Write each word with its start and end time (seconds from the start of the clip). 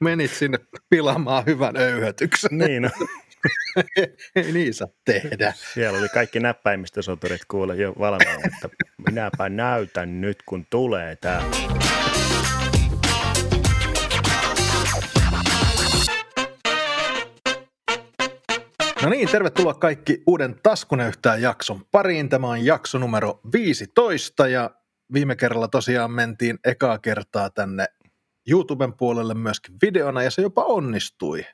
menit 0.00 0.30
sinne 0.30 0.58
pilaamaan 0.90 1.46
hyvän 1.46 1.76
öyhötyksen. 1.76 2.58
Niin, 2.58 2.82
no. 2.82 2.90
Ei 4.36 4.52
niin 4.52 4.74
saa 4.74 4.88
tehdä. 5.04 5.52
Siellä 5.74 5.98
oli 5.98 6.08
kaikki 6.08 6.40
näppäimistösoturit 6.40 7.44
kuule 7.48 7.76
jo 7.76 7.94
valmiina, 7.98 8.32
että 8.54 8.68
minäpä 9.08 9.48
näytän 9.48 10.20
nyt, 10.20 10.42
kun 10.46 10.66
tulee 10.70 11.16
tämä. 11.16 11.42
No 19.02 19.08
niin, 19.08 19.28
tervetuloa 19.28 19.74
kaikki 19.74 20.22
uuden 20.26 20.56
Taskunöyhtään 20.62 21.42
jakson 21.42 21.84
pariin. 21.90 22.28
Tämä 22.28 22.48
on 22.48 22.64
jakso 22.64 22.98
numero 22.98 23.40
15 23.52 24.48
ja 24.48 24.70
viime 25.12 25.36
kerralla 25.36 25.68
tosiaan 25.68 26.10
mentiin 26.10 26.58
ekaa 26.64 26.98
kertaa 26.98 27.50
tänne 27.50 27.86
YouTuben 28.48 28.92
puolelle 28.92 29.34
myöskin 29.34 29.74
videona 29.82 30.22
ja 30.22 30.30
se 30.30 30.42
jopa 30.42 30.64
onnistui. 30.64 31.46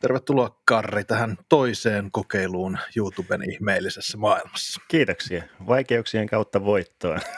Tervetuloa 0.00 0.60
Karri 0.64 1.04
tähän 1.04 1.38
toiseen 1.48 2.10
kokeiluun 2.12 2.78
YouTuben 2.96 3.50
ihmeellisessä 3.50 4.18
maailmassa. 4.18 4.80
Kiitoksia. 4.88 5.42
Vaikeuksien 5.66 6.26
kautta 6.26 6.64
voittoa. 6.64 7.18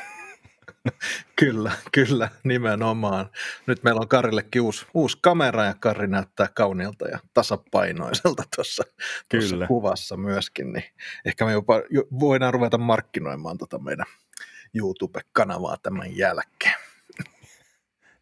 Kyllä, 1.36 1.72
kyllä, 1.92 2.28
nimenomaan. 2.44 3.30
Nyt 3.66 3.82
meillä 3.82 4.00
on 4.00 4.08
Karillekin 4.08 4.62
uusi, 4.62 4.86
uusi 4.94 5.18
kamera 5.20 5.64
ja 5.64 5.74
Karri 5.80 6.06
näyttää 6.08 6.48
kauniilta 6.54 7.08
ja 7.08 7.18
tasapainoiselta 7.34 8.42
tuossa, 8.56 8.82
tuossa 9.30 9.66
kuvassa 9.66 10.16
myöskin. 10.16 10.72
Niin 10.72 10.84
ehkä 11.24 11.44
me 11.44 11.52
jopa 11.52 11.82
jo- 11.90 12.06
voidaan 12.20 12.54
ruveta 12.54 12.78
markkinoimaan 12.78 13.58
tota 13.58 13.78
meidän 13.78 14.06
YouTube-kanavaa 14.74 15.76
tämän 15.82 16.16
jälkeen. 16.16 16.81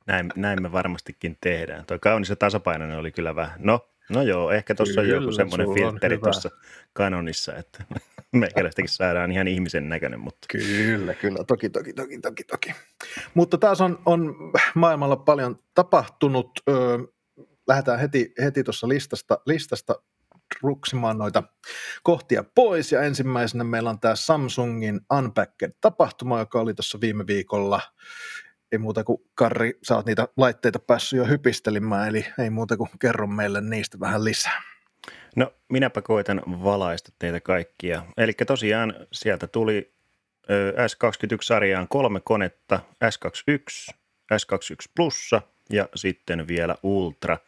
Näin, 0.07 0.33
näin 0.37 0.63
me 0.63 0.73
varmastikin 0.73 1.37
tehdään. 1.41 1.87
Tuo 1.87 1.99
kaunis 1.99 2.29
ja 2.29 2.37
tasapainoinen 2.37 2.99
oli 2.99 3.13
kyllä 3.13 3.37
vähän. 3.37 3.61
No, 3.63 3.89
no 4.11 4.23
joo, 4.23 4.51
ehkä 4.51 4.75
tuossa 4.75 5.01
on 5.01 5.09
joku 5.09 5.33
semmoinen 5.33 5.75
filtteri 5.75 6.16
hyvä. 6.16 6.23
tuossa 6.24 6.51
kanonissa, 6.93 7.57
että 7.57 7.85
meikäläistäkin 8.33 8.89
saadaan 8.89 9.33
ihan 9.33 9.49
ihmisen 9.49 9.89
näköinen, 9.89 10.21
mutta 10.21 10.47
Kyllä, 10.52 11.15
kyllä, 11.15 11.45
toki, 11.45 11.71
toki, 11.71 11.93
toki, 11.93 12.19
toki, 12.19 12.45
toki. 12.45 12.74
Mutta 13.35 13.59
taas 13.59 13.80
on, 13.80 14.02
on 14.07 14.37
maailmalla 14.74 15.16
paljon 15.16 15.59
tapahtunut. 15.74 16.51
Öö, 16.69 16.99
lähdetään 17.69 17.99
heti, 18.01 18.33
heti 18.43 18.65
tuossa 18.65 18.89
listasta, 18.89 19.39
listasta 19.46 19.95
ruksimaan 20.63 21.19
noita 21.19 21.43
kohtia 22.02 22.45
pois. 22.55 22.93
Ja 22.93 23.02
ensimmäisenä 23.02 23.65
meillä 23.65 23.91
on 23.91 24.01
tämä 24.01 24.17
Samsungin 24.17 25.01
Unpacked-tapahtuma, 25.13 26.39
joka 26.39 26.61
oli 26.61 26.74
tuossa 26.74 27.01
viime 27.01 27.27
viikolla. 27.27 27.80
Ei 28.73 28.79
muuta 28.79 29.04
kuin 29.04 29.23
Karri, 29.35 29.79
sä 29.82 29.96
oot 29.96 30.07
niitä 30.07 30.29
laitteita 30.37 30.79
päässyt 30.79 31.16
jo 31.16 31.24
hypistelimään, 31.24 32.09
eli 32.09 32.26
ei 32.38 32.51
muuta 32.51 32.77
kuin 32.77 32.90
kerro 32.99 33.27
meille 33.27 33.60
niistä 33.60 34.01
vähän 34.01 34.24
lisää. 34.24 34.62
No, 35.37 35.52
minäpä 35.68 36.02
koitan 36.02 36.43
valaista 36.46 37.12
teitä 37.18 37.40
kaikkia. 37.40 38.04
Eli 38.16 38.32
tosiaan 38.32 38.95
sieltä 39.12 39.46
tuli 39.46 39.93
ö, 40.51 40.73
S21-sarjaan 40.73 41.88
kolme 41.88 42.21
konetta, 42.21 42.80
S21, 43.04 43.95
S21 44.35 44.90
Plussa 44.96 45.43
ja 45.71 45.88
sitten 45.95 46.49
vielä 46.49 46.77
Ultra. 46.82 47.38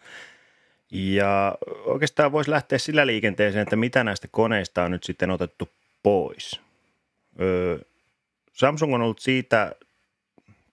Ja 0.93 1.55
oikeastaan 1.85 2.33
voisi 2.33 2.51
lähteä 2.51 2.79
sillä 2.79 3.07
liikenteeseen, 3.07 3.63
että 3.63 3.77
mitä 3.77 4.05
näistä 4.05 4.29
koneista 4.31 4.85
on 4.85 4.91
nyt 4.91 5.05
sitten 5.05 5.31
otettu 5.31 5.69
pois. 6.03 6.61
Samsung 8.53 8.95
on 8.95 9.03
ollut 9.03 9.19
siitä 9.19 9.73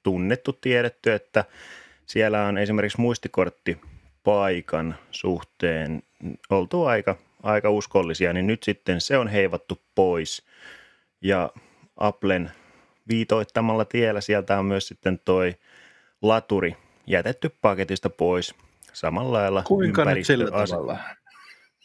tunnettu, 0.09 0.53
tiedetty, 0.53 1.11
että 1.13 1.45
siellä 2.05 2.45
on 2.45 2.57
esimerkiksi 2.57 3.01
muistikorttipaikan 3.01 4.95
suhteen 5.11 6.03
oltu 6.49 6.85
aika, 6.85 7.15
aika 7.43 7.69
uskollisia, 7.69 8.33
niin 8.33 8.47
nyt 8.47 8.63
sitten 8.63 9.01
se 9.01 9.17
on 9.17 9.27
heivattu 9.27 9.81
pois. 9.95 10.45
Ja 11.21 11.49
Applen 11.97 12.51
viitoittamalla 13.09 13.85
tiellä 13.85 14.21
sieltä 14.21 14.59
on 14.59 14.65
myös 14.65 14.87
sitten 14.87 15.19
toi 15.25 15.55
laturi 16.21 16.75
jätetty 17.07 17.49
paketista 17.61 18.09
pois. 18.09 18.55
Samalla 18.93 19.37
lailla 19.37 19.63
Kuinka 19.63 20.05
nyt 20.05 20.25
sillä 20.25 20.51
tavalla? 20.51 20.97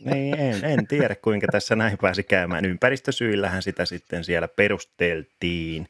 Niin, 0.00 0.40
en, 0.40 0.64
en 0.64 0.86
tiedä, 0.86 1.14
kuinka 1.14 1.46
tässä 1.52 1.76
näin 1.76 1.98
pääsi 1.98 2.22
käymään. 2.22 2.64
Ympäristösyillähän 2.64 3.62
sitä 3.62 3.84
sitten 3.84 4.24
siellä 4.24 4.48
perusteltiin 4.48 5.88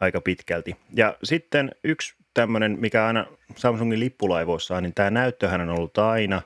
aika 0.00 0.20
pitkälti. 0.20 0.76
Ja 0.94 1.16
sitten 1.22 1.70
yksi 1.84 2.14
tämmöinen, 2.34 2.76
mikä 2.80 3.06
aina 3.06 3.26
Samsungin 3.56 4.00
lippulaivoissa 4.00 4.76
on, 4.76 4.82
niin 4.82 4.94
tämä 4.94 5.10
näyttöhän 5.10 5.60
on 5.60 5.68
ollut 5.68 5.98
aina 5.98 6.42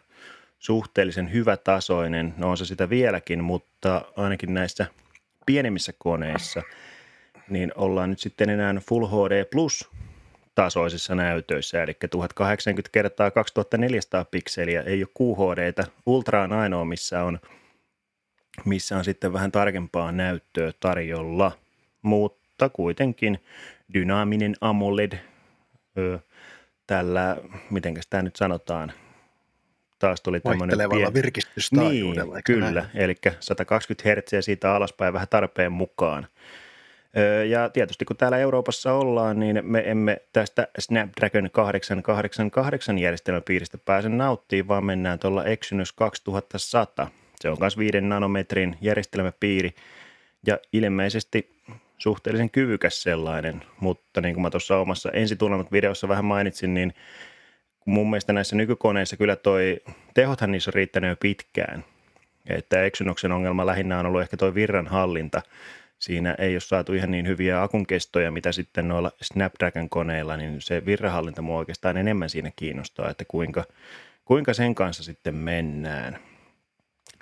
suhteellisen 0.58 1.32
hyvätasoinen. 1.32 2.34
No 2.36 2.50
on 2.50 2.56
se 2.56 2.64
sitä 2.64 2.90
vieläkin, 2.90 3.44
mutta 3.44 4.04
ainakin 4.16 4.54
näissä 4.54 4.86
pienemmissä 5.46 5.92
koneissa, 5.98 6.62
niin 7.48 7.72
ollaan 7.74 8.10
nyt 8.10 8.18
sitten 8.20 8.50
enää 8.50 8.74
Full 8.88 9.06
HD 9.06 9.44
Plus 9.44 9.90
tasoisissa 10.54 11.14
näytöissä, 11.14 11.82
eli 11.82 11.94
1080 12.10 12.88
kertaa 12.92 13.30
2400 13.30 14.24
pikseliä, 14.24 14.82
ei 14.82 15.04
ole 15.04 15.08
QHDtä. 15.20 15.84
Ultra 16.06 16.42
on 16.42 16.52
ainoa, 16.52 16.84
missä 16.84 17.24
on, 17.24 17.40
missä 18.64 18.96
on 18.96 19.04
sitten 19.04 19.32
vähän 19.32 19.52
tarkempaa 19.52 20.12
näyttöä 20.12 20.72
tarjolla, 20.80 21.52
mutta 22.02 22.68
kuitenkin 22.68 23.38
dynaaminen 23.94 24.54
AMOLED 24.60 25.12
ö, 25.98 26.18
tällä, 26.86 27.36
miten 27.70 27.94
tämä 28.10 28.22
nyt 28.22 28.36
sanotaan, 28.36 28.92
taas 29.98 30.20
tuli 30.20 30.40
tämmöinen 30.40 30.78
Vaihtelevalla 30.78 31.14
virkistystaajuudella. 31.14 32.34
niin, 32.34 32.44
kyllä. 32.44 32.70
näin? 32.70 32.88
Eli 32.94 33.14
120 33.40 34.08
Hz 34.08 34.44
siitä 34.44 34.74
alaspäin 34.74 35.12
vähän 35.12 35.28
tarpeen 35.28 35.72
mukaan. 35.72 36.26
Ja 37.48 37.68
tietysti 37.68 38.04
kun 38.04 38.16
täällä 38.16 38.38
Euroopassa 38.38 38.92
ollaan, 38.92 39.40
niin 39.40 39.60
me 39.62 39.82
emme 39.86 40.16
tästä 40.32 40.68
Snapdragon 40.78 41.50
888 41.52 42.98
järjestelmäpiiristä 42.98 43.78
pääse 43.78 44.08
nauttimaan, 44.08 44.68
vaan 44.68 44.84
mennään 44.84 45.18
tuolla 45.18 45.44
Exynos 45.44 45.92
2100. 45.92 47.10
Se 47.40 47.50
on 47.50 47.56
myös 47.60 47.78
5 47.78 48.00
nanometrin 48.00 48.76
järjestelmäpiiri 48.80 49.74
ja 50.46 50.58
ilmeisesti 50.72 51.50
suhteellisen 51.98 52.50
kyvykäs 52.50 53.02
sellainen, 53.02 53.62
mutta 53.80 54.20
niin 54.20 54.34
kuin 54.34 54.42
mä 54.42 54.50
tuossa 54.50 54.78
omassa 54.78 55.10
ensitulemat 55.10 55.72
videossa 55.72 56.08
vähän 56.08 56.24
mainitsin, 56.24 56.74
niin 56.74 56.94
mun 57.84 58.10
mielestä 58.10 58.32
näissä 58.32 58.56
nykykoneissa 58.56 59.16
kyllä 59.16 59.36
toi 59.36 59.80
tehothan 60.14 60.52
niissä 60.52 60.68
on 60.70 60.74
riittänyt 60.74 61.10
jo 61.10 61.16
pitkään. 61.20 61.84
Että 62.46 62.84
Exynoksen 62.84 63.32
ongelma 63.32 63.66
lähinnä 63.66 63.98
on 63.98 64.06
ollut 64.06 64.22
ehkä 64.22 64.36
toi 64.36 64.54
virranhallinta. 64.54 65.42
Siinä 66.00 66.34
ei 66.38 66.54
ole 66.54 66.60
saatu 66.60 66.92
ihan 66.92 67.10
niin 67.10 67.26
hyviä 67.26 67.62
akunkestoja, 67.62 68.30
mitä 68.30 68.52
sitten 68.52 68.88
noilla 68.88 69.12
Snapdragon-koneilla, 69.22 70.36
niin 70.36 70.60
se 70.60 70.86
virranhallinta 70.86 71.42
mua 71.42 71.58
oikeastaan 71.58 71.96
enemmän 71.96 72.30
siinä 72.30 72.52
kiinnostaa, 72.56 73.10
että 73.10 73.24
kuinka, 73.28 73.64
kuinka 74.24 74.54
sen 74.54 74.74
kanssa 74.74 75.02
sitten 75.04 75.34
mennään. 75.34 76.18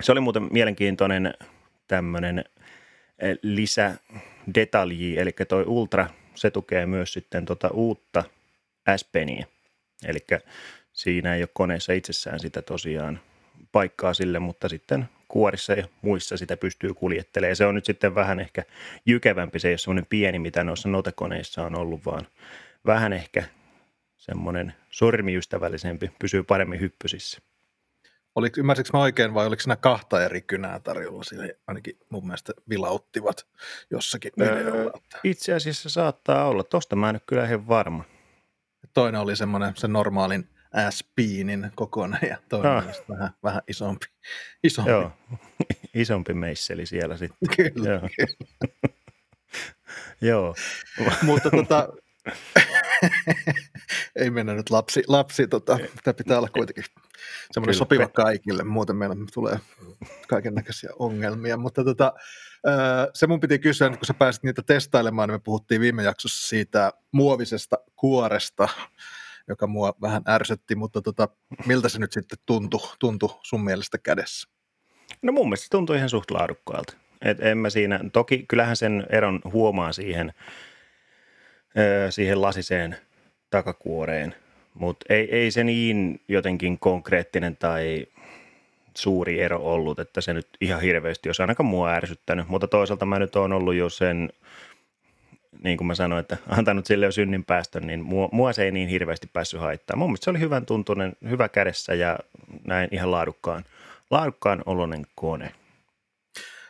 Se 0.03 0.11
oli 0.11 0.19
muuten 0.19 0.47
mielenkiintoinen 0.51 1.33
tämmöinen 1.87 2.45
eh, 3.19 3.37
lisädetalji, 3.41 5.19
eli 5.19 5.31
toi 5.47 5.63
Ultra, 5.67 6.07
se 6.35 6.51
tukee 6.51 6.85
myös 6.85 7.13
sitten 7.13 7.45
tota 7.45 7.67
uutta 7.67 8.23
S. 8.97 9.09
Eli 10.05 10.19
siinä 10.93 11.35
ei 11.35 11.41
ole 11.41 11.49
koneessa 11.53 11.93
itsessään 11.93 12.39
sitä 12.39 12.61
tosiaan 12.61 13.19
paikkaa 13.71 14.13
sille, 14.13 14.39
mutta 14.39 14.69
sitten 14.69 15.09
kuorissa 15.29 15.73
ja 15.73 15.87
muissa 16.01 16.37
sitä 16.37 16.57
pystyy 16.57 16.93
kuljettelemaan. 16.93 17.55
Se 17.55 17.65
on 17.65 17.75
nyt 17.75 17.85
sitten 17.85 18.15
vähän 18.15 18.39
ehkä 18.39 18.63
jykevämpi, 19.05 19.59
se 19.59 19.67
ei 19.67 19.71
ole 19.71 19.77
semmoinen 19.77 20.05
pieni, 20.09 20.39
mitä 20.39 20.63
noissa 20.63 20.89
notekoneissa 20.89 21.63
on 21.63 21.75
ollut, 21.75 22.05
vaan 22.05 22.27
vähän 22.85 23.13
ehkä 23.13 23.43
semmoinen 24.17 24.73
sormiystävällisempi, 24.89 26.11
pysyy 26.19 26.43
paremmin 26.43 26.79
hyppysissä. 26.79 27.39
Oliko, 28.35 28.59
ymmärsikö 28.59 28.89
mä 28.93 29.01
oikein 29.01 29.33
vai 29.33 29.47
oliko 29.47 29.61
siinä 29.61 29.75
kahta 29.75 30.25
eri 30.25 30.41
kynää 30.41 30.79
tarjolla? 30.79 31.23
Siinä 31.23 31.49
ainakin 31.67 31.97
mun 32.09 32.25
mielestä 32.25 32.53
vilauttivat 32.69 33.47
jossakin 33.91 34.31
Öö, 34.41 34.59
videolla. 34.59 34.91
Itse 35.23 35.53
asiassa 35.53 35.89
saattaa 35.89 36.47
olla, 36.47 36.63
tosta 36.63 36.95
mä 36.95 37.09
en 37.09 37.15
ole 37.15 37.21
kyllä 37.25 37.45
ihan 37.45 37.67
varma. 37.67 38.03
Toinen 38.93 39.21
oli 39.21 39.35
semmoinen 39.35 39.73
se 39.75 39.87
normaalin 39.87 40.49
S-piinin 40.89 41.71
kokoinen 41.75 42.19
ja 42.29 42.37
toinen 42.49 42.71
Ah. 42.71 42.85
vähän, 43.09 43.29
vähän 43.43 43.61
isompi. 43.67 44.05
isompi. 44.63 44.91
Joo, 44.91 45.11
isompi 45.95 46.33
meisseli 46.33 46.85
siellä 46.85 47.17
sitten. 47.17 47.49
Kyllä. 47.55 47.89
Joo. 47.89 48.09
Joo, 50.21 50.55
Mutta 51.21 51.49
tota, 51.51 51.89
ei 54.15 54.29
mennä 54.29 54.53
nyt 54.53 54.69
lapsi, 54.69 55.03
lapsi 55.07 55.47
tota, 55.47 55.79
tämä 56.03 56.13
pitää 56.13 56.37
olla 56.37 56.49
kuitenkin 56.49 56.83
semmoinen 57.51 57.73
Kyllä. 57.73 57.77
sopiva 57.77 58.07
kaikille, 58.07 58.63
muuten 58.63 58.95
meillä 58.95 59.15
tulee 59.33 59.59
kaiken 60.27 60.53
näköisiä 60.55 60.89
ongelmia, 60.99 61.57
mutta 61.57 61.83
tota, 61.83 62.13
se 63.13 63.27
mun 63.27 63.39
piti 63.39 63.59
kysyä, 63.59 63.89
kun 63.89 63.97
sä 64.05 64.13
pääsit 64.13 64.43
niitä 64.43 64.61
testailemaan, 64.61 65.29
niin 65.29 65.35
me 65.35 65.39
puhuttiin 65.43 65.81
viime 65.81 66.03
jaksossa 66.03 66.47
siitä 66.47 66.91
muovisesta 67.11 67.77
kuoresta, 67.95 68.69
joka 69.49 69.67
mua 69.67 69.93
vähän 70.01 70.21
ärsytti, 70.27 70.75
mutta 70.75 71.01
tota, 71.01 71.27
miltä 71.65 71.89
se 71.89 71.99
nyt 71.99 72.11
sitten 72.11 72.39
tuntui, 72.45 72.95
tuntui 72.99 73.29
sun 73.41 73.63
mielestä 73.63 73.97
kädessä? 73.97 74.49
No 75.21 75.31
mun 75.31 75.45
mielestä 75.45 75.63
se 75.63 75.69
tuntui 75.69 75.97
ihan 75.97 76.09
suht 76.09 76.31
laadukkaalta. 76.31 76.93
Et 77.21 77.39
en 77.39 77.57
mä 77.57 77.69
siinä, 77.69 77.99
toki 78.13 78.45
kyllähän 78.47 78.75
sen 78.75 79.07
eron 79.09 79.41
huomaa 79.53 79.93
siihen, 79.93 80.33
siihen 82.09 82.41
lasiseen 82.41 82.97
takakuoreen, 83.49 84.35
mutta 84.73 85.05
ei, 85.13 85.35
ei 85.35 85.51
se 85.51 85.63
niin 85.63 86.21
jotenkin 86.27 86.79
konkreettinen 86.79 87.57
tai 87.57 88.05
suuri 88.97 89.41
ero 89.41 89.57
ollut, 89.57 89.99
että 89.99 90.21
se 90.21 90.33
nyt 90.33 90.47
ihan 90.61 90.81
hirveästi 90.81 91.29
olisi 91.29 91.41
ainakaan 91.41 91.67
mua 91.67 91.91
ärsyttänyt, 91.91 92.47
mutta 92.47 92.67
toisaalta 92.67 93.05
mä 93.05 93.19
nyt 93.19 93.35
oon 93.35 93.53
ollut 93.53 93.75
jo 93.75 93.89
sen, 93.89 94.29
niin 95.63 95.77
kuin 95.77 95.87
mä 95.87 95.95
sanoin, 95.95 96.19
että 96.19 96.37
antanut 96.57 96.85
sille 96.85 97.05
jo 97.05 97.11
synnin 97.11 97.45
päästön, 97.45 97.87
niin 97.87 98.03
mua, 98.03 98.29
mua 98.31 98.53
se 98.53 98.63
ei 98.63 98.71
niin 98.71 98.89
hirveästi 98.89 99.27
päässyt 99.33 99.59
haittaa. 99.59 99.97
Mun 99.97 100.09
mielestä 100.09 100.23
se 100.23 100.29
oli 100.29 100.39
hyvän 100.39 100.65
tuntunen, 100.65 101.13
hyvä 101.29 101.49
kädessä 101.49 101.93
ja 101.93 102.19
näin 102.67 102.89
ihan 102.91 103.11
laadukkaan, 103.11 103.65
laadukkaan 104.09 104.63
oloinen 104.65 105.07
kone. 105.15 105.51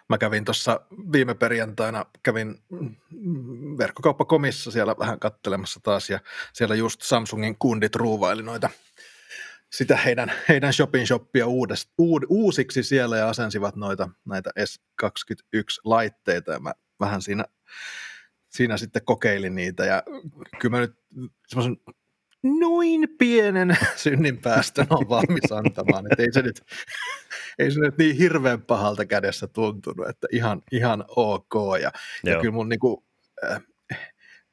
Mä 0.09 0.18
kävin 0.18 0.45
tuossa 0.45 0.81
viime 1.12 1.33
perjantaina, 1.33 2.06
kävin 2.24 2.59
verkkokauppakomissa 3.77 4.71
siellä 4.71 4.95
vähän 5.00 5.19
kattelemassa 5.19 5.80
taas 5.83 6.09
ja 6.09 6.19
siellä 6.53 6.75
just 6.75 7.01
Samsungin 7.01 7.56
kundit 7.59 7.95
ruuvaili 7.95 8.44
noita 8.44 8.69
sitä 9.71 9.97
heidän, 9.97 10.31
heidän 10.50 10.74
shopping 10.74 11.06
shoppia 11.06 11.47
uudest, 11.47 11.89
uud, 11.97 12.24
uusiksi 12.30 12.83
siellä 12.83 13.18
ja 13.18 13.30
asensivat 13.30 13.75
noita 13.75 14.09
näitä 14.25 14.50
S21-laitteita 14.59 16.51
ja 16.51 16.59
mä 16.59 16.74
vähän 17.00 17.21
siinä, 17.21 17.45
siinä 18.49 18.77
sitten 18.77 19.05
kokeilin 19.05 19.55
niitä 19.55 19.85
ja 19.85 20.03
kyllä 20.59 20.77
mä 20.77 20.81
nyt 20.81 20.95
semmoisen 21.47 21.77
noin 22.43 23.07
pienen 23.17 23.77
synnin 23.95 24.37
päästä 24.37 24.87
on 24.89 25.09
valmis 25.09 25.51
antamaan, 25.51 26.05
että 26.11 26.23
ei 26.23 26.33
se 26.33 26.41
nyt, 26.41 26.61
ei 27.59 27.71
se 27.71 27.79
nyt 27.79 27.97
niin 27.97 28.15
hirveän 28.15 28.61
pahalta 28.61 29.05
kädessä 29.05 29.47
tuntunut, 29.47 30.09
että 30.09 30.27
ihan, 30.31 30.61
ihan 30.71 31.05
ok 31.07 31.53
ja, 31.81 31.91
ja 32.23 32.39
kyllä 32.39 32.53
mun 32.53 32.69
niinku, 32.69 33.05
äh, 33.51 33.61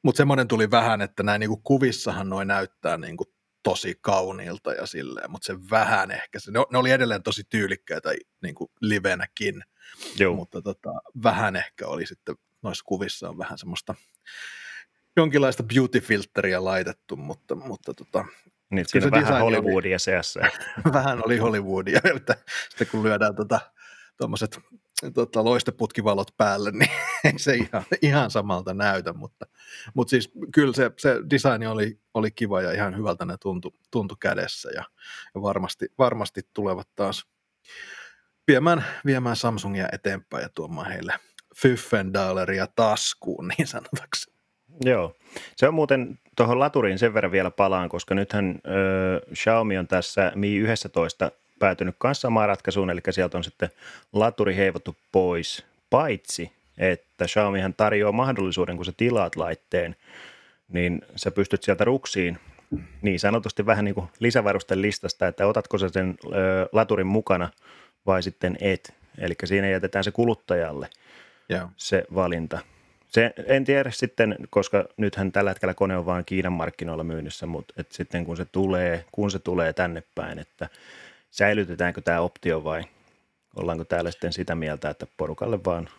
mutta 0.03 0.17
semmoinen 0.17 0.47
tuli 0.47 0.71
vähän, 0.71 1.01
että 1.01 1.23
näin 1.23 1.39
niinku 1.39 1.57
kuvissahan 1.57 2.29
noin 2.29 2.47
näyttää 2.47 2.97
niinku 2.97 3.25
tosi 3.63 3.97
kauniilta 4.01 4.73
ja 4.73 4.85
silleen, 4.85 5.31
mutta 5.31 5.45
se 5.45 5.55
vähän 5.71 6.11
ehkä, 6.11 6.39
se, 6.39 6.51
ne, 6.51 6.59
ne 6.71 6.77
oli 6.77 6.91
edelleen 6.91 7.23
tosi 7.23 7.43
tyylikkäitä 7.49 8.09
niin 8.43 8.55
kuin 8.55 8.71
livenäkin, 8.81 9.63
Joo. 10.19 10.35
mutta 10.35 10.61
tota, 10.61 10.93
vähän 11.23 11.55
ehkä 11.55 11.87
oli 11.87 12.05
sitten 12.05 12.35
noissa 12.67 12.83
kuvissa 12.85 13.29
on 13.29 13.37
vähän 13.37 13.57
semmoista 13.57 13.95
jonkinlaista 15.15 15.63
beauty-filteriä 15.63 16.63
laitettu, 16.63 17.15
mutta, 17.15 17.55
mutta 17.55 17.93
tota, 17.93 18.25
niin, 18.69 18.85
siinä 18.87 19.07
se 19.07 19.11
vähän 19.11 19.41
Hollywoodia 19.41 19.95
oli, 19.95 19.99
seassa. 19.99 20.39
vähän 20.93 21.25
oli 21.25 21.37
Hollywoodia, 21.37 21.99
että 22.15 22.35
sitten 22.69 22.87
kun 22.87 23.03
lyödään 23.03 23.35
tota, 23.35 23.59
tuommoiset 24.17 24.59
tota, 25.13 25.43
loisteputkivalot 25.43 26.37
päälle, 26.37 26.71
niin 26.71 26.91
ei 27.23 27.39
se 27.39 27.55
ihan, 27.55 27.83
ihan 28.01 28.31
samalta 28.31 28.73
näytä, 28.73 29.13
mutta, 29.13 29.45
mutta 29.93 30.09
siis 30.09 30.31
kyllä 30.53 30.73
se, 30.73 30.91
se 30.97 31.15
design 31.29 31.67
oli, 31.67 31.99
oli 32.13 32.31
kiva 32.31 32.61
ja 32.61 32.71
ihan 32.71 32.97
hyvältä 32.97 33.25
ne 33.25 33.37
tuntui, 33.37 33.71
tuntui 33.91 34.17
kädessä 34.19 34.69
ja, 34.75 34.83
ja 35.35 35.41
varmasti, 35.41 35.85
varmasti 35.97 36.41
tulevat 36.53 36.87
taas 36.95 37.25
viemään, 38.47 38.85
viemään 39.05 39.35
Samsungia 39.35 39.89
eteenpäin 39.91 40.43
ja 40.43 40.49
tuomaan 40.49 40.87
heille 40.87 41.13
Fyffendaaleria 41.61 42.67
taskuun 42.75 43.47
niin 43.57 43.67
sanotakseni. 43.67 44.37
Joo, 44.83 45.15
se 45.55 45.67
on 45.67 45.73
muuten 45.73 46.19
tuohon 46.35 46.59
laturiin 46.59 46.99
sen 46.99 47.13
verran 47.13 47.31
vielä 47.31 47.51
palaan, 47.51 47.89
koska 47.89 48.15
nythän 48.15 48.59
ö, 48.67 49.21
Xiaomi 49.33 49.77
on 49.77 49.87
tässä 49.87 50.31
Mi 50.35 50.55
11 50.55 51.31
päätynyt 51.59 51.95
kanssa 51.99 52.21
samaan 52.21 52.47
ratkaisuun, 52.47 52.89
eli 52.89 53.01
sieltä 53.09 53.37
on 53.37 53.43
sitten 53.43 53.69
laturi 54.13 54.55
heivottu 54.55 54.95
pois, 55.11 55.65
paitsi 55.89 56.51
että 56.77 57.25
Xiaomihan 57.25 57.73
tarjoaa 57.73 58.11
mahdollisuuden, 58.11 58.75
kun 58.75 58.85
sä 58.85 58.93
tilaat 58.97 59.35
laitteen, 59.35 59.95
niin 60.69 61.01
sä 61.15 61.31
pystyt 61.31 61.63
sieltä 61.63 61.85
ruksiin 61.85 62.39
niin 63.01 63.19
sanotusti 63.19 63.65
vähän 63.65 63.85
niin 63.85 63.95
kuin 63.95 64.07
lisävarusten 64.19 64.81
listasta, 64.81 65.27
että 65.27 65.47
otatko 65.47 65.77
sä 65.77 65.89
sen 65.89 66.15
ö, 66.25 66.69
laturin 66.71 67.07
mukana 67.07 67.49
vai 68.05 68.23
sitten 68.23 68.57
et. 68.61 68.93
Eli 69.17 69.33
siinä 69.43 69.69
jätetään 69.69 70.03
se 70.03 70.11
kuluttajalle 70.11 70.89
yeah. 71.51 71.69
se 71.77 72.03
valinta. 72.15 72.59
Se, 73.07 73.33
en 73.45 73.65
tiedä 73.65 73.91
sitten, 73.91 74.35
koska 74.49 74.85
nythän 74.97 75.31
tällä 75.31 75.49
hetkellä 75.49 75.73
kone 75.73 75.97
on 75.97 76.05
vain 76.05 76.25
Kiinan 76.25 76.53
markkinoilla 76.53 77.03
myynnissä, 77.03 77.45
mutta 77.45 77.73
et 77.77 77.91
sitten 77.91 78.25
kun 78.25 78.37
se 78.37 78.45
tulee, 78.45 79.05
kun 79.11 79.31
se 79.31 79.39
tulee 79.39 79.73
tänne 79.73 80.03
päin, 80.15 80.39
että 80.39 80.69
säilytetäänkö 81.31 82.01
tämä 82.01 82.21
optio 82.21 82.63
vai 82.63 82.83
ollaanko 83.55 83.83
täällä 83.83 84.11
sitten 84.11 84.33
sitä 84.33 84.55
mieltä, 84.55 84.89
että 84.89 85.07
porukalle 85.17 85.59
vaan 85.65 85.89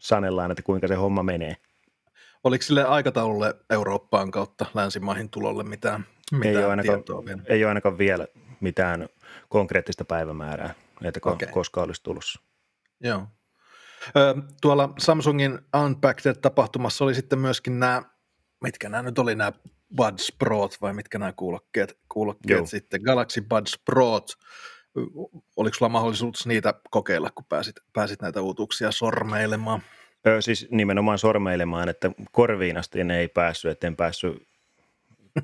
sanellaan, 0.00 0.50
että 0.50 0.62
kuinka 0.62 0.88
se 0.88 0.94
homma 0.94 1.22
menee. 1.22 1.56
Oliko 2.44 2.62
sille 2.62 2.84
aikataululle 2.84 3.54
Eurooppaan 3.70 4.30
kautta 4.30 4.66
länsimaihin 4.74 5.30
tulolle 5.30 5.64
mitään, 5.64 6.04
mitään 6.32 6.54
ei 6.54 6.56
ole 6.56 6.66
ainakaan, 6.66 7.02
vielä? 7.26 7.42
Ei 7.46 7.64
ole 7.64 7.68
ainakaan 7.68 7.98
vielä 7.98 8.26
mitään 8.60 9.08
konkreettista 9.48 10.04
päivämäärää, 10.04 10.74
että 11.04 11.20
okay. 11.24 11.48
koska 11.48 11.82
olisi 11.82 12.02
tulossa. 12.02 12.40
Joo. 13.00 13.26
Tuolla 14.60 14.92
Samsungin 14.98 15.58
Unpacked-tapahtumassa 15.84 17.04
oli 17.04 17.14
sitten 17.14 17.38
myöskin 17.38 17.80
nämä, 17.80 18.02
mitkä 18.62 18.88
nämä 18.88 19.02
nyt 19.02 19.18
oli 19.18 19.34
nämä 19.34 19.52
Buds 19.96 20.32
Pro 20.38 20.68
vai 20.80 20.94
mitkä 20.94 21.18
nämä 21.18 21.32
kuulokkeet, 21.32 21.98
kuulokkeet 22.08 22.66
sitten, 22.66 23.00
Galaxy 23.02 23.40
Buds 23.40 23.78
Pro. 23.84 24.20
Oliko 25.56 25.74
sulla 25.74 25.88
mahdollisuus 25.88 26.46
niitä 26.46 26.74
kokeilla, 26.90 27.30
kun 27.34 27.44
pääsit, 27.48 27.76
pääsit 27.92 28.22
näitä 28.22 28.42
uutuuksia 28.42 28.90
sormeilemaan? 28.90 29.82
Ö, 30.26 30.42
siis 30.42 30.68
nimenomaan 30.70 31.18
sormeilemaan, 31.18 31.88
että 31.88 32.10
korviin 32.32 32.76
asti 32.76 33.04
ne 33.04 33.18
ei 33.18 33.28
päässyt, 33.28 33.70
etten 33.70 33.96
päässyt 33.96 34.48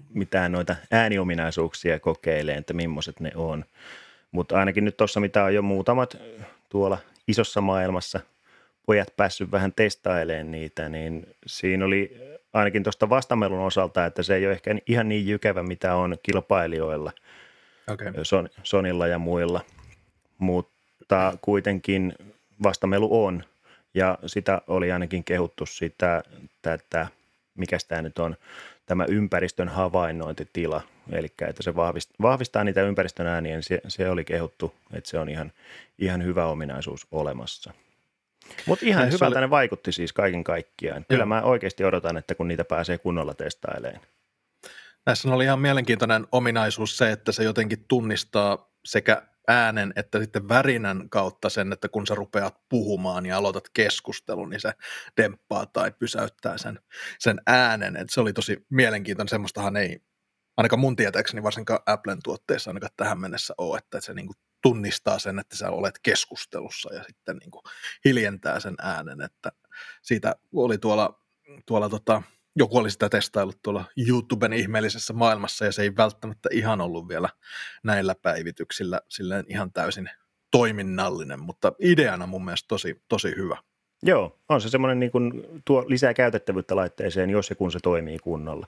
mitään 0.09 0.53
noita 0.53 0.77
ääniominaisuuksia 0.91 2.01
kokeilemaan, 2.01 2.59
että 2.59 2.75
millaiset 2.75 3.21
ne 3.21 3.31
on. 3.35 3.65
Mutta 4.33 4.59
ainakin 4.59 4.85
nyt 4.85 4.97
tuossa, 4.97 5.21
mitä 5.21 5.45
on 5.45 5.55
jo 5.55 5.63
muutamat 5.63 6.17
tuolla 6.69 6.99
isossa 7.29 7.61
maailmassa 7.61 8.21
pojat 8.87 9.17
päässyt 9.17 9.53
vähän 9.53 9.73
testailemaan 9.73 10.51
niitä, 10.51 10.89
niin 10.89 11.27
siinä 11.47 11.85
oli 11.85 12.19
ainakin 12.53 12.83
tuosta 12.83 13.09
vastamelun 13.09 13.61
osalta, 13.67 14.07
että 14.07 14.23
se 14.23 14.35
ei 14.35 14.47
ole 14.47 14.53
ehkä 14.53 14.75
ihan 14.87 15.09
niin 15.09 15.27
jykevä, 15.27 15.63
mitä 15.63 15.95
on 15.95 16.17
kilpailijoilla, 16.23 17.13
okay. 17.89 18.13
Son, 18.23 18.49
Sonilla 18.63 19.07
ja 19.07 19.19
muilla, 19.19 19.61
mutta 20.39 21.33
kuitenkin 21.41 22.15
vastamelu 22.63 23.25
on, 23.25 23.45
ja 23.95 24.19
sitä 24.27 24.63
oli 24.67 24.93
ainakin 24.93 25.25
kehuttu 25.25 25.67
sitä, 25.67 26.23
että 26.75 27.07
mikä 27.55 27.79
tämä 27.89 28.03
nyt 28.03 28.19
on, 28.19 28.37
tämä 28.87 29.05
ympäristön 29.09 29.69
havainnointitila, 29.69 30.83
eli 31.13 31.27
että 31.49 31.63
se 31.63 31.77
vahvistaa, 31.77 32.17
vahvistaa 32.23 32.65
niitä 32.65 32.83
ympäristön 32.83 33.27
ääniä, 33.27 33.55
niin 33.55 33.63
se, 33.63 33.81
se 33.89 34.11
oli 34.11 34.25
kehuttu, 34.25 34.75
että 34.93 35.11
se 35.11 35.19
on 35.19 35.29
ihan, 35.29 35.53
ihan 35.99 36.25
hyvä 36.25 36.47
ominaisuus 36.47 37.07
olemassa. 37.13 37.73
Mutta 38.67 38.87
ihan 38.87 39.03
Näissä 39.03 39.17
hyvältä 39.17 39.39
oli... 39.39 39.47
ne 39.47 39.51
vaikutti 39.51 39.93
siis 39.93 40.13
kaiken 40.13 40.45
kaikkiaan. 40.45 41.05
Kyllä 41.09 41.21
Joo. 41.23 41.27
mä 41.27 41.43
oikeasti 41.43 41.85
odotan, 41.85 42.17
että 42.17 42.35
kun 42.35 42.49
niitä 42.49 42.65
pääsee 42.65 42.99
kunnolla 42.99 43.35
testailemaan. 43.35 44.07
Näissä 45.07 45.35
oli 45.35 45.45
ihan 45.45 45.61
mielenkiintoinen 45.61 46.27
ominaisuus 46.33 46.97
se, 46.97 47.13
että 47.13 47.33
se 47.33 47.45
jotenkin 47.45 47.85
tunnistaa 47.89 48.71
sekä 48.85 49.23
äänen 49.49 49.93
että 49.97 50.21
sitten 50.21 50.49
värinän 50.49 51.09
kautta 51.11 51.49
sen, 51.49 51.73
että 51.73 51.89
kun 51.89 52.07
sä 52.07 52.15
rupeat 52.15 52.55
puhumaan 52.69 53.27
ja 53.27 53.37
aloitat 53.37 53.65
keskustelun, 53.75 54.51
niin 54.51 54.61
se 54.61 54.73
demppaa 55.17 55.67
tai 55.67 55.93
pysäyttää 55.99 56.59
sen, 56.59 56.81
sen 57.19 57.41
äänen. 57.47 57.97
Et 57.97 58.11
se 58.11 58.21
oli 58.21 58.33
tosi 58.33 58.67
mielenkiintoinen, 58.71 59.29
semmoistahan 59.29 59.77
ei 59.77 60.01
ainakaan 60.57 60.81
mun 60.81 60.97
tietääkseni 60.97 61.43
varsinkaan 61.43 61.81
Applen 61.87 62.19
tuotteissa 62.25 62.71
ainakaan 62.71 62.93
tähän 62.97 63.21
mennessä 63.21 63.55
ole, 63.59 63.79
että 63.79 64.01
se 64.01 64.15
niin 64.15 64.27
kuin 64.27 64.37
tunnistaa 64.65 65.19
sen, 65.19 65.39
että 65.39 65.57
sä 65.57 65.71
olet 65.71 65.99
keskustelussa 66.03 66.95
ja 66.95 67.03
sitten 67.05 67.37
niin 67.37 67.51
kuin 67.51 67.63
hiljentää 68.05 68.61
sen 68.61 68.75
äänen, 68.83 69.21
että 69.21 69.53
siitä 70.03 70.37
oli 70.55 70.79
tuolla, 70.79 71.21
tuolla 71.67 71.89
tota, 71.89 72.23
joku 72.57 72.79
oli 72.79 72.91
sitä 72.91 73.09
testaillut 73.09 73.63
tuolla 73.63 73.85
YouTuben 74.09 74.53
ihmeellisessä 74.53 75.13
maailmassa 75.13 75.65
ja 75.65 75.73
se 75.73 75.83
ei 75.83 75.97
välttämättä 75.97 76.49
ihan 76.53 76.81
ollut 76.81 77.09
vielä 77.09 77.29
näillä 77.83 78.15
päivityksillä 78.15 79.01
silleen 79.09 79.45
ihan 79.49 79.73
täysin 79.73 80.11
toiminnallinen, 80.51 81.41
mutta 81.41 81.73
ideana 81.79 82.27
mun 82.27 82.45
mielestä 82.45 82.69
tosi, 82.69 83.03
tosi 83.09 83.35
hyvä. 83.37 83.57
Joo, 84.03 84.41
on 84.49 84.61
se 84.61 84.69
semmoinen 84.69 85.01
niin 85.01 85.11
kuin 85.11 85.47
tuo 85.65 85.85
lisää 85.89 86.15
käytettävyyttä 86.15 86.77
laitteeseen, 86.77 87.31
jos 87.31 87.51
ja 87.51 87.57
kun 87.57 87.73
se 87.73 87.79
toimii 87.83 88.19
kunnolla. 88.19 88.67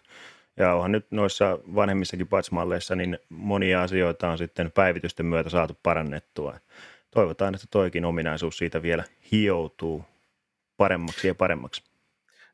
Ja 0.56 0.74
onhan 0.74 0.92
nyt 0.92 1.06
noissa 1.10 1.58
vanhemmissakin 1.74 2.28
patch 2.28 2.50
niin 2.96 3.18
monia 3.28 3.82
asioita 3.82 4.28
on 4.28 4.38
sitten 4.38 4.72
päivitysten 4.72 5.26
myötä 5.26 5.50
saatu 5.50 5.78
parannettua. 5.82 6.58
Toivotaan, 7.10 7.54
että 7.54 7.66
toikin 7.70 8.04
ominaisuus 8.04 8.58
siitä 8.58 8.82
vielä 8.82 9.04
hioutuu 9.32 10.04
paremmaksi 10.76 11.28
ja 11.28 11.34
paremmaksi. 11.34 11.84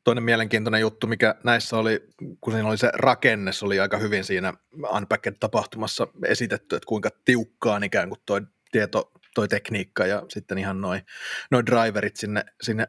toinen 0.04 0.24
mielenkiintoinen 0.24 0.80
juttu, 0.80 1.06
mikä 1.06 1.34
näissä 1.44 1.76
oli, 1.76 2.08
kun 2.40 2.52
siinä 2.52 2.68
oli 2.68 2.78
se 2.78 2.90
rakenne, 2.94 3.52
se 3.52 3.64
oli 3.64 3.80
aika 3.80 3.98
hyvin 3.98 4.24
siinä 4.24 4.52
Unpacked-tapahtumassa 4.96 6.06
esitetty, 6.24 6.76
että 6.76 6.86
kuinka 6.86 7.10
tiukkaan 7.24 7.84
ikään 7.84 8.08
kuin 8.08 8.20
toi 8.26 8.40
tieto, 8.72 9.12
toi 9.34 9.48
tekniikka 9.48 10.06
ja 10.06 10.22
sitten 10.28 10.58
ihan 10.58 10.80
noin 10.80 11.02
noi 11.50 11.66
driverit 11.66 12.16
sinne, 12.16 12.44
sinne 12.62 12.86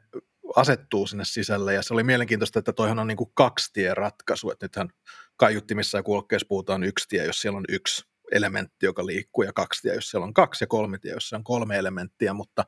asettuu 0.55 1.07
sinne 1.07 1.25
sisälle, 1.25 1.73
ja 1.73 1.81
se 1.81 1.93
oli 1.93 2.03
mielenkiintoista, 2.03 2.59
että 2.59 2.73
toihan 2.73 2.99
on 2.99 3.07
niin 3.07 3.17
kuin 3.17 3.31
kaksi 3.33 3.71
ratkaisu, 3.93 4.51
että 4.51 4.65
nythän 4.65 4.89
kaiuttimissa 5.37 5.97
ja 5.97 6.03
kuulokkeissa 6.03 6.47
puhutaan 6.47 6.83
yksi 6.83 7.05
tie, 7.09 7.25
jos 7.25 7.41
siellä 7.41 7.57
on 7.57 7.65
yksi 7.69 8.03
elementti, 8.31 8.85
joka 8.85 9.05
liikkuu, 9.05 9.43
ja 9.43 9.53
kaksi 9.53 9.81
tie, 9.81 9.95
jos 9.95 10.09
siellä 10.09 10.25
on 10.25 10.33
kaksi, 10.33 10.63
ja 10.63 10.67
kolme 10.67 10.97
tie, 10.97 11.13
jos 11.13 11.29
siellä 11.29 11.39
on 11.39 11.43
kolme 11.43 11.77
elementtiä, 11.77 12.33
mutta 12.33 12.65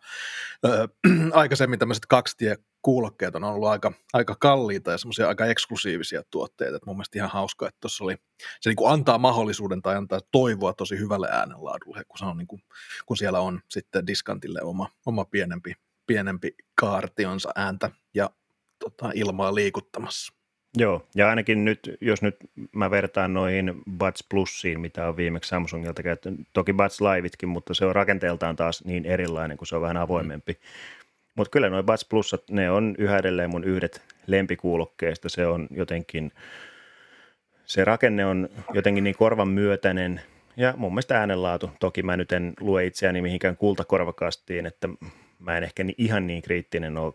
ö, 0.65 0.87
aikaisemmin 1.33 1.79
tämmöiset 1.79 2.05
kaksi 2.05 2.37
tie 2.37 2.55
kuulokkeet 2.81 3.35
on 3.35 3.43
ollut 3.43 3.69
aika, 3.69 3.91
aika 4.13 4.35
kalliita 4.39 4.91
ja 4.91 4.97
semmoisia 4.97 5.27
aika 5.27 5.45
eksklusiivisia 5.45 6.23
tuotteita, 6.31 6.75
että 6.75 6.85
mun 6.85 6.95
mielestä 6.95 7.19
ihan 7.19 7.29
hauska, 7.29 7.67
että 7.67 7.77
tuossa 7.81 8.03
oli, 8.03 8.15
se 8.61 8.69
niin 8.69 8.75
kuin 8.75 8.91
antaa 8.91 9.17
mahdollisuuden 9.17 9.81
tai 9.81 9.95
antaa 9.95 10.19
toivoa 10.31 10.73
tosi 10.73 10.97
hyvälle 10.97 11.27
äänenlaadulle, 11.31 12.03
kun, 12.07 12.17
se 12.17 12.25
on 12.25 12.37
niin 12.37 12.47
kuin, 12.47 12.61
kun 13.05 13.17
siellä 13.17 13.39
on 13.39 13.61
sitten 13.69 14.07
diskantille 14.07 14.61
oma, 14.61 14.89
oma 15.05 15.25
pienempi, 15.25 15.73
pienempi 16.07 16.55
kaartionsa 16.79 17.49
ääntä 17.55 17.89
ja 18.13 18.29
tota, 18.79 19.11
ilmaa 19.15 19.55
liikuttamassa. 19.55 20.33
Joo, 20.77 21.07
ja 21.15 21.29
ainakin 21.29 21.65
nyt, 21.65 21.97
jos 22.01 22.21
nyt 22.21 22.35
mä 22.71 22.91
vertaan 22.91 23.33
noihin 23.33 23.81
Buds 23.97 24.23
Plusiin, 24.29 24.79
mitä 24.79 25.07
on 25.07 25.17
viimeksi 25.17 25.49
Samsungilta 25.49 26.03
käyttänyt, 26.03 26.47
toki 26.53 26.73
Buds 26.73 27.01
Liveitkin, 27.01 27.49
mutta 27.49 27.73
se 27.73 27.85
on 27.85 27.95
rakenteeltaan 27.95 28.55
taas 28.55 28.83
niin 28.83 29.05
erilainen, 29.05 29.57
kun 29.57 29.67
se 29.67 29.75
on 29.75 29.81
vähän 29.81 29.97
avoimempi. 29.97 30.53
Mm. 30.53 30.59
Mutta 31.35 31.51
kyllä 31.51 31.69
noin 31.69 31.85
Buds 31.85 32.05
Plusat, 32.05 32.43
ne 32.49 32.71
on 32.71 32.95
yhä 32.97 33.17
edelleen 33.17 33.49
mun 33.49 33.63
yhdet 33.63 34.01
lempikuulokkeista. 34.27 35.29
Se 35.29 35.47
on 35.47 35.67
jotenkin, 35.71 36.31
se 37.65 37.85
rakenne 37.85 38.25
on 38.25 38.49
jotenkin 38.73 39.03
niin 39.03 39.15
korvan 39.15 39.47
myötäinen 39.47 40.21
ja 40.57 40.73
mun 40.77 40.91
mielestä 40.91 41.19
äänenlaatu. 41.19 41.71
Toki 41.79 42.03
mä 42.03 42.17
nyt 42.17 42.31
en 42.31 42.53
lue 42.59 42.85
itseäni 42.85 43.21
mihinkään 43.21 43.57
kultakorvakastiin, 43.57 44.65
että 44.65 44.89
mä 45.39 45.57
en 45.57 45.63
ehkä 45.63 45.85
ihan 45.97 46.27
niin 46.27 46.41
kriittinen 46.41 46.97
ole 46.97 47.13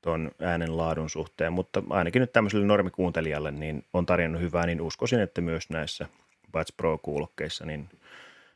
tuon 0.00 0.30
äänenlaadun 0.40 1.10
suhteen, 1.10 1.52
mutta 1.52 1.82
ainakin 1.90 2.20
nyt 2.20 2.32
tämmöiselle 2.32 2.66
normikuuntelijalle 2.66 3.50
niin 3.50 3.84
on 3.92 4.06
tarjonnut 4.06 4.42
hyvää, 4.42 4.66
niin 4.66 4.80
uskoisin, 4.80 5.20
että 5.20 5.40
myös 5.40 5.70
näissä 5.70 6.06
Buds 6.52 6.72
Pro-kuulokkeissa 6.76 7.66
niin 7.66 7.88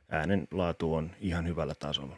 äänenlaatu 0.08 0.94
on 0.94 1.10
ihan 1.20 1.46
hyvällä 1.46 1.74
tasolla. 1.74 2.16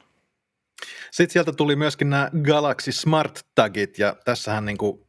Sitten 1.11 1.33
sieltä 1.33 1.53
tuli 1.53 1.77
myöskin 1.77 2.11
nämä 2.11 2.31
Galaxy 2.43 2.93
Smart 2.93 3.47
Tagit, 3.55 3.99
ja 3.99 4.17
tässähän 4.25 4.65
niin 4.65 4.79
kuin, 4.79 5.07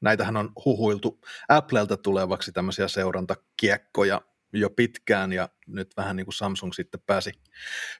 näitähän 0.00 0.36
on 0.36 0.52
huhuiltu 0.64 1.20
Applelta 1.48 1.96
tulevaksi 1.96 2.52
tämmöisiä 2.52 2.88
seurantakiekkoja 2.88 4.20
jo 4.52 4.70
pitkään, 4.70 5.32
ja 5.32 5.48
nyt 5.66 5.96
vähän 5.96 6.16
niin 6.16 6.26
kuin 6.26 6.34
Samsung 6.34 6.72
sitten 6.72 7.00
pääsi, 7.06 7.32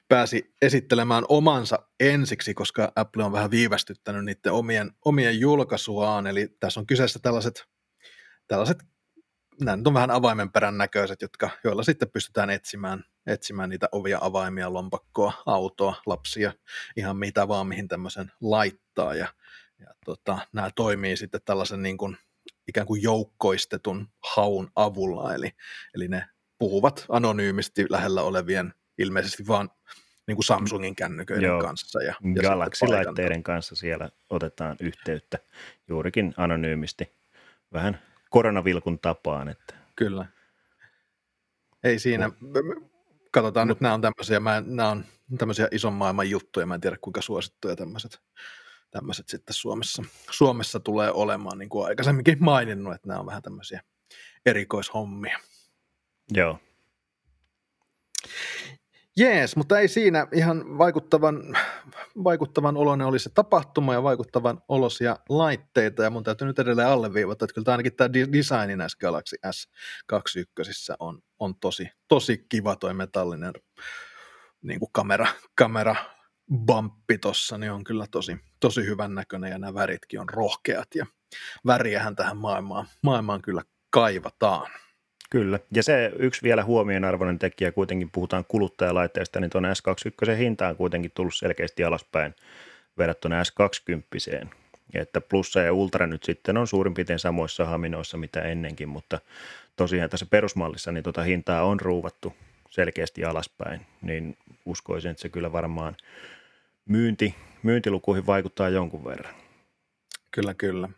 pääsi 0.07 0.55
esittelemään 0.61 1.23
omansa 1.29 1.79
ensiksi, 1.99 2.53
koska 2.53 2.91
Apple 2.95 3.23
on 3.23 3.31
vähän 3.31 3.51
viivästyttänyt 3.51 4.25
niiden 4.25 4.51
omien, 4.51 4.91
omien 5.05 5.39
julkaisuaan, 5.39 6.27
eli 6.27 6.55
tässä 6.59 6.79
on 6.79 6.87
kyseessä 6.87 7.19
tällaiset, 7.19 7.65
tällaiset 8.47 8.77
nämä 9.59 9.77
nyt 9.77 9.87
on 9.87 9.93
vähän 9.93 10.11
avaimenperän 10.11 10.77
näköiset, 10.77 11.21
jotka, 11.21 11.49
joilla 11.63 11.83
sitten 11.83 12.11
pystytään 12.11 12.49
etsimään, 12.49 13.03
etsimään 13.27 13.69
niitä 13.69 13.89
ovia, 13.91 14.17
avaimia, 14.21 14.73
lompakkoa, 14.73 15.33
autoa, 15.45 16.01
lapsia, 16.05 16.53
ihan 16.97 17.17
mitä 17.17 17.47
vaan, 17.47 17.67
mihin 17.67 17.87
tämmöisen 17.87 18.31
laittaa. 18.41 19.15
Ja, 19.15 19.27
ja 19.79 19.87
tota, 20.05 20.37
nämä 20.53 20.69
toimii 20.75 21.17
sitten 21.17 21.41
tällaisen 21.45 21.83
niin 21.83 21.97
kuin, 21.97 22.17
ikään 22.67 22.87
kuin 22.87 23.03
joukkoistetun 23.03 24.07
haun 24.35 24.71
avulla, 24.75 25.33
eli, 25.33 25.51
eli 25.95 26.07
ne 26.07 26.25
puhuvat 26.61 27.05
anonyymisti 27.09 27.85
lähellä 27.89 28.21
olevien, 28.21 28.73
ilmeisesti 28.97 29.47
vaan 29.47 29.69
niin 30.27 30.35
kuin 30.35 30.45
Samsungin 30.45 30.95
kännyköiden 30.95 31.43
Joo, 31.43 31.61
kanssa. 31.61 32.03
Ja, 32.03 32.13
ja 32.35 32.41
Galaxy-laitteiden 32.41 33.43
kanssa 33.43 33.75
siellä 33.75 34.09
otetaan 34.29 34.77
yhteyttä 34.79 35.39
juurikin 35.87 36.33
anonyymisti. 36.37 37.15
Vähän 37.73 38.01
koronavilkun 38.29 38.99
tapaan. 38.99 39.49
Että. 39.49 39.75
Kyllä. 39.95 40.25
Ei 41.83 41.99
siinä, 41.99 42.29
katsotaan 43.31 43.67
no. 43.67 43.73
nyt, 43.73 43.81
nämä 43.81 43.93
on 43.93 44.01
tämmöisiä, 44.01 44.39
mä, 44.39 44.63
nämä 44.65 44.89
on 44.89 45.05
tämmöisiä 45.37 45.67
ison 45.71 45.93
maailman 45.93 46.29
juttuja, 46.29 46.65
mä 46.65 46.75
en 46.75 46.81
tiedä 46.81 46.97
kuinka 47.01 47.21
suosittuja 47.21 47.75
tämmöiset, 47.75 48.21
tämmöiset 48.91 49.29
sitten 49.29 49.53
Suomessa, 49.53 50.03
Suomessa 50.31 50.79
tulee 50.79 51.11
olemaan, 51.11 51.57
niin 51.57 51.69
kuin 51.69 51.85
aikaisemminkin 51.85 52.37
maininnut, 52.43 52.95
että 52.95 53.07
nämä 53.07 53.19
on 53.19 53.25
vähän 53.25 53.41
tämmöisiä 53.41 53.81
erikoishommia. 54.45 55.39
Joo. 56.31 56.59
Jees, 59.17 59.55
mutta 59.55 59.79
ei 59.79 59.87
siinä 59.87 60.27
ihan 60.33 60.77
vaikuttavan, 60.77 61.57
vaikuttavan 62.23 62.77
oloinen 62.77 63.07
oli 63.07 63.19
se 63.19 63.29
tapahtuma 63.29 63.93
ja 63.93 64.03
vaikuttavan 64.03 64.61
olosia 64.67 65.15
laitteita. 65.29 66.03
Ja 66.03 66.09
mun 66.09 66.23
täytyy 66.23 66.47
nyt 66.47 66.59
edelleen 66.59 66.87
alleviivata, 66.87 67.45
että 67.45 67.53
kyllä 67.53 67.71
ainakin 67.71 67.95
tämä 67.95 68.13
designi 68.13 68.75
näissä 68.75 68.97
Galaxy 68.97 69.35
S21 69.45 70.95
on, 70.99 71.19
on 71.39 71.55
tosi, 71.59 71.89
tosi 72.07 72.45
kiva 72.49 72.75
toi 72.75 72.93
metallinen 72.93 73.53
niin 74.61 74.79
kuin 74.79 74.91
kamera, 74.91 75.27
kamera 75.55 75.95
bumppi 76.65 77.17
tossa, 77.17 77.57
niin 77.57 77.71
on 77.71 77.83
kyllä 77.83 78.05
tosi, 78.11 78.37
tosi 78.59 78.85
hyvän 78.85 79.15
näköinen 79.15 79.51
ja 79.51 79.57
nämä 79.57 79.73
väritkin 79.73 80.19
on 80.19 80.29
rohkeat 80.29 80.87
ja 80.95 81.05
väriähän 81.65 82.15
tähän 82.15 82.37
maailmaan, 82.37 82.87
maailmaan 83.03 83.41
kyllä 83.41 83.61
kaivataan. 83.89 84.71
Kyllä, 85.31 85.59
ja 85.75 85.83
se 85.83 86.11
yksi 86.19 86.43
vielä 86.43 86.63
huomionarvoinen 86.63 87.39
tekijä, 87.39 87.71
kuitenkin 87.71 88.09
puhutaan 88.11 88.45
kuluttajalaitteista, 88.47 89.39
niin 89.39 89.49
tuon 89.49 89.63
S21 89.63 90.35
hinta 90.35 90.67
on 90.67 90.75
kuitenkin 90.75 91.11
tullut 91.15 91.35
selkeästi 91.35 91.83
alaspäin 91.83 92.35
verrattuna 92.97 93.43
S20. 93.43 94.47
Että 94.93 95.21
plussa 95.21 95.61
ja 95.61 95.73
ultra 95.73 96.07
nyt 96.07 96.23
sitten 96.23 96.57
on 96.57 96.67
suurin 96.67 96.93
piirtein 96.93 97.19
samoissa 97.19 97.65
haminoissa 97.65 98.17
mitä 98.17 98.41
ennenkin, 98.41 98.89
mutta 98.89 99.19
tosiaan 99.75 100.09
tässä 100.09 100.25
perusmallissa 100.25 100.91
niin 100.91 101.03
tuota 101.03 101.23
hintaa 101.23 101.63
on 101.63 101.79
ruuvattu 101.79 102.33
selkeästi 102.69 103.25
alaspäin, 103.25 103.81
niin 104.01 104.37
uskoisin, 104.65 105.11
että 105.11 105.21
se 105.21 105.29
kyllä 105.29 105.51
varmaan 105.51 105.95
myynti, 106.85 107.35
myyntilukuihin 107.63 108.25
vaikuttaa 108.25 108.69
jonkun 108.69 109.05
verran. 109.05 109.33
Kyllä, 110.31 110.53
kyllä. 110.53 110.89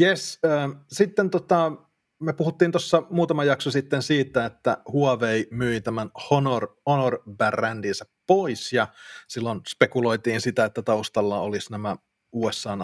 Yes, 0.00 0.38
äh, 0.44 0.80
sitten 0.86 1.30
tota, 1.30 1.72
me 2.20 2.32
puhuttiin 2.32 2.72
tuossa 2.72 3.02
muutama 3.10 3.44
jakso 3.44 3.70
sitten 3.70 4.02
siitä, 4.02 4.46
että 4.46 4.78
Huawei 4.92 5.48
myi 5.50 5.80
tämän 5.80 6.10
Honor, 6.30 6.76
Honor-brändinsä 6.88 8.04
pois 8.26 8.72
ja 8.72 8.88
silloin 9.28 9.60
spekuloitiin 9.68 10.40
sitä, 10.40 10.64
että 10.64 10.82
taustalla 10.82 11.40
olisi 11.40 11.70
nämä 11.72 11.96
USA 12.32 12.78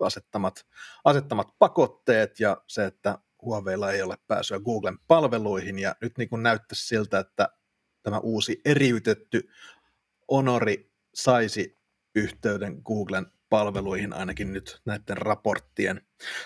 asettamat, 0.00 0.66
asettamat 1.04 1.48
pakotteet 1.58 2.40
ja 2.40 2.62
se, 2.66 2.84
että 2.84 3.18
Huaweilla 3.42 3.92
ei 3.92 4.02
ole 4.02 4.16
pääsyä 4.26 4.60
Googlen 4.60 4.98
palveluihin. 5.06 5.78
Ja 5.78 5.96
nyt 6.00 6.18
niin 6.18 6.28
kuin 6.28 6.42
näyttäisi 6.42 6.86
siltä, 6.86 7.18
että 7.18 7.48
tämä 8.02 8.18
uusi 8.18 8.60
eriytetty 8.64 9.48
Honori 10.30 10.92
saisi 11.14 11.78
yhteyden 12.14 12.80
Googlen 12.84 13.26
palveluihin 13.52 14.12
ainakin 14.12 14.52
nyt 14.52 14.80
näiden 14.84 15.16
raporttien, 15.16 16.00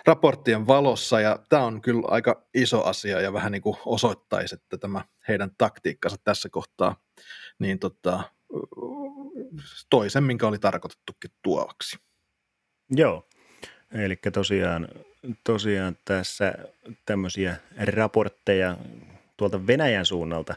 raporttien 0.06 0.66
valossa, 0.66 1.20
ja 1.20 1.38
tämä 1.48 1.64
on 1.64 1.80
kyllä 1.80 2.02
aika 2.08 2.46
iso 2.54 2.84
asia 2.84 3.20
ja 3.20 3.32
vähän 3.32 3.52
niin 3.52 3.62
kuin 3.62 3.76
osoittaisi, 3.84 4.54
että 4.54 4.78
tämä 4.78 5.04
heidän 5.28 5.50
taktiikkansa 5.58 6.16
tässä 6.24 6.48
kohtaa 6.48 6.96
niin 7.58 7.78
tota, 7.78 8.22
toisen, 9.90 10.24
minkä 10.24 10.46
oli 10.46 10.58
tarkoitettukin 10.58 11.30
tuovaksi. 11.42 11.98
Joo, 12.90 13.28
eli 13.92 14.18
tosiaan, 14.32 14.88
tosiaan 15.44 15.96
tässä 16.04 16.54
tämmöisiä 17.04 17.56
raportteja 17.76 18.76
tuolta 19.36 19.66
Venäjän 19.66 20.06
suunnalta, 20.06 20.54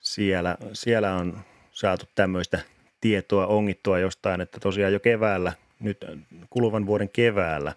siellä, 0.00 0.56
siellä 0.72 1.14
on 1.14 1.40
saatu 1.72 2.06
tämmöistä 2.14 2.58
tietoa 3.00 3.46
ongittua 3.46 3.98
jostain, 3.98 4.40
että 4.40 4.60
tosiaan 4.60 4.92
jo 4.92 5.00
keväällä, 5.00 5.52
nyt 5.80 6.04
kuluvan 6.50 6.86
vuoden 6.86 7.08
keväällä 7.08 7.72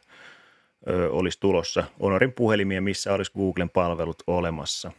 ö, 0.89 1.11
olisi 1.11 1.39
tulossa 1.39 1.83
Honorin 2.01 2.33
puhelimia, 2.33 2.81
missä 2.81 3.13
olisi 3.13 3.31
Googlen 3.31 3.69
palvelut 3.69 4.23
olemassa. 4.27 4.91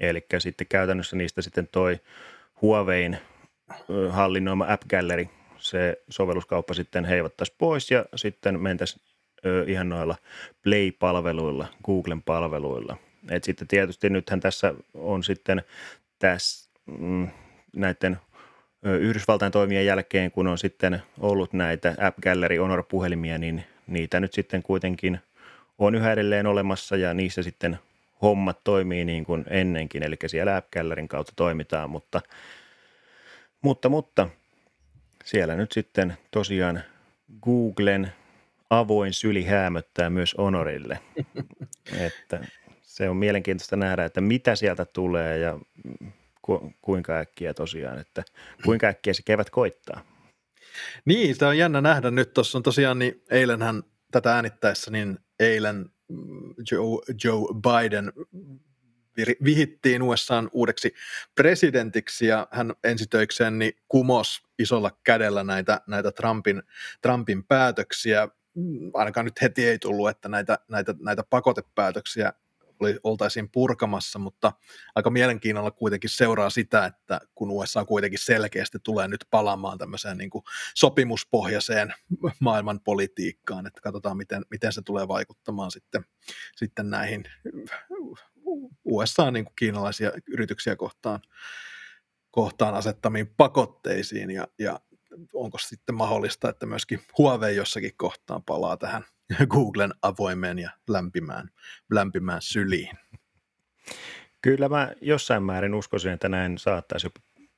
Eli 0.00 0.26
sitten 0.38 0.66
käytännössä 0.66 1.16
niistä 1.16 1.42
sitten 1.42 1.68
toi 1.72 2.00
Huawein 2.62 3.18
hallinnoima 4.10 4.66
App 4.68 4.82
Gallery, 4.90 5.26
se 5.58 6.02
sovelluskauppa 6.08 6.74
sitten 6.74 7.04
heivattaisi 7.04 7.54
pois 7.58 7.90
ja 7.90 8.04
sitten 8.14 8.60
mentäisiin 8.60 9.02
ihan 9.66 9.88
noilla 9.88 10.16
Play-palveluilla, 10.62 11.66
Googlen 11.84 12.22
palveluilla. 12.22 12.96
Et 13.30 13.44
sitten 13.44 13.68
tietysti 13.68 14.10
nythän 14.10 14.40
tässä 14.40 14.74
on 14.94 15.24
sitten 15.24 15.62
tässä 16.18 16.70
mm, 16.86 17.28
näiden 17.76 18.18
Yhdysvaltain 18.94 19.52
toimien 19.52 19.86
jälkeen, 19.86 20.30
kun 20.30 20.46
on 20.46 20.58
sitten 20.58 21.02
ollut 21.20 21.52
näitä 21.52 21.94
App 22.00 22.18
Gallery 22.20 22.56
Honor-puhelimia, 22.56 23.38
niin 23.38 23.64
niitä 23.86 24.20
nyt 24.20 24.32
sitten 24.32 24.62
kuitenkin 24.62 25.20
on 25.78 25.94
yhä 25.94 26.12
edelleen 26.12 26.46
olemassa 26.46 26.96
ja 26.96 27.14
niissä 27.14 27.42
sitten 27.42 27.78
hommat 28.22 28.64
toimii 28.64 29.04
niin 29.04 29.24
kuin 29.24 29.44
ennenkin, 29.50 30.02
eli 30.02 30.16
siellä 30.26 30.56
app 30.56 30.68
kautta 31.08 31.32
toimitaan, 31.36 31.90
mutta, 31.90 32.20
mutta, 33.62 33.88
mutta 33.88 34.28
siellä 35.24 35.56
nyt 35.56 35.72
sitten 35.72 36.16
tosiaan 36.30 36.82
Googlen 37.42 38.12
avoin 38.70 39.12
syli 39.12 39.44
häämöttää 39.44 40.10
myös 40.10 40.34
Honorille. 40.38 40.98
että 42.06 42.40
se 42.82 43.08
on 43.08 43.16
mielenkiintoista 43.16 43.76
nähdä, 43.76 44.04
että 44.04 44.20
mitä 44.20 44.56
sieltä 44.56 44.84
tulee 44.84 45.38
ja 45.38 45.58
ku, 46.46 46.72
kuinka 46.82 47.18
äkkiä 47.18 47.54
tosiaan, 47.54 47.98
että 47.98 48.24
kuinka 48.64 48.86
äkkiä 48.86 49.12
se 49.14 49.22
kevät 49.22 49.50
koittaa. 49.50 50.00
Niin, 51.04 51.34
sitä 51.34 51.48
on 51.48 51.58
jännä 51.58 51.80
nähdä 51.80 52.10
nyt. 52.10 52.34
Tuossa 52.34 52.58
on 52.58 52.62
tosiaan, 52.62 52.98
niin 52.98 53.22
eilenhän 53.30 53.82
tätä 54.10 54.34
äänittäessä, 54.34 54.90
niin 54.90 55.18
eilen 55.40 55.90
mm, 56.08 56.54
Joe, 56.70 57.02
Joe 57.24 57.42
Biden 57.62 58.12
vihittiin 59.44 60.02
USAn 60.02 60.50
uudeksi 60.52 60.94
presidentiksi 61.34 62.26
ja 62.26 62.48
hän 62.50 62.74
ensitöikseen 62.84 63.58
niin 63.58 63.72
kumos 63.88 64.42
isolla 64.58 64.90
kädellä 65.04 65.44
näitä, 65.44 65.80
näitä 65.86 66.12
Trumpin, 66.12 66.62
Trumpin 67.02 67.44
päätöksiä. 67.44 68.28
Mm, 68.54 68.90
ainakaan 68.94 69.24
nyt 69.24 69.42
heti 69.42 69.68
ei 69.68 69.78
tullut, 69.78 70.08
että 70.08 70.28
näitä, 70.28 70.58
näitä, 70.68 70.94
näitä 71.00 71.22
pakotepäätöksiä 71.30 72.32
oli, 72.80 72.98
oltaisiin 73.04 73.50
purkamassa, 73.50 74.18
mutta 74.18 74.52
aika 74.94 75.10
mielenkiinnolla 75.10 75.70
kuitenkin 75.70 76.10
seuraa 76.10 76.50
sitä, 76.50 76.84
että 76.84 77.20
kun 77.34 77.50
USA 77.50 77.84
kuitenkin 77.84 78.18
selkeästi 78.18 78.78
tulee 78.82 79.08
nyt 79.08 79.24
palaamaan 79.30 79.78
tämmöiseen 79.78 80.18
niin 80.18 80.30
kuin 80.30 80.44
sopimuspohjaiseen 80.74 81.94
maailman 82.40 82.80
politiikkaan, 82.80 83.66
että 83.66 83.80
katsotaan 83.80 84.16
miten, 84.16 84.42
miten 84.50 84.72
se 84.72 84.82
tulee 84.82 85.08
vaikuttamaan 85.08 85.70
sitten, 85.70 86.04
sitten 86.56 86.90
näihin 86.90 87.24
USA 88.84 89.30
niin 89.30 89.46
yrityksiä 90.28 90.76
kohtaan, 90.76 91.20
kohtaan 92.30 92.74
asettamiin 92.74 93.34
pakotteisiin 93.36 94.30
ja, 94.30 94.48
ja 94.58 94.80
onko 95.34 95.58
sitten 95.58 95.94
mahdollista, 95.94 96.48
että 96.48 96.66
myöskin 96.66 97.00
Huawei 97.18 97.56
jossakin 97.56 97.96
kohtaan 97.96 98.42
palaa 98.42 98.76
tähän 98.76 99.04
Googlen 99.50 99.94
avoimeen 100.02 100.58
ja 100.58 100.70
lämpimään, 100.88 101.48
lämpimään 101.90 102.42
syliin. 102.42 102.98
Kyllä 104.42 104.68
mä 104.68 104.92
jossain 105.00 105.42
määrin 105.42 105.74
uskoisin, 105.74 106.12
että 106.12 106.28
näin 106.28 106.58
saattaisi 106.58 107.08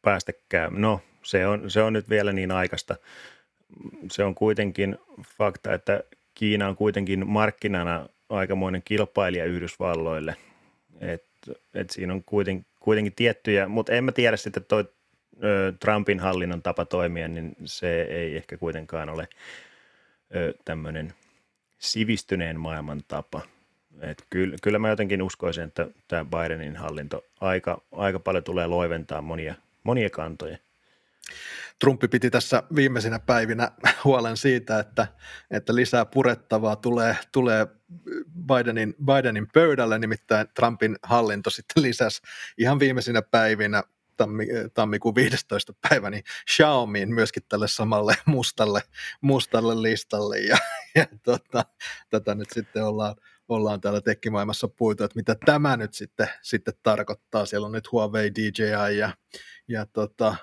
päästä 0.03 0.33
käymään. 0.49 0.83
No, 0.83 1.01
se 1.23 1.47
on, 1.47 1.71
se 1.71 1.83
on 1.83 1.93
nyt 1.93 2.09
vielä 2.11 2.33
niin 2.33 2.51
aikaista. 2.51 2.97
Se 4.11 4.25
on 4.25 4.35
kuitenkin 4.35 4.99
fakta, 5.39 5.75
että 5.75 6.05
Kiina 6.35 6.69
on 6.69 6.77
kuitenkin 6.77 7.27
markkinana 7.27 8.09
aikamoinen 8.29 8.83
kilpailija 8.85 9.45
Yhdysvalloille. 9.45 10.37
Et, 11.01 11.25
et 11.75 11.91
siinä 11.91 12.13
on 12.13 12.25
kuitenkin, 12.25 12.67
kuitenkin 12.81 13.15
tiettyjä, 13.15 13.69
mutta 13.69 13.93
en 13.93 14.05
mä 14.05 14.13
tiedä 14.13 14.37
sitten 14.37 14.65
toi 14.65 14.85
Trumpin 15.81 16.21
hallinnon 16.21 16.63
tapa 16.63 16.85
toimia, 16.85 17.29
niin 17.29 17.57
se 17.65 18.03
ei 18.03 18.37
ehkä 18.37 18.57
kuitenkaan 18.57 19.09
ole 19.09 19.29
tämmöinen– 20.65 21.13
sivistyneen 21.79 22.61
maailman 22.61 23.01
tapa. 23.09 23.43
Et 24.01 24.25
kyllä, 24.31 24.57
kyllä 24.63 24.79
mä 24.79 24.89
jotenkin 24.89 25.23
uskoisin, 25.23 25.65
että 25.65 25.87
tämä 26.09 26.25
Bidenin 26.25 26.77
hallinto 26.77 27.25
aika, 27.41 27.83
aika 27.93 28.19
paljon 28.19 28.45
tulee 28.45 28.67
loiventaa 28.67 29.23
monia, 29.23 29.55
monia 29.85 30.11
kantoja. 30.11 30.59
Trumpi 31.79 32.09
piti 32.09 32.31
tässä 32.31 32.63
viimeisinä 32.75 33.19
päivinä 33.19 33.73
huolen 34.05 34.37
siitä, 34.37 34.79
että, 34.79 35.07
että 35.51 35.75
lisää 35.75 36.05
purettavaa 36.05 36.77
tulee, 36.77 37.17
tulee 37.33 37.67
Bidenin, 38.47 38.95
Bidenin 39.05 39.47
pöydälle, 39.53 39.99
nimittäin 39.99 40.47
Trumpin 40.55 40.97
hallinto 41.03 41.51
sitten 41.51 41.83
lisäsi 41.83 42.23
ihan 42.59 42.79
viimeisinä 42.79 43.23
päivinä 43.23 43.83
tammi, 44.19 44.47
tammikuun 44.75 45.15
15. 45.15 45.73
päivä, 45.89 46.11
niin 46.11 46.25
Xiaomiin 46.51 47.15
myöskin 47.15 47.43
tälle 47.49 47.69
samalle 47.69 48.15
mustalle, 48.27 48.83
mustalle 49.21 49.83
listalle. 49.83 50.39
Ja, 50.39 50.59
ja 50.95 51.07
tota, 51.23 51.65
tätä 52.11 52.35
nyt 52.35 52.49
sitten 52.53 52.85
ollaan, 52.85 53.15
ollaan 53.49 53.81
täällä 53.81 54.01
tekkimaailmassa 54.01 54.69
puitu, 54.69 55.05
että 55.05 55.17
mitä 55.17 55.37
tämä 55.47 55.77
nyt 55.77 55.95
sitten, 55.95 56.29
sitten 56.43 56.75
tarkoittaa. 56.83 57.47
Siellä 57.47 57.67
on 57.67 57.73
nyt 57.73 57.93
Huawei, 57.93 58.35
DJI 58.35 58.99
ja, 58.99 59.17
ja, 59.69 59.87
tota, 59.87 60.37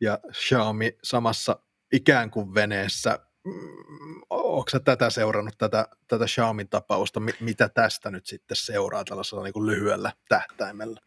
ja 0.00 0.18
Xiaomi 0.32 0.98
samassa 1.02 1.58
ikään 1.92 2.30
kuin 2.30 2.54
veneessä. 2.54 3.18
Mm, 3.44 4.22
Onko 4.30 4.70
tätä 4.84 5.10
seurannut, 5.10 5.54
tätä, 5.58 5.88
tätä 6.08 6.24
Xiaomin 6.26 6.68
tapausta, 6.68 7.20
mitä 7.40 7.68
tästä 7.68 8.10
nyt 8.10 8.26
sitten 8.26 8.56
seuraa 8.56 9.04
tällaisella 9.04 9.44
niin 9.44 9.52
kuin 9.52 9.66
lyhyellä 9.66 10.12
tähtäimellä? 10.28 11.00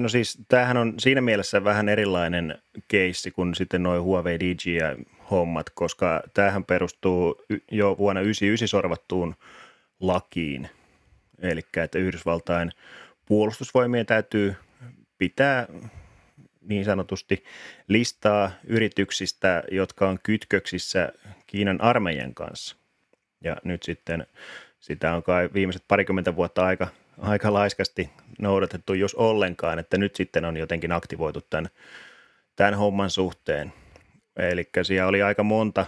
No 0.00 0.08
siis 0.08 0.38
tämähän 0.48 0.76
on 0.76 0.94
siinä 0.98 1.20
mielessä 1.20 1.64
vähän 1.64 1.88
erilainen 1.88 2.58
keissi 2.88 3.30
kuin 3.30 3.54
sitten 3.54 3.82
noin 3.82 4.02
Huawei 4.02 4.38
DJI-hommat, 4.40 5.70
koska 5.74 6.22
tämähän 6.34 6.64
perustuu 6.64 7.44
jo 7.70 7.96
vuonna 7.98 8.20
1999 8.20 8.68
sorvattuun 8.68 9.34
lakiin. 10.00 10.68
Eli 11.42 11.60
että 11.76 11.98
Yhdysvaltain 11.98 12.72
puolustusvoimien 13.26 14.06
täytyy 14.06 14.54
pitää 15.18 15.66
niin 16.60 16.84
sanotusti 16.84 17.44
listaa 17.88 18.50
yrityksistä, 18.64 19.62
jotka 19.70 20.08
on 20.08 20.18
kytköksissä 20.22 21.12
Kiinan 21.46 21.80
armeijan 21.80 22.34
kanssa. 22.34 22.76
Ja 23.44 23.56
nyt 23.64 23.82
sitten 23.82 24.26
sitä 24.80 25.14
on 25.14 25.22
kai 25.22 25.48
viimeiset 25.54 25.84
parikymmentä 25.88 26.36
vuotta 26.36 26.64
aika 26.64 26.88
aika 27.18 27.52
laiskasti 27.52 28.10
noudatettu, 28.38 28.94
jos 28.94 29.14
ollenkaan, 29.14 29.78
että 29.78 29.98
nyt 29.98 30.16
sitten 30.16 30.44
on 30.44 30.56
jotenkin 30.56 30.92
aktivoitu 30.92 31.40
tämän, 31.40 31.68
tämän 32.56 32.74
homman 32.74 33.10
suhteen. 33.10 33.72
Eli 34.36 34.68
siellä 34.82 35.08
oli 35.08 35.22
aika 35.22 35.42
monta 35.42 35.86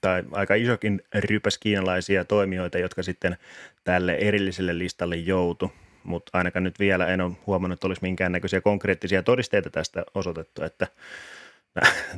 tai 0.00 0.22
aika 0.32 0.54
isokin 0.54 1.02
rypäs 1.14 1.58
kiinalaisia 1.58 2.24
toimijoita, 2.24 2.78
jotka 2.78 3.02
sitten 3.02 3.36
tälle 3.84 4.14
erilliselle 4.14 4.78
listalle 4.78 5.16
joutu, 5.16 5.72
mutta 6.04 6.38
ainakaan 6.38 6.64
nyt 6.64 6.78
vielä 6.78 7.06
en 7.06 7.20
ole 7.20 7.32
huomannut, 7.46 7.76
että 7.76 7.86
olisi 7.86 8.02
minkäännäköisiä 8.02 8.60
konkreettisia 8.60 9.22
todisteita 9.22 9.70
tästä 9.70 10.04
osoitettu, 10.14 10.64
että 10.64 10.86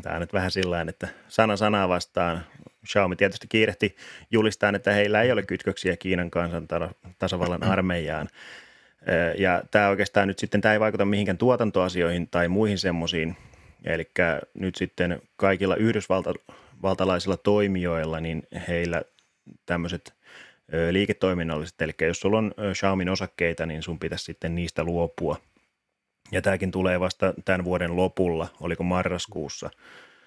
tämä 0.02 0.14
on 0.14 0.20
nyt 0.20 0.32
vähän 0.32 0.50
sillä 0.50 0.80
että 0.88 1.08
sana 1.28 1.56
sanaa 1.56 1.88
vastaan. 1.88 2.46
Xiaomi 2.86 3.16
tietysti 3.16 3.46
kiirehti 3.48 3.96
julistaa, 4.30 4.72
että 4.76 4.92
heillä 4.92 5.22
ei 5.22 5.32
ole 5.32 5.42
kytköksiä 5.42 5.96
Kiinan 5.96 6.30
kansan 6.30 6.68
tasavallan 7.18 7.62
armeijaan. 7.72 8.28
Ja 9.38 9.62
tämä 9.70 9.88
oikeastaan 9.88 10.28
nyt 10.28 10.38
sitten, 10.38 10.60
tämä 10.60 10.72
ei 10.72 10.80
vaikuta 10.80 11.04
mihinkään 11.04 11.38
tuotantoasioihin 11.38 12.28
tai 12.28 12.48
muihin 12.48 12.78
semmoisiin. 12.78 13.36
Eli 13.84 14.10
nyt 14.54 14.74
sitten 14.74 15.22
kaikilla 15.36 15.76
yhdysvaltalaisilla 15.76 17.36
toimijoilla, 17.36 18.20
niin 18.20 18.42
heillä 18.68 19.02
tämmöiset 19.66 20.14
liiketoiminnalliset, 20.90 21.82
eli 21.82 21.92
jos 22.00 22.20
sulla 22.20 22.38
on 22.38 22.54
Xiaomin 22.72 23.08
osakkeita, 23.08 23.66
niin 23.66 23.82
sun 23.82 23.98
pitäisi 23.98 24.24
sitten 24.24 24.54
niistä 24.54 24.84
luopua– 24.84 25.36
ja 26.32 26.42
tämäkin 26.42 26.70
tulee 26.70 27.00
vasta 27.00 27.34
tämän 27.44 27.64
vuoden 27.64 27.96
lopulla, 27.96 28.48
oliko 28.60 28.84
marraskuussa 28.84 29.70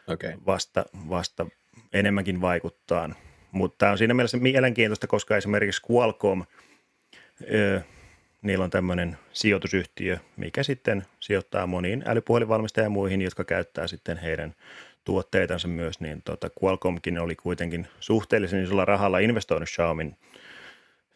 okay. 0.07 0.33
vasta, 0.45 0.85
vasta 1.09 1.45
enemmänkin 1.93 2.41
vaikuttaa. 2.41 3.10
Mutta 3.52 3.78
tämä 3.78 3.91
on 3.91 3.97
siinä 3.97 4.13
mielessä 4.13 4.38
mielenkiintoista, 4.38 5.08
koska 5.08 5.38
esimerkiksi 5.38 5.82
Qualcomm, 5.91 6.43
ö, 7.54 7.82
niillä 8.41 8.63
on 8.63 8.69
tämmöinen 8.69 9.17
sijoitusyhtiö, 9.34 10.17
mikä 10.38 10.63
sitten 10.63 11.06
sijoittaa 11.19 11.67
moniin 11.67 12.04
älypuhelinvalmistajiin 12.06 12.86
ja 12.86 12.89
muihin, 12.89 13.21
jotka 13.21 13.43
käyttää 13.43 13.88
sitten 13.88 14.17
heidän 14.17 14.54
tuotteitansa 15.04 15.67
myös, 15.67 16.00
niin 16.00 16.21
tota 16.21 16.50
Qualcommkin 16.63 17.19
oli 17.19 17.36
kuitenkin 17.36 17.88
suhteellisen 18.00 18.63
isolla 18.63 18.86
rahalla 18.86 19.19
investoinut 19.19 19.69
Xiaomin 19.69 20.15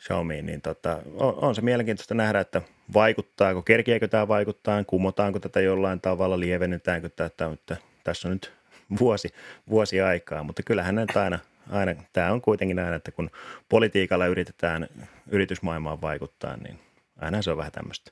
Xiaomiin, 0.02 0.46
niin 0.46 0.62
tota, 0.62 1.00
on, 1.14 1.36
on, 1.42 1.56
se 1.56 1.62
mielenkiintoista 1.62 2.14
nähdä, 2.14 2.40
että 2.40 2.62
vaikuttaako, 2.94 3.62
kerkiäkö 3.62 4.08
tämä 4.08 4.28
vaikuttaa, 4.28 4.84
kumotaanko 4.84 5.40
tätä 5.40 5.62
jollain 5.62 6.02
tavalla, 6.02 6.40
lievennetäänkö 6.40 7.10
tätä, 7.10 7.50
mutta 7.50 7.76
tässä 8.04 8.28
on 8.28 8.34
nyt 8.34 8.54
vuosi, 9.00 9.30
vuosi 9.70 10.02
aikaa, 10.02 10.44
mutta 10.44 10.64
kyllähän 10.64 10.96
näitä 10.96 11.22
aina, 11.24 11.40
aina, 11.70 11.96
tämä 12.14 12.32
on 12.32 12.42
kuitenkin 12.42 12.76
näin, 12.76 12.94
että 12.94 13.12
kun 13.12 13.30
politiikalla 13.70 14.28
yritetään 14.28 14.88
yritysmaailmaan 15.32 16.02
vaikuttaa, 16.02 16.58
niin 16.58 16.80
aina 17.18 17.42
se 17.42 17.52
on 17.52 17.58
vähän 17.58 17.72
tämmöistä. 17.72 18.12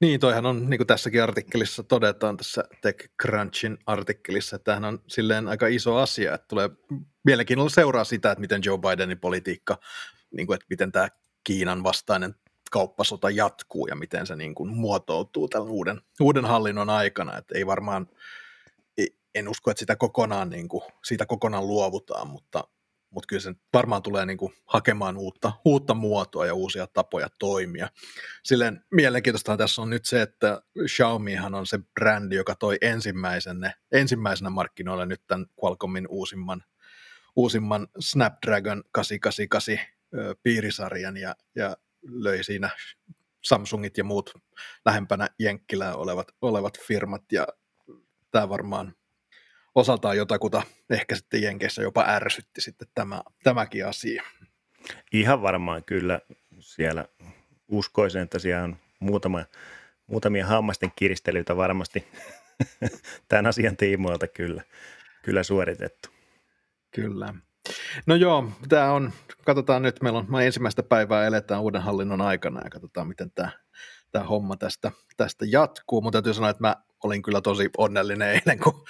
Niin, 0.00 0.20
toihan 0.20 0.46
on, 0.46 0.70
niin 0.70 0.78
kuin 0.78 0.86
tässäkin 0.86 1.22
artikkelissa 1.22 1.82
todetaan, 1.82 2.36
tässä 2.36 2.64
TechCrunchin 2.82 3.78
artikkelissa, 3.86 4.56
että 4.56 4.64
tämähän 4.64 4.84
on 4.84 5.02
silleen 5.06 5.48
aika 5.48 5.66
iso 5.66 5.96
asia, 5.96 6.34
että 6.34 6.48
tulee 6.48 6.70
mielenkiinnolla 7.24 7.70
seuraa 7.70 8.04
sitä, 8.04 8.30
että 8.30 8.40
miten 8.40 8.60
Joe 8.64 8.78
Bidenin 8.78 9.18
politiikka 9.18 9.78
niin 10.30 10.46
kuin, 10.46 10.54
että 10.54 10.66
miten 10.70 10.92
tämä 10.92 11.08
Kiinan 11.44 11.84
vastainen 11.84 12.34
kauppasota 12.70 13.30
jatkuu 13.30 13.86
ja 13.86 13.96
miten 13.96 14.26
se 14.26 14.36
niin 14.36 14.54
kuin 14.54 14.70
muotoutuu 14.70 15.48
tämän 15.48 15.68
uuden, 15.68 16.00
uuden 16.20 16.44
hallinnon 16.44 16.90
aikana. 16.90 17.38
Että 17.38 17.58
ei 17.58 17.66
varmaan, 17.66 18.08
en 19.36 19.48
usko, 19.48 19.70
että 19.70 19.78
sitä 19.78 19.96
kokonaan, 19.96 20.50
niin 20.50 20.68
kuin, 20.68 20.84
siitä 21.04 21.26
kokonaan 21.26 21.66
luovutaan, 21.66 22.28
mutta 22.28 22.64
mutta 23.10 23.26
kyllä 23.26 23.40
se 23.40 23.54
varmaan 23.72 24.02
tulee 24.02 24.26
niin 24.26 24.38
kuin 24.38 24.52
hakemaan 24.66 25.16
uutta, 25.16 25.52
uutta 25.64 25.94
muotoa 25.94 26.46
ja 26.46 26.54
uusia 26.54 26.86
tapoja 26.86 27.28
toimia. 27.38 27.88
Silleen 28.44 28.84
mielenkiintoista 28.90 29.56
tässä 29.56 29.82
on 29.82 29.90
nyt 29.90 30.04
se, 30.04 30.22
että 30.22 30.62
Xiaomihan 30.86 31.54
on 31.54 31.66
se 31.66 31.78
brändi, 31.94 32.36
joka 32.36 32.54
toi 32.54 32.78
ensimmäisenä, 32.80 33.74
ensimmäisenä 33.92 34.50
markkinoille 34.50 35.06
nyt 35.06 35.22
tämän 35.26 35.46
Qualcommin 35.64 36.06
uusimman, 36.08 36.64
uusimman 37.36 37.88
Snapdragon 38.00 38.84
888 38.92 39.78
piirisarjan 40.42 41.16
ja, 41.16 41.34
ja 41.54 41.76
löi 42.02 42.44
siinä 42.44 42.70
Samsungit 43.44 43.98
ja 43.98 44.04
muut 44.04 44.32
lähempänä 44.84 45.28
Jenkkilää 45.38 45.94
olevat, 45.94 46.28
olevat 46.42 46.78
firmat 46.86 47.22
ja 47.32 47.46
tämä 48.30 48.48
varmaan 48.48 48.94
osaltaan 49.76 50.16
jotakuta 50.16 50.62
ehkä 50.90 51.16
sitten 51.16 51.42
Jenkeissä 51.42 51.82
jopa 51.82 52.04
ärsytti 52.08 52.60
sitten 52.60 52.88
tämä, 52.94 53.22
tämäkin 53.42 53.86
asia. 53.86 54.22
Ihan 55.12 55.42
varmaan 55.42 55.84
kyllä 55.84 56.20
siellä 56.58 57.04
uskoisin, 57.68 58.22
että 58.22 58.38
siellä 58.38 58.64
on 58.64 58.76
muutama, 59.00 59.44
muutamia 60.06 60.46
hammasten 60.46 60.92
kiristelyitä 60.96 61.56
varmasti 61.56 62.08
tämän 63.28 63.46
asian 63.46 63.76
tiimoilta 63.76 64.26
kyllä, 64.26 64.62
kyllä 65.22 65.42
suoritettu. 65.42 66.08
Kyllä. 66.94 67.34
No 68.06 68.14
joo, 68.14 68.52
tämä 68.68 68.92
on, 68.92 69.12
katsotaan 69.44 69.82
nyt, 69.82 70.02
meillä 70.02 70.18
on 70.18 70.42
ensimmäistä 70.42 70.82
päivää 70.82 71.26
eletään 71.26 71.62
uuden 71.62 71.82
hallinnon 71.82 72.20
aikana 72.20 72.60
ja 72.64 72.70
katsotaan, 72.70 73.08
miten 73.08 73.30
tämä, 73.30 73.50
tämä 74.12 74.24
homma 74.24 74.56
tästä, 74.56 74.92
tästä 75.16 75.44
jatkuu. 75.48 76.00
Mutta 76.00 76.16
täytyy 76.16 76.34
sanoa, 76.34 76.50
että 76.50 76.62
mä 76.62 76.76
olin 77.04 77.22
kyllä 77.22 77.40
tosi 77.40 77.70
onnellinen 77.78 78.28
eilen, 78.28 78.58
kun, 78.58 78.84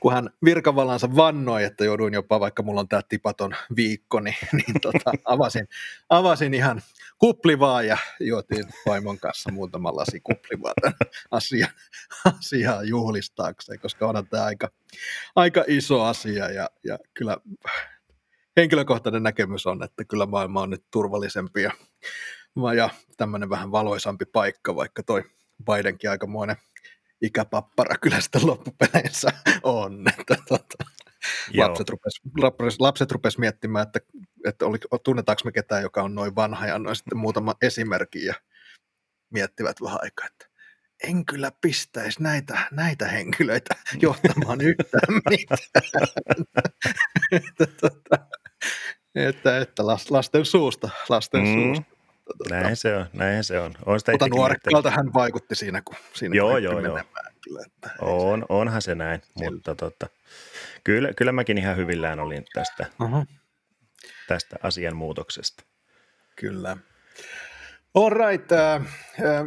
kun 0.00 0.12
hän 0.12 0.30
virkavallansa 0.44 1.16
vannoi, 1.16 1.64
että 1.64 1.84
jouduin 1.84 2.14
jopa, 2.14 2.40
vaikka 2.40 2.62
mulla 2.62 2.80
on 2.80 2.88
tämä 2.88 3.02
tipaton 3.08 3.52
viikko, 3.76 4.20
niin, 4.20 4.36
niin 4.52 4.80
tota, 4.82 5.12
avasin, 5.24 5.68
avasin 6.08 6.54
ihan 6.54 6.82
kuplivaa 7.18 7.82
ja 7.82 7.98
juotiin 8.20 8.64
vaimon 8.86 9.18
kanssa 9.18 9.52
muutama 9.52 9.96
lasi 9.96 10.20
kuplivaa 10.20 10.72
tämän 10.80 10.96
asian, 11.30 11.70
asiaa 12.38 12.82
juhlistaakseen, 12.82 13.80
koska 13.80 14.08
onhan 14.08 14.26
tämä 14.26 14.44
aika, 14.44 14.70
aika 15.36 15.64
iso 15.66 16.02
asia 16.02 16.50
ja, 16.50 16.70
ja 16.84 16.98
kyllä 17.14 17.36
henkilökohtainen 18.56 19.22
näkemys 19.22 19.66
on, 19.66 19.82
että 19.82 20.04
kyllä 20.04 20.26
maailma 20.26 20.62
on 20.62 20.70
nyt 20.70 20.84
turvallisempi 20.90 21.62
ja, 21.62 21.70
ja 22.76 22.90
tämmöinen 23.16 23.50
vähän 23.50 23.72
valoisampi 23.72 24.24
paikka, 24.24 24.76
vaikka 24.76 25.02
toi 25.02 25.24
Bidenkin 25.64 26.10
aikamoinen 26.10 26.56
ikäpappara 27.22 27.96
kyllä 27.98 28.20
sitten 28.20 28.46
loppupeleissä 28.50 29.28
on. 29.62 30.04
Että, 30.18 30.36
tuota, 30.48 30.84
lapset 31.56 31.88
rupes, 31.88 32.20
lapset, 32.40 32.80
lapset 32.80 33.12
rupes 33.12 33.38
miettimään, 33.38 33.86
että, 33.86 34.00
että 34.46 34.66
oli, 34.66 34.78
tunnetaanko 35.04 35.40
me 35.44 35.52
ketään, 35.52 35.82
joka 35.82 36.02
on 36.02 36.14
noin 36.14 36.34
vanha 36.34 36.66
ja 36.66 36.78
noin 36.78 36.96
sitten 36.96 37.18
muutama 37.18 37.54
esimerkki 37.62 38.24
ja 38.24 38.34
miettivät 39.30 39.76
vähän 39.82 39.98
aikaa, 40.02 40.26
että 40.26 40.46
en 41.02 41.26
kyllä 41.26 41.52
pistäisi 41.60 42.22
näitä, 42.22 42.58
näitä 42.70 43.08
henkilöitä 43.08 43.76
johtamaan 44.02 44.60
yhtään 44.60 45.14
mitään. 45.30 46.08
että, 47.32 47.66
tuota, 47.80 48.26
että, 49.14 49.58
että 49.58 49.86
lasten 50.10 50.44
suusta, 50.44 50.90
lasten 51.08 51.40
mm. 51.40 51.74
suusta. 51.74 51.99
Tota, 52.38 52.54
näin 52.54 52.76
se 52.76 52.96
on, 52.96 53.06
näin 53.12 53.44
se 53.44 53.60
on. 53.60 53.74
on 53.86 54.00
sitä 54.00 54.12
Mutta 54.12 54.28
nuorekkalta 54.28 54.90
hän 54.90 55.14
vaikutti 55.14 55.54
siinä, 55.54 55.82
kun 55.82 55.96
siinä 56.14 56.36
joo, 56.36 56.58
joo, 56.58 56.80
joo. 56.80 57.00
Kyllä, 57.44 57.62
että 57.66 57.90
on, 58.00 58.46
onhan 58.48 58.82
se 58.82 58.94
näin, 58.94 59.22
Sillä. 59.22 59.50
mutta 59.50 59.74
tota, 59.74 60.06
kyllä, 60.84 61.12
kyllä 61.16 61.32
mäkin 61.32 61.58
ihan 61.58 61.76
hyvillään 61.76 62.20
olin 62.20 62.44
tästä, 62.54 62.86
uh-huh. 63.02 63.26
tästä 64.28 64.56
asianmuutoksesta. 64.62 65.64
Kyllä. 66.36 66.76
All 67.94 68.10
right. 68.10 68.52
Äh, 68.52 68.82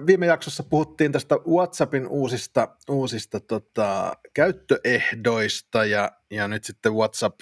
viime 0.08 0.26
jaksossa 0.26 0.64
puhuttiin 0.64 1.12
tästä 1.12 1.36
WhatsAppin 1.36 2.08
uusista, 2.08 2.68
uusista 2.90 3.40
tota, 3.40 4.14
käyttöehdoista 4.34 5.86
ja, 5.86 6.12
ja 6.32 6.48
nyt 6.48 6.64
sitten 6.64 6.94
WhatsApp 6.94 7.40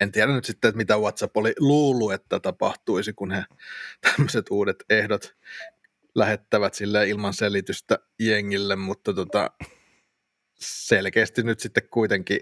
en 0.00 0.12
tiedä 0.12 0.32
nyt 0.32 0.44
sitten, 0.44 0.68
että 0.68 0.76
mitä 0.76 0.96
WhatsApp 0.96 1.36
oli 1.36 1.54
luullut, 1.58 2.12
että 2.12 2.40
tapahtuisi, 2.40 3.12
kun 3.12 3.30
he 3.30 3.44
tämmöiset 4.10 4.46
uudet 4.50 4.84
ehdot 4.90 5.36
lähettävät 6.14 6.74
sille 6.74 7.08
ilman 7.08 7.34
selitystä 7.34 7.98
jengille, 8.18 8.76
mutta 8.76 9.14
tota, 9.14 9.50
selkeästi 10.60 11.42
nyt 11.42 11.60
sitten 11.60 11.88
kuitenkin 11.90 12.40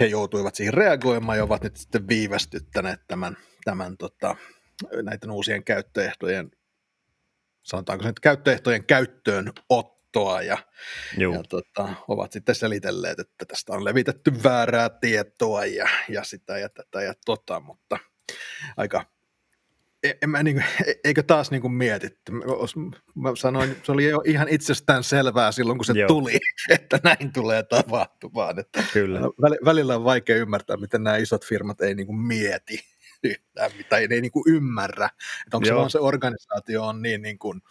he 0.00 0.06
joutuivat 0.06 0.54
siihen 0.54 0.74
reagoimaan 0.74 1.38
ja 1.38 1.44
ovat 1.44 1.62
nyt 1.62 1.76
sitten 1.76 2.08
viivästyttäneet 2.08 3.00
tämän, 3.08 3.36
tämän 3.64 3.96
tota, 3.96 4.36
näiden 5.02 5.30
uusien 5.30 5.64
käyttöehtojen, 5.64 6.50
sanotaanko 7.62 8.02
se 8.02 8.08
nyt 8.08 8.20
käyttöehtojen 8.20 8.84
käyttöön 8.84 9.52
ottoa 10.16 10.42
ja, 10.42 10.58
ja 11.18 11.42
tota, 11.48 11.88
ovat 12.08 12.32
sitten 12.32 12.54
selitelleet, 12.54 13.18
että 13.18 13.44
tästä 13.44 13.72
on 13.72 13.84
levitetty 13.84 14.32
väärää 14.42 14.88
tietoa 14.88 15.64
ja, 15.64 15.88
ja 16.08 16.24
sitä 16.24 16.58
ja 16.58 16.68
tätä 16.68 17.02
ja 17.02 17.14
tota, 17.24 17.60
mutta 17.60 17.98
aika 18.76 19.04
E, 20.02 20.12
en 20.22 20.30
mä 20.30 20.42
niin, 20.42 20.64
eikö 21.04 21.22
taas 21.22 21.50
niin 21.50 21.62
kuin 21.62 21.72
mietitty? 21.72 22.32
Mä 23.14 23.32
sanoin, 23.36 23.76
se 23.82 23.92
oli 23.92 24.04
jo 24.04 24.22
ihan 24.24 24.48
itsestään 24.48 25.04
selvää 25.04 25.52
silloin, 25.52 25.78
kun 25.78 25.84
se 25.84 25.92
Joo. 25.92 26.08
tuli, 26.08 26.38
että 26.74 27.00
näin 27.04 27.32
tulee 27.32 27.62
tapahtumaan. 27.62 28.58
Että 28.58 28.84
Kyllä. 28.92 29.20
Välillä 29.64 29.96
on 29.96 30.04
vaikea 30.04 30.36
ymmärtää, 30.36 30.76
miten 30.76 31.02
nämä 31.02 31.16
isot 31.16 31.44
firmat 31.44 31.80
ei 31.80 31.94
niin 31.94 32.06
kuin 32.06 32.18
mieti 32.18 32.84
yhtään, 33.24 33.70
tai 33.88 34.00
ei, 34.00 34.08
ei 34.10 34.20
niin 34.20 34.32
kuin 34.32 34.44
ymmärrä. 34.46 35.10
Että 35.46 35.56
onko 35.56 35.68
Joo. 35.68 35.76
se 35.76 35.78
vaan 35.78 35.90
se 35.90 35.98
organisaatio 35.98 36.84
on 36.84 37.02
niin, 37.02 37.22
niin 37.22 37.38
kuin 37.38 37.62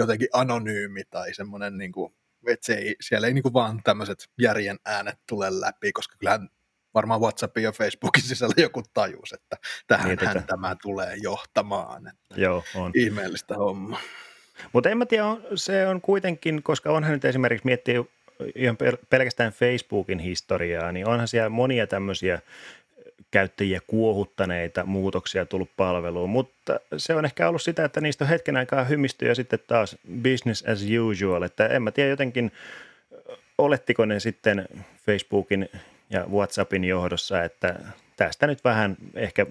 jotenkin 0.00 0.28
anonyymi 0.32 1.02
tai 1.10 1.34
semmoinen, 1.34 1.78
niin 1.78 1.92
kuin, 1.92 2.14
että 2.46 2.66
se 2.66 2.74
ei, 2.74 2.96
siellä 3.00 3.26
ei 3.26 3.34
niin 3.34 3.42
kuin 3.42 3.52
vaan 3.52 3.80
tämmöiset 3.84 4.28
järjen 4.38 4.78
äänet 4.84 5.18
tule 5.28 5.60
läpi, 5.60 5.92
koska 5.92 6.16
kyllähän 6.18 6.48
varmaan 6.94 7.20
WhatsAppin 7.20 7.64
ja 7.64 7.72
Facebookin 7.72 8.22
sisällä 8.22 8.54
joku 8.56 8.82
tajus, 8.94 9.32
että 9.32 9.56
tähän 9.86 10.08
niin, 10.08 10.28
hän 10.28 10.44
tämä 10.46 10.76
tulee 10.82 11.16
johtamaan. 11.22 12.06
Että 12.06 12.40
Joo, 12.40 12.64
on. 12.74 12.92
Ihmeellistä 12.94 13.54
hommaa. 13.54 14.00
Mutta 14.72 14.90
en 14.90 14.98
mä 14.98 15.06
tiedä, 15.06 15.24
se 15.54 15.86
on 15.86 16.00
kuitenkin, 16.00 16.62
koska 16.62 16.92
onhan 16.92 17.12
nyt 17.12 17.24
esimerkiksi 17.24 17.66
miettii 17.66 18.04
ihan 18.54 18.76
pelkästään 19.10 19.52
Facebookin 19.52 20.18
historiaa, 20.18 20.92
niin 20.92 21.08
onhan 21.08 21.28
siellä 21.28 21.48
monia 21.48 21.86
tämmöisiä 21.86 22.40
käyttäjiä 23.30 23.80
kuohuttaneita 23.86 24.84
muutoksia 24.84 25.46
tullut 25.46 25.70
palveluun, 25.76 26.30
mutta 26.30 26.80
se 26.96 27.14
on 27.14 27.24
ehkä 27.24 27.48
ollut 27.48 27.62
sitä, 27.62 27.84
että 27.84 28.00
niistä 28.00 28.24
on 28.24 28.28
hetken 28.28 28.56
aikaa 28.56 28.84
hymisty 28.84 29.26
ja 29.26 29.34
sitten 29.34 29.58
taas 29.66 29.96
business 30.22 30.64
as 30.66 30.80
usual, 31.10 31.42
että 31.42 31.66
en 31.66 31.82
mä 31.82 31.90
tiedä 31.90 32.10
jotenkin, 32.10 32.52
olettiko 33.58 34.04
ne 34.04 34.20
sitten 34.20 34.68
Facebookin 35.06 35.68
ja 36.10 36.26
WhatsAppin 36.32 36.84
johdossa, 36.84 37.44
että 37.44 37.80
tästä 38.16 38.46
nyt 38.46 38.64
vähän 38.64 38.96
ehkä 39.14 39.46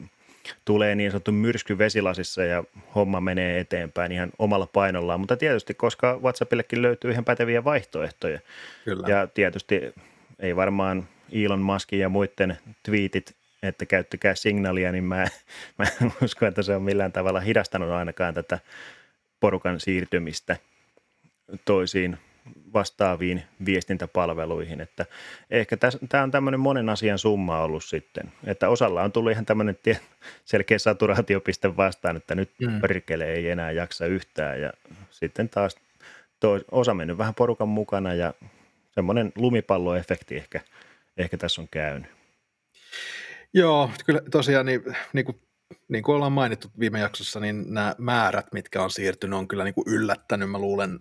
tulee 0.65 0.95
niin 0.95 1.11
sanottu 1.11 1.31
myrsky 1.31 1.77
vesilasissa 1.77 2.43
ja 2.43 2.63
homma 2.95 3.21
menee 3.21 3.59
eteenpäin 3.59 4.11
ihan 4.11 4.31
omalla 4.39 4.67
painollaan, 4.67 5.19
mutta 5.19 5.37
tietysti 5.37 5.73
koska 5.73 6.19
WhatsAppillekin 6.23 6.81
löytyy 6.81 7.11
ihan 7.11 7.25
päteviä 7.25 7.63
vaihtoehtoja. 7.63 8.39
Kyllä. 8.85 9.07
Ja 9.07 9.27
tietysti 9.27 9.93
ei 10.39 10.55
varmaan 10.55 11.07
Elon 11.31 11.59
Muskin 11.59 11.99
ja 11.99 12.09
muiden 12.09 12.57
tweetit, 12.83 13.35
että 13.63 13.85
käyttäkää 13.85 14.35
signaalia, 14.35 14.91
niin 14.91 15.03
mä, 15.03 15.25
mä 15.77 15.85
en 16.01 16.13
usko, 16.23 16.45
että 16.45 16.61
se 16.61 16.75
on 16.75 16.83
millään 16.83 17.11
tavalla 17.11 17.39
hidastanut 17.39 17.89
ainakaan 17.89 18.33
tätä 18.33 18.59
porukan 19.39 19.79
siirtymistä 19.79 20.57
toisiin 21.65 22.17
vastaaviin 22.73 23.43
viestintäpalveluihin. 23.65 24.81
Että 24.81 25.05
ehkä 25.49 25.77
tämä 26.09 26.23
on 26.23 26.31
tämmöinen 26.31 26.59
monen 26.59 26.89
asian 26.89 27.19
summa 27.19 27.59
ollut 27.59 27.83
sitten. 27.83 28.31
Että 28.43 28.69
osalla 28.69 29.03
on 29.03 29.11
tullut 29.11 29.31
ihan 29.31 29.45
tämmöinen 29.45 29.77
selkeä 30.45 30.79
saturaatiopiste 30.79 31.77
vastaan, 31.77 32.17
että 32.17 32.35
nyt 32.35 32.51
mm. 32.61 32.81
perkele 32.81 33.25
ei 33.25 33.49
enää 33.49 33.71
jaksa 33.71 34.05
yhtään 34.05 34.61
ja 34.61 34.73
sitten 35.09 35.49
taas 35.49 35.75
toi, 36.39 36.65
osa 36.71 36.93
mennyt 36.93 37.17
vähän 37.17 37.35
porukan 37.35 37.69
mukana 37.69 38.13
ja 38.13 38.33
semmoinen 38.91 39.31
lumipalloefekti 39.35 40.35
ehkä, 40.37 40.61
ehkä 41.17 41.37
tässä 41.37 41.61
on 41.61 41.67
käynyt. 41.71 42.18
Joo, 43.53 43.91
kyllä 44.05 44.21
tosiaan 44.31 44.65
niin, 44.65 44.83
niin 45.13 45.25
kuin 45.25 45.41
niin 45.87 46.03
kuin 46.03 46.15
ollaan 46.15 46.31
mainittu 46.31 46.67
viime 46.79 46.99
jaksossa, 46.99 47.39
niin 47.39 47.73
nämä 47.73 47.95
määrät, 47.97 48.53
mitkä 48.53 48.83
on 48.83 48.91
siirtynyt, 48.91 49.39
on 49.39 49.47
kyllä 49.47 49.63
niin 49.63 49.73
kuin 49.73 49.87
yllättänyt. 49.87 50.51
Mä 50.51 50.59
luulen, 50.59 50.99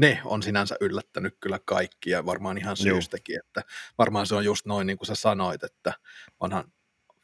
ne 0.00 0.20
on 0.24 0.42
sinänsä 0.42 0.76
yllättänyt 0.80 1.36
kyllä 1.40 1.58
kaikkia, 1.64 2.26
varmaan 2.26 2.58
ihan 2.58 2.76
syystäkin, 2.76 3.34
Joo. 3.34 3.42
että 3.46 3.62
varmaan 3.98 4.26
se 4.26 4.34
on 4.34 4.44
just 4.44 4.66
noin 4.66 4.86
niin 4.86 4.98
kuin 4.98 5.06
sä 5.06 5.14
sanoit, 5.14 5.64
että 5.64 5.92
onhan 6.40 6.72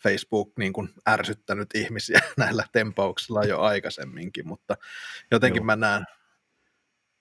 Facebook 0.03 0.53
niin 0.59 0.73
kuin 0.73 0.89
ärsyttänyt 1.09 1.75
ihmisiä 1.75 2.21
näillä 2.37 2.65
tempauksilla 2.73 3.45
jo 3.45 3.61
aikaisemminkin, 3.61 4.49
mutta 4.49 4.77
jotenkin 5.31 5.61
Joo. 5.61 5.67
mä 5.67 5.77
näen, 5.77 6.05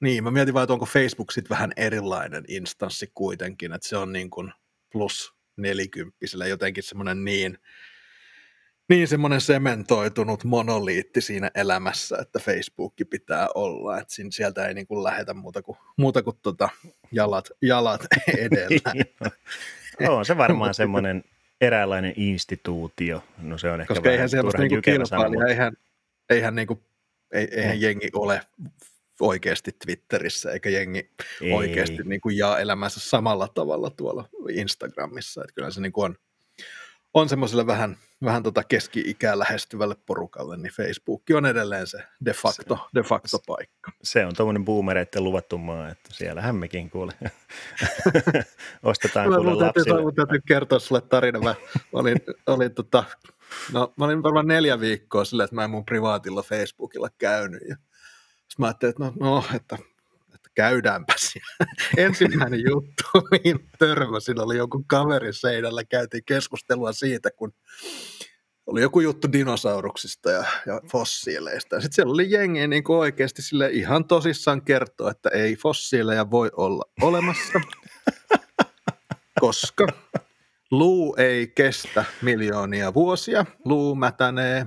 niin 0.01 0.23
mä 0.23 0.31
mietin 0.31 0.53
vaan, 0.53 0.63
että 0.63 0.73
onko 0.73 0.85
Facebook 0.85 1.31
sitten 1.31 1.49
vähän 1.49 1.71
erilainen 1.77 2.43
instanssi 2.47 3.11
kuitenkin, 3.13 3.73
että 3.73 3.87
se 3.87 3.97
on 3.97 4.13
niin 4.13 4.29
kuin 4.29 4.53
plus 4.91 5.34
nelikymppisellä 5.57 6.47
jotenkin 6.47 6.83
semmoinen 6.83 7.25
niin 7.25 7.57
niin 8.89 9.07
semmoinen 9.07 9.41
sementoitunut 9.41 10.43
monoliitti 10.43 11.21
siinä 11.21 11.51
elämässä, 11.55 12.17
että 12.21 12.39
Facebook 12.39 12.93
pitää 13.09 13.47
olla, 13.55 13.99
että 13.99 14.13
sieltä 14.29 14.67
ei 14.67 14.73
niin 14.73 14.87
kuin 14.87 15.03
lähetä 15.03 15.33
muuta 15.33 15.61
kuin, 15.61 15.77
muuta 15.97 16.23
kuin 16.23 16.37
tota 16.41 16.69
jalat, 17.11 17.49
jalat 17.61 18.01
edellä. 18.37 19.05
on 20.09 20.25
se 20.25 20.37
varmaan 20.37 20.73
semmoinen 20.73 21.23
eräänlainen 21.61 22.13
instituutio. 22.15 23.23
No 23.37 23.57
se 23.57 23.71
on 23.71 23.81
ehkä 23.81 23.93
Koska 23.93 24.11
eihän 24.11 24.29
semmoista 24.29 24.61
niinku 24.61 24.81
kilpailija, 24.81 25.47
eihän, 25.47 25.73
eihän, 26.29 26.55
niinku, 26.55 26.83
eihän 27.31 27.75
ei. 27.75 27.81
jengi 27.81 28.09
ole 28.13 28.41
oikeasti 29.19 29.71
Twitterissä, 29.85 30.51
eikä 30.51 30.69
jengi 30.69 31.09
ei. 31.41 31.53
oikeasti 31.53 32.03
niin 32.03 32.21
kuin 32.21 32.37
jaa 32.37 32.59
elämänsä 32.59 32.99
samalla 32.99 33.47
tavalla 33.47 33.89
tuolla 33.89 34.29
Instagramissa. 34.49 35.41
Että 35.41 35.53
kyllä 35.53 35.71
se 35.71 35.81
niin 35.81 35.91
kuin 35.91 36.05
on, 36.05 36.15
on 37.13 37.29
semmoiselle 37.29 37.67
vähän, 37.67 37.97
vähän 38.23 38.43
tota 38.43 38.63
keski-ikää 38.63 39.39
lähestyvälle 39.39 39.95
porukalle, 40.05 40.57
niin 40.57 40.71
Facebook 40.71 41.23
on 41.33 41.45
edelleen 41.45 41.87
se 41.87 41.97
de 42.25 42.33
facto, 42.33 42.75
se, 42.75 42.81
de 42.95 43.03
facto 43.03 43.39
paikka. 43.47 43.91
Se 44.03 44.25
on 44.25 44.35
tuommoinen 44.35 44.65
boomereiden 44.65 45.23
luvattu 45.23 45.57
maa, 45.57 45.89
että 45.89 46.09
siellähän 46.13 46.55
mekin 46.55 46.89
kuule 46.89 47.13
ostetaan 48.83 49.27
kuule 49.27 49.53
lapsille. 49.53 49.95
Täytyy, 49.95 50.11
täytyy 50.15 50.39
kertoa 50.47 50.79
sulle 50.79 51.01
tarina. 51.01 51.39
Mä 51.39 51.55
olin, 51.93 52.17
olin, 52.47 52.73
tota, 52.73 53.03
no, 53.73 53.93
mä 53.97 54.05
olin 54.05 54.23
varmaan 54.23 54.47
neljä 54.47 54.79
viikkoa 54.79 55.25
silleen, 55.25 55.45
että 55.45 55.55
mä 55.55 55.63
en 55.63 55.69
mun 55.69 55.85
privaatilla 55.85 56.43
Facebookilla 56.43 57.09
käynyt. 57.17 57.61
Ja 57.69 57.75
sitten 58.55 58.63
mä 58.63 58.67
ajattelin, 58.67 58.91
että 58.91 59.03
no, 59.03 59.13
no 59.19 59.43
että 59.53 59.77
käydäänpä 60.55 61.13
siellä. 61.17 61.73
Ensimmäinen 62.07 62.59
juttu, 62.69 63.03
mihin 63.31 63.69
törmäsin, 63.79 64.39
oli 64.39 64.57
joku 64.57 64.83
kaveri 64.87 65.33
seinällä, 65.33 65.83
käytiin 65.83 66.23
keskustelua 66.25 66.93
siitä, 66.93 67.31
kun 67.31 67.53
oli 68.65 68.81
joku 68.81 68.99
juttu 68.99 69.31
dinosauruksista 69.31 70.31
ja, 70.31 70.43
ja 70.65 70.81
fossiileista. 70.91 71.75
Ja 71.75 71.81
sitten 71.81 71.95
siellä 71.95 72.13
oli 72.13 72.31
jengi 72.31 72.67
niin 72.67 72.83
kuin 72.83 72.97
oikeasti 72.97 73.41
sille 73.41 73.69
ihan 73.71 74.05
tosissaan 74.05 74.61
kertoa, 74.61 75.11
että 75.11 75.29
ei 75.29 75.55
fossiileja 75.55 76.31
voi 76.31 76.51
olla 76.57 76.83
olemassa, 77.01 77.61
koska 79.39 79.87
luu 80.71 81.15
ei 81.17 81.47
kestä 81.47 82.05
miljoonia 82.21 82.93
vuosia, 82.93 83.45
luu 83.65 83.95
mätänee. 83.95 84.65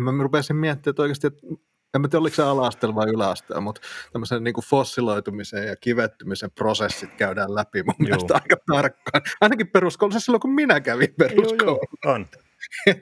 Mä 0.00 0.10
rupesin 0.22 0.56
miettimään, 0.56 0.92
että 0.92 1.02
oikeasti, 1.02 1.26
että 1.26 1.67
en 1.94 2.00
mä 2.00 2.08
tiedä 2.08 2.20
oliko 2.20 2.36
se 2.36 2.42
ala 2.42 2.94
vai 2.94 3.08
yläaste, 3.08 3.60
mutta 3.60 3.80
tämmöisen 4.12 4.44
niin 4.44 4.54
fossiloitumisen 4.70 5.66
ja 5.66 5.76
kivettymisen 5.76 6.50
prosessit 6.50 7.14
käydään 7.14 7.54
läpi 7.54 7.82
mun 7.82 7.94
Juu. 7.98 8.08
mielestä 8.08 8.34
aika 8.34 8.56
tarkkaan. 8.66 9.22
Ainakin 9.40 9.68
peruskoulussa 9.68 10.20
silloin, 10.20 10.40
kun 10.40 10.54
minä 10.54 10.80
kävin 10.80 11.14
peruskoulussa. 11.18 11.86
on. 12.06 12.26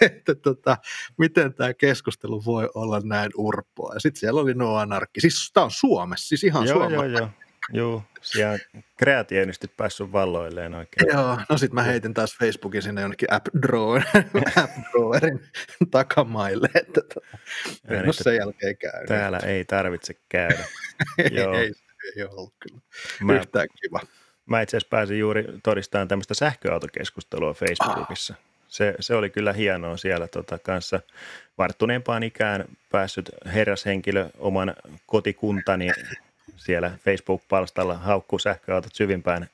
että 0.00 0.34
tota, 0.34 0.76
miten 1.18 1.54
tämä 1.54 1.74
keskustelu 1.74 2.44
voi 2.44 2.70
olla 2.74 3.00
näin 3.04 3.30
urpoa. 3.36 3.94
Ja 3.94 4.00
sitten 4.00 4.20
siellä 4.20 4.40
oli 4.40 4.54
no 4.54 4.76
anarkki. 4.76 5.20
Siis 5.20 5.50
tämä 5.54 5.64
on 5.64 5.70
Suomessa, 5.70 6.28
siis 6.28 6.44
ihan 6.44 6.66
joo, 6.66 6.74
Suomessa. 6.78 7.04
Joo, 7.04 7.18
joo. 7.18 7.45
Joo, 7.72 8.02
siellä 8.22 8.58
kreatiivisesti 8.96 9.68
päässyt 9.76 10.12
valloilleen 10.12 10.74
oikein. 10.74 11.08
Joo, 11.12 11.38
no 11.48 11.58
sitten 11.58 11.74
mä 11.74 11.82
heitin 11.82 12.14
taas 12.14 12.38
Facebookin 12.38 12.82
sinne 12.82 13.00
jonnekin 13.00 13.32
app, 13.32 13.46
drawer, 13.62 14.02
app 14.62 14.72
drawerin 14.92 15.40
takamaille, 15.90 16.68
että 16.74 17.00
tota, 17.14 17.26
en 17.88 18.04
ole 18.04 18.12
sen 18.12 18.36
jälkeen 18.36 18.76
käynyt. 18.76 19.08
Täällä 19.08 19.38
ei 19.38 19.64
tarvitse 19.64 20.14
käydä. 20.28 20.64
Joo. 21.30 21.54
ei, 21.54 21.72
ei 22.16 22.24
ollut 22.24 22.54
kyllä 22.60 22.80
mä, 23.22 23.34
yhtään 23.34 23.68
kiva. 23.82 24.00
Mä 24.46 24.60
itse 24.60 24.76
asiassa 24.76 24.90
pääsin 24.90 25.18
juuri 25.18 25.44
todistamaan 25.62 26.08
tämmöistä 26.08 26.34
sähköautokeskustelua 26.34 27.54
Facebookissa. 27.54 28.34
Ah. 28.34 28.40
Se, 28.68 28.94
se 29.00 29.14
oli 29.14 29.30
kyllä 29.30 29.52
hienoa 29.52 29.96
siellä 29.96 30.28
tota, 30.28 30.58
kanssa 30.58 31.00
varttuneempaan 31.58 32.22
ikään 32.22 32.64
päässyt 32.90 33.30
herrashenkilö 33.46 34.28
oman 34.38 34.76
kotikuntani 35.06 35.90
siellä 36.56 36.90
Facebook-palstalla 37.04 37.94
haukkuu 37.94 38.38
sähköautot 38.38 38.94
syvimpään 38.94 39.48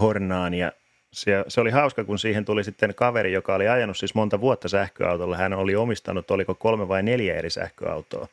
hornaan 0.00 0.54
ja 0.54 0.72
se, 1.12 1.44
se 1.48 1.60
oli 1.60 1.70
hauska, 1.70 2.04
kun 2.04 2.18
siihen 2.18 2.44
tuli 2.44 2.64
sitten 2.64 2.94
kaveri, 2.94 3.32
joka 3.32 3.54
oli 3.54 3.68
ajanut 3.68 3.96
siis 3.96 4.14
monta 4.14 4.40
vuotta 4.40 4.68
sähköautolla. 4.68 5.36
Hän 5.36 5.52
oli 5.52 5.76
omistanut, 5.76 6.30
oliko 6.30 6.54
kolme 6.54 6.88
vai 6.88 7.02
neljä 7.02 7.34
eri 7.34 7.50
sähköautoa. 7.50 8.28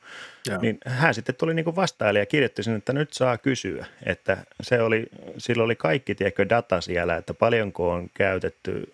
Joo. 0.50 0.62
Niin 0.62 0.78
hän 0.86 1.14
sitten 1.14 1.36
tuli 1.36 1.54
niin 1.54 1.76
vastaille 1.76 2.20
ja 2.20 2.26
kirjoitti 2.26 2.64
sinne, 2.64 2.78
että 2.78 2.94
nyt 2.94 3.14
saa 3.14 3.38
kysyä. 3.38 3.86
Että 4.06 4.38
se 4.62 4.82
oli, 4.82 5.06
sillä 5.38 5.64
oli 5.64 5.76
kaikki 5.76 6.16
tiedätkö, 6.16 6.50
data 6.50 6.82
siellä, 6.82 7.16
että 7.16 7.34
paljonko 7.34 7.92
on 7.92 8.10
käytetty 8.14 8.94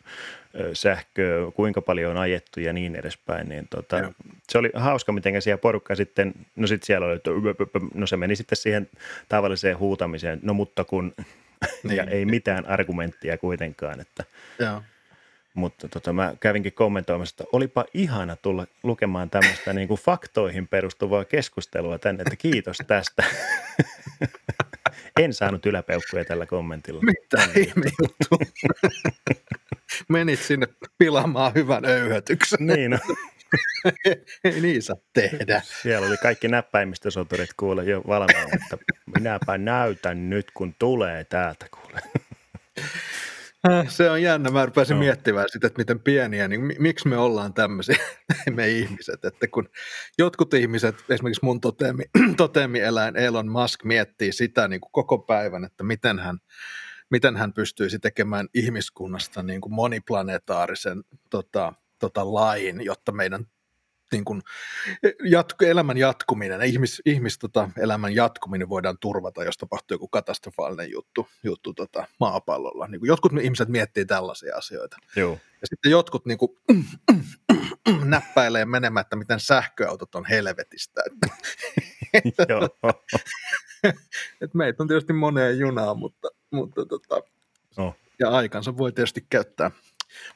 sähköä, 0.73 1.51
kuinka 1.54 1.82
paljon 1.82 2.12
on 2.12 2.17
ajettu 2.17 2.60
ja 2.60 2.73
niin 2.73 2.95
edespäin. 2.95 3.49
Niin 3.49 3.67
tota, 3.69 4.13
se 4.51 4.57
oli 4.57 4.69
hauska, 4.73 5.11
miten 5.11 5.41
siellä 5.41 5.57
porukka 5.57 5.95
sitten, 5.95 6.33
no 6.55 6.67
sitten 6.67 6.85
siellä 6.85 7.07
oli, 7.07 7.15
että 7.15 7.31
no 7.93 8.07
se 8.07 8.17
meni 8.17 8.35
sitten 8.35 8.57
siihen 8.57 8.89
tavalliseen 9.29 9.79
huutamiseen, 9.79 10.39
no 10.41 10.53
mutta 10.53 10.83
kun, 10.83 11.13
niin. 11.83 11.97
ja 11.97 12.03
ei 12.03 12.25
mitään 12.25 12.65
argumenttia 12.65 13.37
kuitenkaan. 13.37 13.99
Että, 13.99 14.23
Joo. 14.59 14.81
Mutta 15.53 15.87
tota, 15.87 16.13
mä 16.13 16.33
kävinkin 16.39 16.73
kommentoimassa, 16.73 17.33
että 17.33 17.43
olipa 17.53 17.85
ihana 17.93 18.35
tulla 18.35 18.67
lukemaan 18.83 19.29
tämmöistä 19.29 19.73
niin 19.73 19.87
kuin 19.87 19.99
faktoihin 19.99 20.67
perustuvaa 20.67 21.25
keskustelua 21.25 21.99
tänne, 21.99 22.21
että 22.21 22.35
kiitos 22.35 22.77
tästä. 22.87 23.23
en 25.19 25.34
saanut 25.34 25.65
yläpeukkuja 25.65 26.25
tällä 26.25 26.45
kommentilla. 26.45 27.01
Mitä 27.01 27.60
ihme 27.60 27.86
juttu? 28.01 28.38
menit 30.10 30.39
sinne 30.39 30.67
pilaamaan 30.97 31.54
hyvän 31.56 31.86
öyhötyksen. 31.86 32.67
Niin. 32.67 32.99
Ei 34.43 34.62
niin 34.62 34.82
saa 34.82 34.97
tehdä. 35.13 35.62
Siellä 35.82 36.08
oli 36.08 36.17
kaikki 36.17 36.47
näppäimistösoturit 36.47 37.54
kuule 37.58 37.84
jo 37.84 38.01
valmiina, 38.08 38.43
että 38.63 38.77
minäpä 39.17 39.58
näytän 39.58 40.30
nyt, 40.30 40.51
kun 40.54 40.75
tulee 40.80 41.23
täältä 41.23 41.65
kuule. 41.71 42.01
Se 43.88 44.10
on 44.10 44.21
jännä. 44.21 44.50
Mä 44.50 44.65
rupesin 44.65 44.95
no. 44.95 45.00
miettimään 45.00 45.45
sitä, 45.50 45.67
että 45.67 45.78
miten 45.78 46.00
pieniä, 46.00 46.47
niin 46.47 46.76
miksi 46.80 47.08
me 47.08 47.17
ollaan 47.17 47.54
tämmöisiä, 47.54 47.97
me 48.56 48.69
ihmiset. 48.69 49.26
Että 49.26 49.47
kun 49.47 49.69
jotkut 50.17 50.54
ihmiset, 50.54 50.95
esimerkiksi 51.10 51.45
mun 51.45 51.62
toteemi, 51.62 52.04
toteemieläin 52.38 53.17
Elon 53.17 53.52
Musk 53.52 53.84
miettii 53.84 54.32
sitä 54.32 54.67
niin 54.67 54.82
kuin 54.82 54.91
koko 54.91 55.19
päivän, 55.19 55.63
että 55.63 55.84
miten 55.84 56.19
hän 56.19 56.38
miten 57.12 57.38
hän 57.38 57.54
pystyisi 57.54 58.00
tekemään 58.00 58.47
ihmiskunnasta 58.54 59.43
niin 59.43 59.62
kuin 59.62 59.74
moniplanetaarisen 59.74 61.04
tota, 61.30 61.74
tota 62.00 62.34
lain, 62.34 62.82
jotta 62.86 63.12
meidän 63.12 63.45
niin 64.12 64.26
kuin, 64.26 64.41
jatku, 65.24 65.65
elämän 65.65 65.97
jatkuminen, 65.97 66.62
ihmis, 66.62 67.02
ihmis 67.06 67.39
tota, 67.39 67.69
elämän 67.78 68.15
jatkuminen 68.15 68.69
voidaan 68.69 68.97
turvata, 69.00 69.43
jos 69.43 69.58
tapahtuu 69.58 69.95
joku 69.95 70.08
katastrofaalinen 70.08 70.91
juttu, 70.91 71.28
juttu 71.43 71.74
tota, 71.74 72.06
maapallolla. 72.19 72.88
Niin 72.88 73.00
kuin 73.00 73.08
jotkut 73.08 73.32
ihmiset 73.41 73.69
miettii 73.69 74.06
tällaisia 74.06 74.58
asioita. 74.58 74.97
Joo. 75.15 75.32
Ja 75.62 75.67
sitten 75.67 75.91
jotkut 75.91 76.26
niin 76.26 76.38
kuin, 76.38 76.58
näppäilee 78.06 78.65
menemään, 78.65 79.02
että 79.02 79.15
miten 79.15 79.39
sähköautot 79.39 80.15
on 80.15 80.26
helvetistä. 80.26 81.02
Että 84.41 84.58
meitä 84.58 84.84
on 84.84 84.88
tietysti 84.88 85.13
moneen 85.13 85.60
junaan, 85.60 86.00
mutta, 86.00 86.28
mutta 86.52 86.86
tota, 86.86 87.21
no. 87.78 87.95
ja 88.19 88.30
aikansa 88.30 88.78
voi 88.78 88.91
tietysti 88.91 89.26
käyttää 89.30 89.71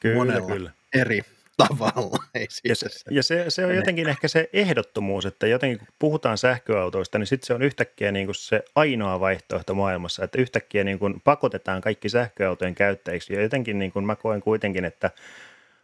kyllä, 0.00 0.16
monella 0.16 0.46
kyllä. 0.46 0.70
eri 0.94 1.22
tavalla. 1.56 2.24
Ei 2.34 2.46
ja 2.64 2.76
se, 2.76 2.88
se, 2.88 3.04
ja 3.10 3.22
se, 3.22 3.44
se 3.48 3.66
on 3.66 3.76
jotenkin 3.76 4.08
ehkä 4.08 4.28
se 4.28 4.50
ehdottomuus, 4.52 5.26
että 5.26 5.46
jotenkin 5.46 5.78
kun 5.78 5.88
puhutaan 5.98 6.38
sähköautoista, 6.38 7.18
niin 7.18 7.26
sitten 7.26 7.46
se 7.46 7.54
on 7.54 7.62
yhtäkkiä 7.62 8.12
niin 8.12 8.26
kuin 8.26 8.34
se 8.34 8.64
ainoa 8.74 9.20
vaihtoehto 9.20 9.74
maailmassa, 9.74 10.24
että 10.24 10.40
yhtäkkiä 10.40 10.84
niin 10.84 10.98
kuin 10.98 11.20
pakotetaan 11.20 11.80
kaikki 11.80 12.08
sähköautojen 12.08 12.74
käyttäjiksi. 12.74 13.34
Ja 13.34 13.42
jotenkin 13.42 13.78
niin 13.78 13.92
kuin 13.92 14.06
mä 14.06 14.16
koen 14.16 14.40
kuitenkin, 14.40 14.84
että 14.84 15.10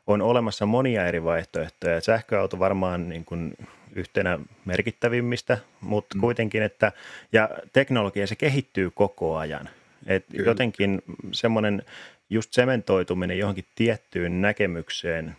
on 0.06 0.22
olemassa 0.22 0.66
monia 0.66 1.06
eri 1.06 1.24
vaihtoehtoja. 1.24 2.00
Sähköauto 2.00 2.58
varmaan 2.58 3.08
niin 3.08 3.24
kuin 3.24 3.54
yhtenä 3.94 4.38
merkittävimmistä, 4.64 5.58
mutta 5.80 6.14
mm. 6.14 6.20
kuitenkin, 6.20 6.62
että 6.62 6.92
ja 7.32 7.50
teknologia 7.72 8.26
se 8.26 8.36
kehittyy 8.36 8.90
koko 8.90 9.36
ajan. 9.36 9.68
Et 10.06 10.24
jotenkin 10.32 11.02
semmoinen 11.32 11.82
just 12.30 12.52
sementoituminen 12.52 13.38
johonkin 13.38 13.64
tiettyyn 13.74 14.40
näkemykseen, 14.40 15.36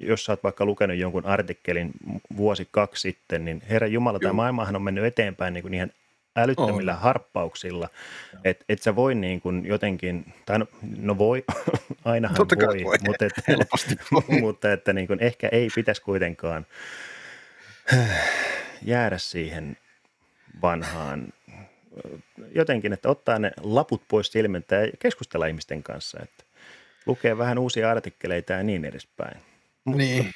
jos 0.00 0.24
sä 0.24 0.32
oot 0.32 0.42
vaikka 0.42 0.64
lukenut 0.64 0.96
jonkun 0.96 1.26
artikkelin 1.26 1.90
vuosi 2.36 2.68
kaksi 2.70 3.00
sitten, 3.00 3.44
niin 3.44 3.62
herra 3.68 3.86
Jumala, 3.86 4.16
Joo. 4.16 4.20
tämä 4.20 4.32
maailmahan 4.32 4.76
on 4.76 4.82
mennyt 4.82 5.04
eteenpäin 5.04 5.54
niin 5.54 5.62
kuin 5.62 5.74
ihan 5.74 5.90
älyttömillä 6.36 6.92
on. 6.92 7.00
harppauksilla, 7.00 7.88
että 8.44 8.64
et 8.68 8.82
sä 8.82 8.96
voi 8.96 9.14
niin 9.14 9.40
kuin 9.40 9.66
jotenkin, 9.66 10.34
tai 10.46 10.58
no, 10.58 10.66
no 10.96 11.18
voi, 11.18 11.44
ainahan 12.04 12.36
Totta 12.36 12.56
voi, 12.66 12.84
voi, 12.84 12.96
mutta, 13.06 13.24
että, 13.24 13.42
voi. 14.12 14.40
mutta 14.40 14.72
että 14.72 14.92
niin 14.92 15.06
kuin 15.06 15.22
ehkä 15.22 15.48
ei 15.52 15.68
pitäisi 15.74 16.02
kuitenkaan 16.02 16.66
jäädä 18.82 19.18
siihen 19.18 19.76
vanhaan 20.62 21.32
jotenkin, 22.54 22.92
että 22.92 23.08
ottaa 23.08 23.38
ne 23.38 23.52
laput 23.62 24.02
pois 24.08 24.32
silmiltä 24.32 24.74
ja 24.74 24.92
keskustella 24.98 25.46
ihmisten 25.46 25.82
kanssa, 25.82 26.18
että 26.22 26.44
lukee 27.06 27.38
vähän 27.38 27.58
uusia 27.58 27.90
artikkeleita 27.90 28.52
ja 28.52 28.62
niin 28.62 28.84
edespäin. 28.84 29.49
Niin, 29.84 30.32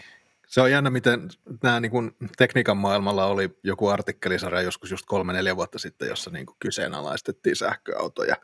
se 0.46 0.61
on 0.61 0.70
jännä, 0.70 0.90
miten 0.90 1.28
nämä 1.62 1.80
niin 1.80 1.90
kuin, 1.90 2.16
tekniikan 2.37 2.76
maailmalla 2.76 3.26
oli 3.26 3.59
joku 3.62 3.88
artikkelisarja 3.88 4.62
joskus 4.62 4.90
just 4.90 5.07
kolme-neljä 5.07 5.57
vuotta 5.57 5.78
sitten, 5.78 6.09
jossa 6.09 6.30
niin 6.30 6.46
kuin, 6.46 6.57
kyseenalaistettiin 6.59 7.57
sähköautoja. 7.57 8.37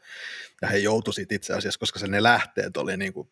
Ja 0.62 0.68
he 0.68 0.78
joutuivat 0.78 1.32
itse 1.32 1.54
asiassa, 1.54 1.80
koska 1.80 1.98
se 1.98 2.06
ne 2.06 2.22
lähteet 2.22 2.76
oli 2.76 2.96
niin 2.96 3.12
kuin, 3.12 3.28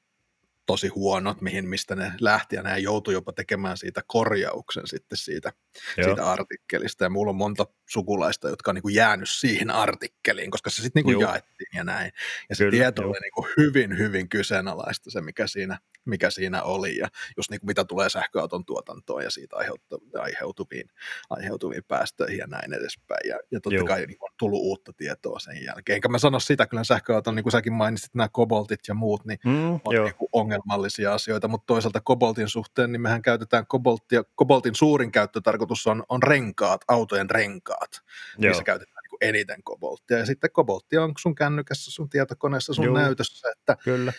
tosi 0.68 0.88
huonot, 0.88 1.40
mihin, 1.40 1.68
mistä 1.68 1.96
ne 1.96 2.12
lähti, 2.20 2.57
ja 2.57 2.62
ne 2.62 2.78
joutui 2.78 3.14
jopa 3.14 3.33
tekemään 3.33 3.76
siitä 3.76 4.02
korjauksen 4.07 4.87
sitten 4.87 5.18
siitä, 5.18 5.52
siitä 6.04 6.33
artikkelista, 6.33 7.04
ja 7.04 7.11
mulla 7.11 7.31
on 7.31 7.37
monta 7.37 7.66
sukulaista, 7.90 8.48
jotka 8.48 8.70
on 8.70 8.74
niin 8.74 8.83
kuin 8.83 8.94
jäänyt 8.94 9.28
siihen 9.28 9.70
artikkeliin, 9.70 10.50
koska 10.50 10.70
se 10.70 10.83
sitten 10.83 11.04
niin 11.04 11.20
jaettiin 11.20 11.68
ja 11.74 11.85
näin, 11.85 12.12
ja 12.48 12.57
se 12.57 12.64
Kyllä, 12.64 12.70
tieto 12.70 13.02
joo. 13.02 13.11
oli 13.11 13.18
niin 13.20 13.33
kuin 13.33 13.46
hyvin, 13.57 13.98
hyvin 13.98 14.28
kyseenalaista 14.28 15.11
se, 15.11 15.20
mikä 15.20 15.46
siinä, 15.46 15.78
mikä 16.04 16.31
siinä 16.31 16.62
oli, 16.62 16.96
ja 16.96 17.09
just 17.37 17.50
niin 17.50 17.61
kuin 17.61 17.68
mitä 17.68 17.85
tulee 17.85 18.09
sähköauton 18.09 18.64
tuotantoon 18.64 19.24
ja 19.24 19.31
siitä 19.31 19.57
aiheutuviin, 20.14 20.90
aiheutuviin 21.31 21.85
päästöihin 21.88 22.38
ja 22.38 22.46
näin 22.46 22.72
edespäin, 22.72 23.28
ja, 23.28 23.38
ja 23.50 23.61
totta 23.61 23.76
Joo. 23.76 23.87
kai 23.87 24.07
niin 24.07 24.18
on 24.20 24.31
tullut 24.38 24.61
uutta 24.61 24.92
tietoa 24.92 25.38
sen 25.38 25.64
jälkeen, 25.64 25.94
enkä 25.94 26.09
mä 26.09 26.18
sano 26.18 26.40
sitä, 26.40 26.66
kyllä 26.66 26.85
sähköauton, 26.85 27.35
niin 27.35 27.44
kuin 27.44 27.52
säkin 27.52 27.72
mainitsit, 27.72 28.14
nämä 28.14 28.28
koboltit 28.33 28.81
ja 28.88 28.94
muut, 28.94 29.24
niin 29.24 29.38
mm, 29.44 29.81
on 29.85 29.94
niin 30.04 30.14
kuin 30.14 30.28
ongelmallisia 30.59 31.14
asioita, 31.14 31.49
mutta 31.49 31.66
toisaalta 31.66 32.01
koboltin 32.01 32.49
suhteen, 32.49 32.92
niin 32.92 33.01
mehän 33.01 33.23
käytetään 33.23 33.66
kobolttia, 33.66 34.23
koboltin 34.35 34.75
suurin 34.75 35.12
käyttötarkoitus 35.12 35.87
on, 35.87 36.05
on 36.09 36.23
renkaat, 36.23 36.81
autojen 36.88 37.31
renkaat, 37.31 37.90
Joo. 38.38 38.51
missä 38.51 38.64
käytetään 38.64 39.03
niin 39.03 39.29
eniten 39.29 39.62
kobolttia, 39.62 40.18
ja 40.18 40.27
sitten 40.27 40.51
kobolttia 40.53 41.03
on 41.03 41.12
sun 41.18 41.35
kännykässä, 41.35 41.90
sun 41.90 42.09
tietokoneessa, 42.09 42.75
sun 42.75 42.85
Joo. 42.85 42.94
näytössä, 42.94 43.49
että 43.51 43.77
Kyllä 43.85 44.12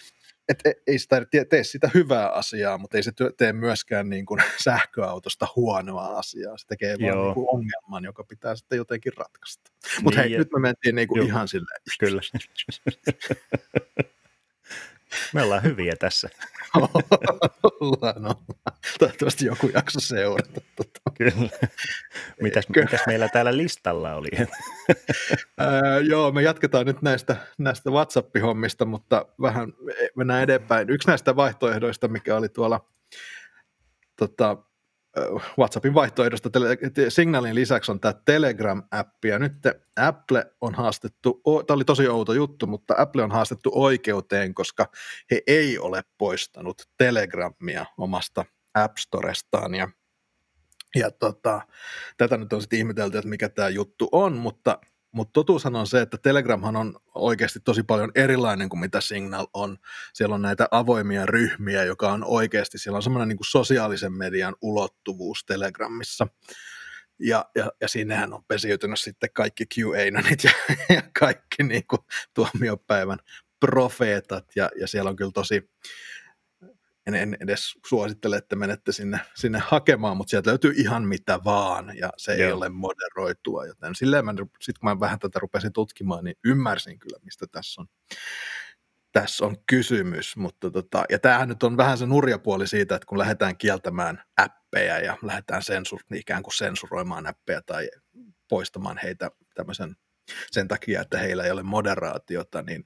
et 0.49 0.59
e, 0.65 0.73
ei 0.87 0.99
sitä 0.99 1.25
tee 1.49 1.63
sitä 1.63 1.89
hyvää 1.93 2.29
asiaa, 2.29 2.77
mutta 2.77 2.97
ei 2.97 3.03
se 3.03 3.11
tee 3.37 3.53
myöskään 3.53 4.09
niin 4.09 4.25
kuin 4.25 4.43
sähköautosta 4.63 5.47
huonoa 5.55 6.05
asiaa. 6.05 6.57
Se 6.57 6.67
tekee 6.67 6.97
vaan 7.01 7.25
niin 7.25 7.33
kuin 7.33 7.47
ongelman, 7.49 8.03
joka 8.03 8.23
pitää 8.23 8.55
sitten 8.55 8.77
jotenkin 8.77 9.13
ratkaista. 9.17 9.71
Mutta 10.01 10.19
niin, 10.19 10.23
hei, 10.23 10.31
ja... 10.31 10.39
nyt 10.39 10.51
me 10.53 10.59
mentiin 10.59 10.95
niin 10.95 11.07
kuin 11.07 11.25
ihan 11.25 11.47
silleen. 11.47 11.81
Kyllä. 11.99 12.21
Me 15.33 15.41
ollaan 15.43 15.63
hyviä 15.63 15.93
tässä. 15.99 16.29
ollaan, 16.79 17.05
ollaan. 17.79 18.35
Toivottavasti 18.99 19.45
joku 19.45 19.69
jakso 19.73 19.99
seurata. 19.99 20.61
Kyllä. 21.17 21.49
Mitäs, 22.41 22.69
mitäs 22.69 23.01
meillä 23.07 23.29
täällä 23.29 23.57
listalla 23.57 24.15
oli? 24.15 24.29
äh, 24.39 24.47
joo, 26.09 26.31
me 26.31 26.41
jatketaan 26.41 26.85
nyt 26.85 27.01
näistä, 27.01 27.35
näistä 27.57 27.89
WhatsApp-hommista, 27.89 28.85
mutta 28.85 29.25
vähän 29.41 29.73
mennään 30.15 30.43
eteenpäin. 30.43 30.89
Yksi 30.89 31.07
näistä 31.07 31.35
vaihtoehdoista, 31.35 32.07
mikä 32.07 32.35
oli 32.35 32.49
tuolla 32.49 32.85
tota, 34.15 34.57
WhatsAppin 35.59 35.93
vaihtoehdosta 35.93 36.49
Signalin 37.09 37.55
lisäksi 37.55 37.91
on 37.91 37.99
tämä 37.99 38.13
Telegram-appi, 38.13 39.27
ja 39.27 39.39
nyt 39.39 39.53
Apple 39.95 40.45
on 40.61 40.75
haastettu, 40.75 41.41
tämä 41.67 41.75
oli 41.75 41.85
tosi 41.85 42.07
outo 42.07 42.33
juttu, 42.33 42.67
mutta 42.67 42.93
Apple 42.97 43.23
on 43.23 43.31
haastettu 43.31 43.71
oikeuteen, 43.73 44.53
koska 44.53 44.91
he 45.31 45.41
ei 45.47 45.79
ole 45.79 46.01
poistanut 46.17 46.81
Telegramia 46.97 47.85
omasta 47.97 48.45
App 48.73 48.97
Storestaan, 48.97 49.75
ja, 49.75 49.89
ja 50.95 51.11
tota, 51.11 51.61
tätä 52.17 52.37
nyt 52.37 52.53
on 52.53 52.61
sitten 52.61 52.79
ihmetelty, 52.79 53.17
että 53.17 53.29
mikä 53.29 53.49
tämä 53.49 53.69
juttu 53.69 54.09
on, 54.11 54.37
mutta 54.37 54.79
mutta 55.11 55.31
totuushan 55.33 55.75
on 55.75 55.87
se, 55.87 56.01
että 56.01 56.17
Telegramhan 56.17 56.75
on 56.75 56.99
oikeasti 57.15 57.59
tosi 57.59 57.83
paljon 57.83 58.11
erilainen 58.15 58.69
kuin 58.69 58.79
mitä 58.79 59.01
Signal 59.01 59.47
on. 59.53 59.77
Siellä 60.13 60.35
on 60.35 60.41
näitä 60.41 60.67
avoimia 60.71 61.25
ryhmiä, 61.25 61.83
joka 61.83 62.11
on 62.11 62.23
oikeasti, 62.25 62.77
siellä 62.77 62.95
on 62.95 63.03
semmoinen 63.03 63.27
niin 63.27 63.37
kuin 63.37 63.47
sosiaalisen 63.47 64.13
median 64.13 64.55
ulottuvuus 64.61 65.45
Telegramissa. 65.45 66.27
Ja, 67.19 67.45
ja, 67.55 67.71
ja 67.81 67.87
sinnehän 67.87 68.33
on 68.33 68.43
pesiytynyt 68.47 68.99
sitten 68.99 69.29
kaikki 69.33 69.65
QAnonit 69.77 70.43
ja, 70.43 70.51
ja 70.95 71.01
kaikki 71.19 71.63
niin 71.63 71.87
kuin 71.87 72.01
tuomiopäivän 72.33 73.19
profeetat, 73.59 74.45
ja, 74.55 74.69
ja 74.79 74.87
siellä 74.87 75.09
on 75.09 75.15
kyllä 75.15 75.31
tosi, 75.31 75.69
en, 77.15 77.15
en 77.15 77.37
edes 77.39 77.73
suosittele, 77.85 78.37
että 78.37 78.55
menette 78.55 78.91
sinne, 78.91 79.19
sinne 79.35 79.59
hakemaan, 79.65 80.17
mutta 80.17 80.29
sieltä 80.29 80.49
löytyy 80.49 80.73
ihan 80.77 81.07
mitä 81.07 81.39
vaan, 81.43 81.97
ja 81.97 82.09
se 82.17 82.35
Joo. 82.35 82.47
ei 82.47 82.53
ole 82.53 82.69
moderoitua, 82.69 83.65
joten 83.65 83.95
silleen 83.95 84.25
mä, 84.25 84.33
sit 84.61 84.77
kun 84.77 84.89
mä 84.89 84.99
vähän 84.99 85.19
tätä 85.19 85.39
rupesin 85.39 85.73
tutkimaan, 85.73 86.23
niin 86.23 86.35
ymmärsin 86.45 86.99
kyllä, 86.99 87.17
mistä 87.23 87.45
tässä 87.51 87.81
on, 87.81 87.87
tässä 89.11 89.45
on 89.45 89.57
kysymys, 89.67 90.37
mutta 90.37 90.71
tota, 90.71 91.03
ja 91.09 91.19
tämähän 91.19 91.49
nyt 91.49 91.63
on 91.63 91.77
vähän 91.77 91.97
se 91.97 92.05
nurjapuoli 92.05 92.67
siitä, 92.67 92.95
että 92.95 93.05
kun 93.05 93.17
lähdetään 93.17 93.57
kieltämään 93.57 94.23
appeja 94.37 94.99
ja 94.99 95.17
lähdetään 95.21 95.63
sensur, 95.63 95.99
niin 96.09 96.21
ikään 96.21 96.43
kuin 96.43 96.53
sensuroimaan 96.53 97.27
appeja 97.27 97.61
tai 97.61 97.89
poistamaan 98.49 98.99
heitä 99.03 99.31
tämmöisen 99.55 99.95
sen 100.51 100.67
takia, 100.67 101.01
että 101.01 101.17
heillä 101.17 101.43
ei 101.43 101.51
ole 101.51 101.63
moderaatiota, 101.63 102.61
niin 102.61 102.85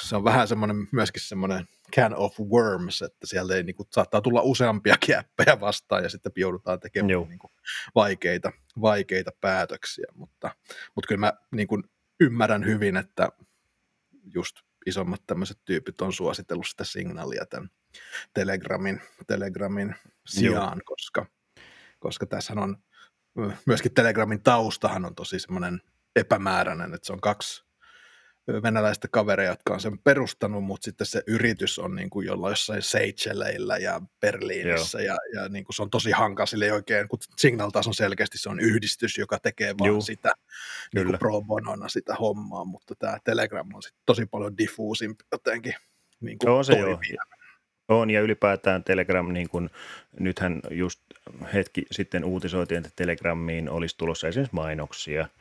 se 0.00 0.16
on 0.16 0.24
vähän 0.24 0.48
semmoinen 0.48 0.88
myöskin 0.92 1.22
semmoinen 1.22 1.68
can 1.96 2.14
of 2.14 2.40
worms, 2.40 3.02
että 3.02 3.26
sieltä 3.26 3.54
ei, 3.54 3.62
niin 3.62 3.76
kuin, 3.76 3.86
saattaa 3.90 4.20
tulla 4.20 4.42
useampia 4.42 4.96
käppejä 5.06 5.60
vastaan 5.60 6.02
ja 6.02 6.08
sitten 6.08 6.32
joudutaan 6.36 6.80
tekemään 6.80 7.28
niin 7.28 7.38
kuin, 7.38 7.52
vaikeita, 7.94 8.52
vaikeita 8.80 9.30
päätöksiä, 9.40 10.06
mutta, 10.14 10.50
mutta 10.94 11.08
kyllä 11.08 11.20
mä 11.20 11.32
niin 11.54 11.68
kuin, 11.68 11.84
ymmärrän 12.20 12.66
hyvin, 12.66 12.96
että 12.96 13.28
just 14.34 14.56
isommat 14.86 15.22
tämmöiset 15.26 15.58
tyypit 15.64 16.00
on 16.00 16.12
suositellut 16.12 16.66
sitä 16.66 16.84
signaalia 16.84 17.46
tämän 17.46 17.70
Telegramin, 18.34 19.00
Telegramin 19.26 19.94
sijaan, 20.26 20.80
koska, 20.84 21.26
koska 21.98 22.26
tässä 22.26 22.52
on 22.56 22.76
myöskin 23.66 23.94
Telegramin 23.94 24.42
taustahan 24.42 25.04
on 25.04 25.14
tosi 25.14 25.38
semmoinen 25.38 25.80
epämääräinen, 26.16 26.94
että 26.94 27.06
se 27.06 27.12
on 27.12 27.20
kaksi 27.20 27.63
venäläistä 28.46 29.08
kavereja, 29.08 29.50
jotka 29.50 29.74
on 29.74 29.80
sen 29.80 29.98
perustanut, 29.98 30.64
mutta 30.64 30.84
sitten 30.84 31.06
se 31.06 31.22
yritys 31.26 31.78
on 31.78 31.94
niin 31.94 32.10
kuin 32.10 32.26
jollain 32.26 32.52
jossain 32.52 32.82
Seychelleillä 32.82 33.76
ja 33.76 34.00
Berliinissä 34.20 35.02
ja, 35.02 35.16
ja 35.34 35.48
niin 35.48 35.64
kuin 35.64 35.74
se 35.74 35.82
on 35.82 35.90
tosi 35.90 36.10
hankala 36.10 36.46
sille 36.46 36.72
oikein, 36.72 37.08
kun 37.08 37.18
Signal 37.38 37.70
taas 37.70 37.86
on 37.86 37.94
selkeästi 37.94 38.38
se 38.38 38.48
on 38.48 38.60
yhdistys, 38.60 39.18
joka 39.18 39.38
tekee 39.38 39.74
vaan 39.78 39.88
Juh. 39.88 40.04
sitä 40.04 40.32
niin 40.94 41.06
kuin 41.06 41.18
pro 41.18 41.42
bonona 41.42 41.88
sitä 41.88 42.14
hommaa, 42.14 42.64
mutta 42.64 42.94
tämä 42.98 43.18
Telegram 43.24 43.74
on 43.74 43.82
sitten 43.82 44.02
tosi 44.06 44.26
paljon 44.26 44.58
diffuusimpi 44.58 45.24
jotenkin 45.32 45.74
niin 46.20 46.38
kuin 46.38 46.50
on 46.50 46.64
se 46.64 46.78
joo. 46.78 47.00
On, 47.88 48.10
ja 48.10 48.20
ylipäätään 48.20 48.84
Telegram, 48.84 49.32
niin 49.32 49.48
kuin, 49.48 49.70
nythän 50.20 50.60
just 50.70 51.00
hetki 51.54 51.82
sitten 51.92 52.24
uutisoitiin, 52.24 52.78
että 52.78 52.90
Telegramiin 52.96 53.70
olisi 53.70 53.96
tulossa 53.98 54.28
esimerkiksi 54.28 54.54
mainoksia– 54.54 55.28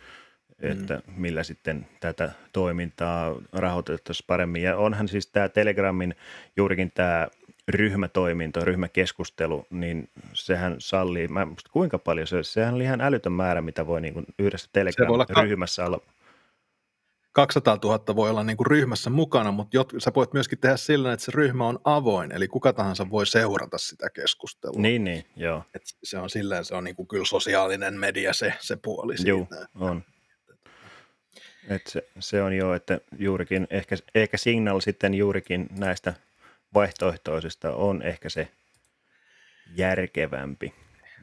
Mm. 0.64 0.72
että 0.72 1.02
millä 1.16 1.44
sitten 1.44 1.88
tätä 2.00 2.32
toimintaa 2.54 3.36
rahoitettaisiin 3.52 4.28
paremmin. 4.28 4.64
Ja 4.64 4.78
onhan 4.78 5.08
siis 5.08 5.28
tämä 5.28 5.50
Telegramin 5.50 6.16
juurikin 6.58 6.92
tämä 6.92 7.28
ryhmätoiminto, 7.68 8.66
ryhmäkeskustelu, 8.66 9.66
niin 9.70 10.10
sehän 10.34 10.76
sallii, 10.80 11.28
mä 11.28 11.46
musta 11.46 11.70
kuinka 11.74 12.00
paljon 12.00 12.28
se, 12.28 12.44
sehän 12.44 12.74
oli 12.74 12.84
ihan 12.84 13.02
älytön 13.02 13.32
määrä, 13.32 13.62
mitä 13.62 13.88
voi 13.88 14.02
niin 14.02 14.14
kuin 14.14 14.26
yhdessä 14.40 14.70
Telegram-ryhmässä 14.74 15.86
olla. 15.86 16.00
200 17.34 17.78
000 17.84 18.16
voi 18.16 18.30
olla 18.30 18.44
niin 18.44 18.58
kuin 18.58 18.68
ryhmässä 18.68 19.10
mukana, 19.10 19.52
mutta 19.52 19.78
jot, 19.78 19.94
sä 19.98 20.12
voit 20.16 20.34
myöskin 20.34 20.60
tehdä 20.60 20.78
sillä, 20.78 21.14
että 21.14 21.26
se 21.26 21.32
ryhmä 21.36 21.68
on 21.68 21.80
avoin, 21.84 22.32
eli 22.32 22.48
kuka 22.48 22.74
tahansa 22.74 23.10
voi 23.10 23.28
seurata 23.28 23.78
sitä 23.78 24.10
keskustelua. 24.10 24.82
Niin, 24.82 25.04
niin, 25.04 25.24
joo. 25.36 25.64
Et 25.76 25.82
se 26.04 26.18
on 26.18 26.30
silleen, 26.30 26.66
se 26.66 26.76
on 26.76 26.84
niin 26.84 26.96
kuin 26.96 27.08
kyllä 27.08 27.26
sosiaalinen 27.26 28.00
media 28.00 28.34
se, 28.34 28.54
se 28.60 28.76
puoli 28.76 29.16
Joo, 29.26 29.38
siitä. 29.38 29.68
on. 29.76 30.04
Et 31.70 31.88
se, 31.88 32.08
se 32.20 32.42
on 32.42 32.54
jo, 32.54 32.74
että 32.74 33.00
juurikin, 33.20 33.68
ehkä, 33.70 33.96
ehkä 34.16 34.38
Signal 34.38 34.80
sitten 34.80 35.14
juurikin 35.14 35.68
näistä 35.72 36.14
vaihtoehtoisista 36.74 37.76
on 37.76 38.02
ehkä 38.02 38.30
se 38.30 38.48
järkevämpi 39.76 40.74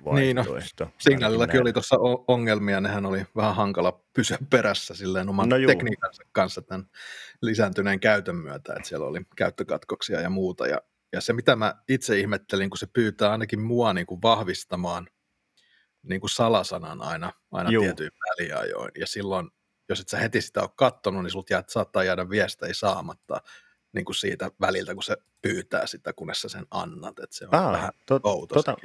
vaihtoehto. 0.04 0.84
Niin 0.84 0.92
no, 0.92 0.98
Signalillakin 0.98 1.60
oli 1.60 1.72
tuossa 1.72 1.96
ongelmia, 2.28 2.80
nehän 2.80 3.06
oli 3.06 3.26
vähän 3.36 3.54
hankala 3.54 4.00
pysyä 4.12 4.38
perässä 4.50 4.94
silleen 4.94 5.28
oman 5.28 5.48
no 5.48 5.56
tekniikansa 5.66 6.22
kanssa 6.32 6.62
tämän 6.62 6.86
lisääntyneen 7.42 8.00
käytön 8.00 8.36
myötä, 8.36 8.74
että 8.76 8.88
siellä 8.88 9.06
oli 9.06 9.20
käyttökatkoksia 9.36 10.20
ja 10.20 10.30
muuta. 10.30 10.66
Ja, 10.66 10.80
ja 11.12 11.20
se, 11.20 11.32
mitä 11.32 11.56
mä 11.56 11.74
itse 11.88 12.18
ihmettelin, 12.18 12.70
kun 12.70 12.78
se 12.78 12.86
pyytää 12.86 13.30
ainakin 13.30 13.60
mua 13.60 13.92
niin 13.92 14.06
kuin 14.06 14.22
vahvistamaan 14.22 15.08
niin 16.02 16.20
kuin 16.20 16.30
salasanan 16.30 17.02
aina, 17.02 17.32
aina 17.52 17.70
tietyin 17.70 18.10
väliajoin, 18.30 18.90
ja 19.00 19.06
silloin 19.06 19.50
jos 19.92 20.00
et 20.00 20.08
sä 20.08 20.18
heti 20.18 20.40
sitä 20.40 20.60
ole 20.60 20.70
kattonut, 20.76 21.22
niin 21.22 21.30
sulta 21.30 21.64
saattaa 21.68 22.04
jäädä 22.04 22.30
viestejä 22.30 22.74
saamatta 22.74 23.40
niin 23.92 24.04
kuin 24.04 24.16
siitä 24.16 24.50
väliltä, 24.60 24.94
kun 24.94 25.02
se 25.02 25.16
pyytää 25.42 25.86
sitä, 25.86 26.12
kunnes 26.12 26.40
sä 26.42 26.48
sen 26.48 26.66
annat. 26.70 27.18
Että 27.18 27.36
se 27.36 27.44
on 27.44 27.54
Aa, 27.54 27.72
vähän 27.72 27.92
to, 28.06 28.20
outo 28.22 28.54
tota, 28.54 28.76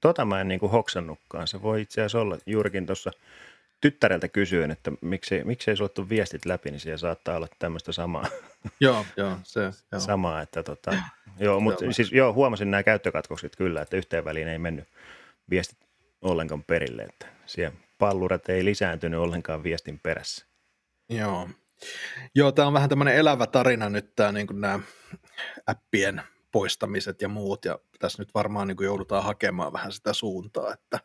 tota 0.00 0.24
mä 0.24 0.40
en 0.40 0.48
niin 0.48 0.60
kuin 0.60 0.72
hoksannutkaan. 0.72 1.48
Se 1.48 1.62
voi 1.62 1.80
itse 1.82 2.00
asiassa 2.00 2.20
olla 2.20 2.38
juurikin 2.46 2.86
tuossa 2.86 3.10
tyttäreltä 3.80 4.28
kysyin, 4.28 4.70
että 4.70 4.92
miksi, 5.00 5.44
miksi 5.44 5.70
ei 5.70 5.76
sulle 5.76 6.08
viestit 6.08 6.44
läpi, 6.44 6.70
niin 6.70 6.80
siellä 6.80 6.98
saattaa 6.98 7.36
olla 7.36 7.48
tämmöistä 7.58 7.92
samaa. 7.92 8.26
joo, 8.80 9.06
joo, 9.16 9.36
se, 9.42 9.60
joo. 9.60 10.00
Samaa, 10.00 10.42
että 10.42 10.62
tota, 10.62 10.96
joo, 11.38 11.60
mutta 11.60 11.92
siis 11.92 12.12
joo, 12.12 12.32
huomasin 12.32 12.70
nämä 12.70 12.82
käyttökatkokset 12.82 13.56
kyllä, 13.56 13.82
että 13.82 13.96
yhteen 13.96 14.24
väliin 14.24 14.48
ei 14.48 14.58
mennyt 14.58 14.88
viestit 15.50 15.78
ollenkaan 16.22 16.62
perille, 16.62 17.02
että 17.02 17.26
siellä 17.46 17.76
pallurat 17.98 18.48
ei 18.48 18.64
lisääntynyt 18.64 19.20
ollenkaan 19.20 19.62
viestin 19.62 20.00
perässä. 20.02 20.46
Joo. 21.08 21.48
Joo, 22.34 22.52
tämä 22.52 22.68
on 22.68 22.74
vähän 22.74 22.88
tämmöinen 22.88 23.16
elävä 23.16 23.46
tarina 23.46 23.88
nyt 23.88 24.14
tämä 24.14 24.32
niin 24.32 24.46
nämä 24.52 24.80
appien 25.66 26.22
poistamiset 26.52 27.22
ja 27.22 27.28
muut, 27.28 27.64
ja 27.64 27.78
tässä 27.98 28.22
nyt 28.22 28.34
varmaan 28.34 28.68
niin 28.68 28.76
kuin 28.76 28.84
joudutaan 28.84 29.24
hakemaan 29.24 29.72
vähän 29.72 29.92
sitä 29.92 30.12
suuntaa, 30.12 30.72
että, 30.72 31.00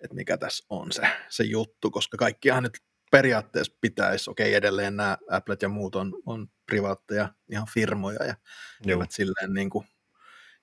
että 0.00 0.14
mikä 0.14 0.36
tässä 0.36 0.66
on 0.70 0.92
se, 0.92 1.02
se 1.28 1.44
juttu, 1.44 1.90
koska 1.90 2.16
kaikkihan 2.16 2.62
nyt 2.62 2.78
periaatteessa 3.10 3.76
pitäisi, 3.80 4.30
okei 4.30 4.54
edelleen 4.54 4.96
nämä 4.96 5.18
Applet 5.30 5.62
ja 5.62 5.68
muut 5.68 5.94
on, 5.94 6.14
on 6.26 6.48
privaatteja 6.66 7.28
ihan 7.50 7.66
firmoja 7.74 8.24
ja 8.24 8.34
eivät 8.86 9.10
silleen 9.10 9.54
niin 9.54 9.70
kuin, 9.70 9.86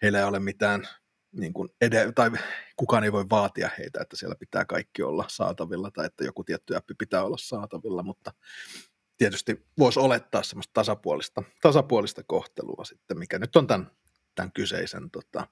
heillä 0.02 0.20
ei 0.20 0.26
ole 0.26 0.40
mitään 0.40 0.88
niin 1.36 1.54
kuin 1.54 1.70
ed- 1.82 2.12
tai 2.16 2.32
kukaan 2.76 3.04
ei 3.04 3.12
voi 3.12 3.26
vaatia 3.30 3.70
heitä, 3.78 4.02
että 4.02 4.16
siellä 4.16 4.36
pitää 4.36 4.66
kaikki 4.66 5.04
olla 5.04 5.26
saatavilla 5.28 5.92
tai 5.92 6.06
että 6.06 6.24
joku 6.24 6.44
tietty 6.44 6.76
appi 6.76 6.94
pitää 6.98 7.24
olla 7.24 7.38
saatavilla, 7.40 8.04
mutta 8.04 8.34
tietysti 9.18 9.66
voisi 9.80 10.00
olettaa 10.00 10.44
semmoista 10.44 10.74
tasapuolista, 10.74 11.44
tasapuolista 11.62 12.24
kohtelua 12.28 12.86
sitten, 12.86 13.20
mikä 13.20 13.40
nyt 13.40 13.56
on 13.56 13.68
tämän, 13.68 13.92
tämän 14.36 14.52
kyseisen 14.52 15.12
tota, 15.12 15.48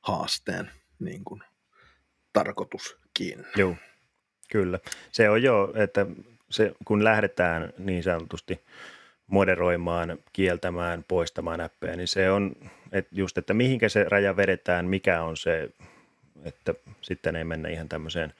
haasteen 0.00 0.70
niin 0.98 1.24
kuin, 1.24 1.42
tarkoituskin. 2.32 3.46
Joo, 3.56 3.76
kyllä. 4.50 4.78
Se 5.12 5.30
on 5.30 5.42
jo, 5.42 5.72
että 5.76 6.06
se, 6.50 6.72
kun 6.84 7.04
lähdetään 7.04 7.72
niin 7.78 8.02
sanotusti 8.02 8.64
moderoimaan, 9.26 10.18
kieltämään, 10.32 11.04
poistamaan 11.08 11.60
appeja, 11.60 11.96
niin 11.96 12.08
se 12.08 12.30
on 12.30 12.56
että 12.94 13.10
just, 13.12 13.38
että 13.38 13.54
mihinkä 13.54 13.88
se 13.88 14.04
raja 14.04 14.36
vedetään, 14.36 14.86
mikä 14.86 15.22
on 15.22 15.36
se, 15.36 15.70
että 16.44 16.74
sitten 17.00 17.36
ei 17.36 17.44
mennä 17.44 17.68
ihan 17.68 17.88
tämmöiseen 17.88 18.32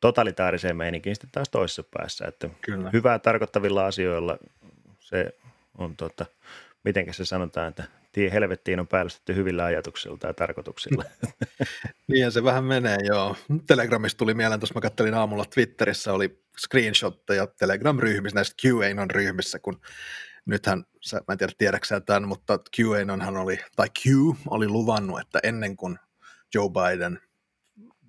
totalitaariseen 0.00 0.76
meininkiin 0.76 1.16
sitten 1.16 1.30
taas 1.32 1.48
toisessa 1.48 1.82
päässä. 1.98 2.26
Että 2.26 2.48
Kyllä. 2.60 2.90
hyvää 2.92 3.18
tarkoittavilla 3.18 3.86
asioilla 3.86 4.38
se 5.00 5.34
on, 5.78 5.96
tota, 5.96 6.26
miten 6.84 7.14
se 7.14 7.24
sanotaan, 7.24 7.68
että 7.68 7.84
tie 8.14 8.32
helvettiin 8.32 8.80
on 8.80 8.88
päällystetty 8.88 9.34
hyvillä 9.34 9.64
ajatuksilla 9.64 10.16
tai 10.16 10.34
tarkoituksilla. 10.34 11.04
niin 12.08 12.32
se 12.32 12.44
vähän 12.44 12.64
menee, 12.64 12.98
joo. 13.04 13.36
Telegramista 13.66 14.18
tuli 14.18 14.34
mieleen, 14.34 14.60
tuossa 14.60 14.74
mä 14.74 14.80
kattelin 14.80 15.14
aamulla 15.14 15.44
Twitterissä, 15.44 16.12
oli 16.12 16.42
screenshotteja 16.58 17.46
Telegram-ryhmissä, 17.46 18.34
näistä 18.34 18.54
QAnon-ryhmissä, 18.66 19.58
kun 19.58 19.80
nythän, 20.46 20.84
sä, 21.00 21.16
mä 21.16 21.32
en 21.32 21.38
tiedä 21.38 21.52
tiedäksä 21.58 22.00
tämän, 22.00 22.28
mutta 22.28 22.58
QAnonhan 22.80 23.36
oli, 23.36 23.58
tai 23.76 23.88
Q 23.88 24.06
oli 24.50 24.68
luvannut, 24.68 25.20
että 25.20 25.40
ennen 25.42 25.76
kuin 25.76 25.98
Joe 26.54 26.68
Biden 26.68 27.20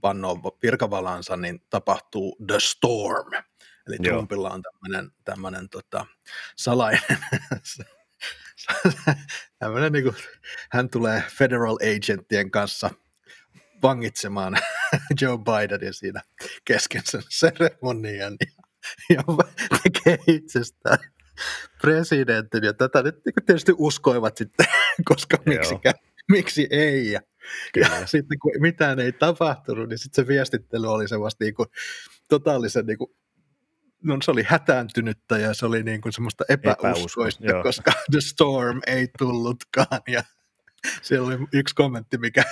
vannoo 0.03 0.57
virkavalansa, 0.63 1.37
niin 1.37 1.61
tapahtuu 1.69 2.37
The 2.47 2.59
Storm. 2.59 3.33
Eli 3.87 3.97
Joo. 3.99 4.13
Trumpilla 4.13 4.49
on 4.49 4.61
tämmöinen, 4.61 5.11
tämmöinen 5.25 5.69
tota, 5.69 6.05
salainen, 6.55 7.17
tämmöinen 9.59 9.91
niin 9.91 10.03
kuin, 10.03 10.15
hän 10.71 10.89
tulee 10.89 11.23
federal 11.37 11.75
agentien 11.75 12.51
kanssa 12.51 12.89
vangitsemaan 13.83 14.57
Joe 15.21 15.37
Bidenin 15.37 15.93
siinä 15.93 16.21
kesken 16.65 17.01
sen 17.05 17.21
seremonian 17.29 18.37
ja, 18.39 18.63
ja 19.15 19.23
tekee 19.83 20.17
itsestään 20.27 20.99
presidentin, 21.81 22.63
ja 22.63 22.73
tätä 22.73 23.03
nyt 23.03 23.15
niin 23.25 23.45
tietysti 23.45 23.73
uskoivat 23.77 24.37
sitten, 24.37 24.65
koska 25.09 25.37
miksi, 25.45 25.75
miksi 26.31 26.67
ei. 26.69 27.11
Ja, 27.11 27.21
ja 27.75 28.07
sitten 28.07 28.39
kun 28.39 28.51
mitään 28.59 28.99
ei 28.99 29.11
tapahtunut, 29.11 29.89
niin 29.89 29.99
sitten 29.99 30.25
se 30.25 30.27
viestittely 30.27 30.87
oli 30.87 31.07
semmoista 31.07 31.43
niin 31.43 31.55
kuin, 31.55 31.69
totaalisen 32.29 32.85
niin 32.85 32.97
kuin, 32.97 33.11
no 34.05 34.17
se 34.23 34.31
oli 34.31 34.43
hätääntynyttä 34.47 35.37
ja 35.37 35.53
se 35.53 35.65
oli 35.65 35.83
niin 35.83 36.01
kuin 36.01 36.13
semmoista 36.13 36.43
epäuskoista, 36.49 37.43
Epäusko, 37.45 37.63
koska 37.63 37.91
The 38.11 38.21
Storm 38.21 38.81
ei 38.87 39.07
tullutkaan 39.17 40.01
ja 40.07 40.23
siellä 41.01 41.27
oli 41.27 41.37
yksi 41.53 41.75
kommentti, 41.75 42.17
mikä, 42.17 42.43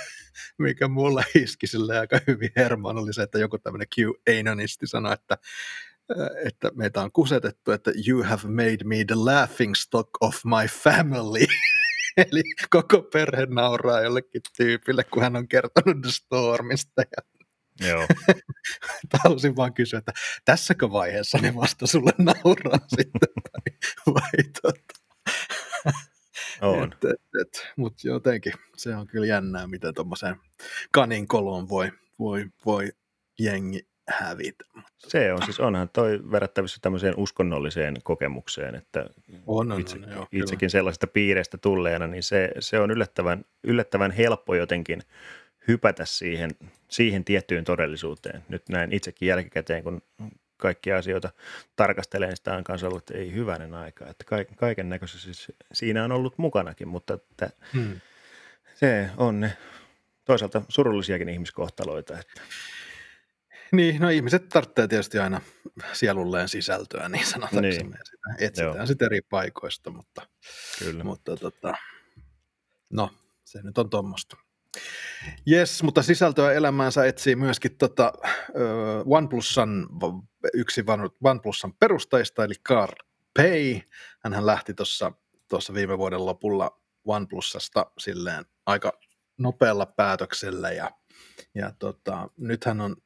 mikä 0.58 0.88
mulla 0.88 1.24
iski 1.34 1.66
sille 1.66 1.98
aika 1.98 2.20
hyvin 2.26 2.50
hermaan, 2.56 2.98
oli 2.98 3.12
se, 3.12 3.22
että 3.22 3.38
joku 3.38 3.58
tämmöinen 3.58 3.88
Q-anonisti 3.96 4.86
sanoi, 4.86 5.12
että 5.12 5.38
että 6.44 6.70
meitä 6.74 7.02
on 7.02 7.12
kusetettu, 7.12 7.72
että 7.72 7.92
you 8.08 8.22
have 8.22 8.42
made 8.48 8.84
me 8.84 9.04
the 9.04 9.14
laughing 9.14 9.74
stock 9.74 10.10
of 10.20 10.44
my 10.44 10.68
family. 10.68 11.46
Eli 12.30 12.42
koko 12.70 13.02
perhe 13.02 13.46
nauraa 13.46 14.00
jollekin 14.00 14.42
tyypille, 14.56 15.04
kun 15.04 15.22
hän 15.22 15.36
on 15.36 15.48
kertonut 15.48 16.02
The 16.02 16.10
Stormista. 16.10 17.02
Ja 17.02 17.33
Joo. 17.80 18.06
Halusin 19.24 19.56
vaan 19.56 19.74
kysyä, 19.74 19.98
että 19.98 20.12
tässäkö 20.44 20.90
vaiheessa 20.90 21.38
ne 21.38 21.54
vasta 21.54 21.86
sulle 21.86 22.12
nauraa 22.18 22.78
sitten, 22.96 23.28
vai, 24.06 24.14
vai 24.14 24.44
tota. 24.62 24.94
On. 26.60 26.92
Mutta 27.76 28.08
jotenkin 28.08 28.52
se 28.76 28.96
on 28.96 29.06
kyllä 29.06 29.26
jännää, 29.26 29.66
miten 29.66 29.94
tuommoiseen 29.94 30.36
kanin 30.90 31.28
koloon 31.28 31.68
voi, 31.68 31.92
voi, 32.18 32.46
voi 32.66 32.92
jengi 33.38 33.86
hävitä. 34.08 34.64
Se 34.98 35.32
on 35.32 35.42
siis, 35.42 35.60
onhan 35.60 35.88
toi 35.88 36.20
verrattavissa 36.30 36.78
tämmöiseen 36.82 37.14
uskonnolliseen 37.16 37.96
kokemukseen, 38.02 38.74
että 38.74 39.06
on, 39.46 39.72
on, 39.72 39.80
itse, 39.80 39.96
on, 39.96 40.12
joo, 40.12 40.26
itsekin 40.32 40.58
kyllä. 40.58 40.70
sellaisesta 40.70 41.06
piireistä 41.06 41.58
tulleena, 41.58 42.06
niin 42.06 42.22
se, 42.22 42.50
se 42.58 42.80
on 42.80 42.90
yllättävän, 42.90 43.44
yllättävän 43.64 44.10
helppo 44.10 44.54
jotenkin 44.54 45.02
hypätä 45.68 46.04
siihen, 46.04 46.50
siihen 46.88 47.24
tiettyyn 47.24 47.64
todellisuuteen. 47.64 48.44
Nyt 48.48 48.68
näin 48.68 48.92
itsekin 48.92 49.28
jälkikäteen, 49.28 49.84
kun 49.84 50.02
kaikkia 50.56 50.96
asioita 50.96 51.30
tarkastelee, 51.76 52.28
niin 52.28 52.36
sitä 52.36 52.56
on 52.56 52.64
kanssa 52.64 52.86
ollut, 52.86 53.10
että 53.10 53.18
ei 53.18 53.32
hyvänen 53.32 53.74
aika. 53.74 54.06
Että 54.06 54.24
kaiken 54.56 54.88
näköisesti 54.88 55.34
siis 55.34 55.52
siinä 55.72 56.04
on 56.04 56.12
ollut 56.12 56.38
mukanakin, 56.38 56.88
mutta 56.88 57.14
että 57.14 57.50
hmm. 57.72 58.00
se 58.74 59.10
on 59.16 59.40
ne 59.40 59.56
toisaalta 60.24 60.62
surullisiakin 60.68 61.28
ihmiskohtaloita. 61.28 62.18
Että 62.18 62.40
niin, 63.72 64.00
no 64.00 64.08
ihmiset 64.08 64.48
tarvitsee 64.48 64.88
tietysti 64.88 65.18
aina 65.18 65.40
sielulleen 65.92 66.48
sisältöä, 66.48 67.08
niin 67.08 67.26
sanotaanko 67.26 67.60
niin. 67.60 67.74
sitä 67.74 67.98
etsitään 68.38 68.76
Joo. 68.76 68.86
sitten 68.86 69.06
eri 69.06 69.20
paikoista, 69.20 69.90
mutta, 69.90 70.28
Kyllä. 70.78 71.04
mutta 71.04 71.36
tota, 71.36 71.74
no, 72.90 73.10
se 73.44 73.62
nyt 73.62 73.78
on 73.78 73.90
tuommoista. 73.90 74.36
Yes, 75.50 75.82
mutta 75.82 76.02
sisältöä 76.02 76.52
elämäänsä 76.52 77.04
etsii 77.04 77.36
myöskin 77.36 77.76
tota, 77.76 78.12
uh, 78.18 79.14
OnePlusan, 79.16 79.86
yksi 80.54 80.84
OnePlusan 81.24 81.72
perustajista, 81.72 82.44
eli 82.44 82.54
Carl 82.68 82.94
Pay. 83.36 83.80
Hänhän 84.24 84.46
lähti 84.46 84.74
tuossa 85.48 85.74
viime 85.74 85.98
vuoden 85.98 86.26
lopulla 86.26 86.80
OnePlusasta 87.04 87.86
silleen 87.98 88.44
aika 88.66 88.92
nopealla 89.38 89.86
päätöksellä 89.86 90.70
ja, 90.70 90.90
ja 91.54 91.72
tota, 91.78 92.28
nyt 92.36 92.64
hän 92.64 92.80
on 92.80 92.96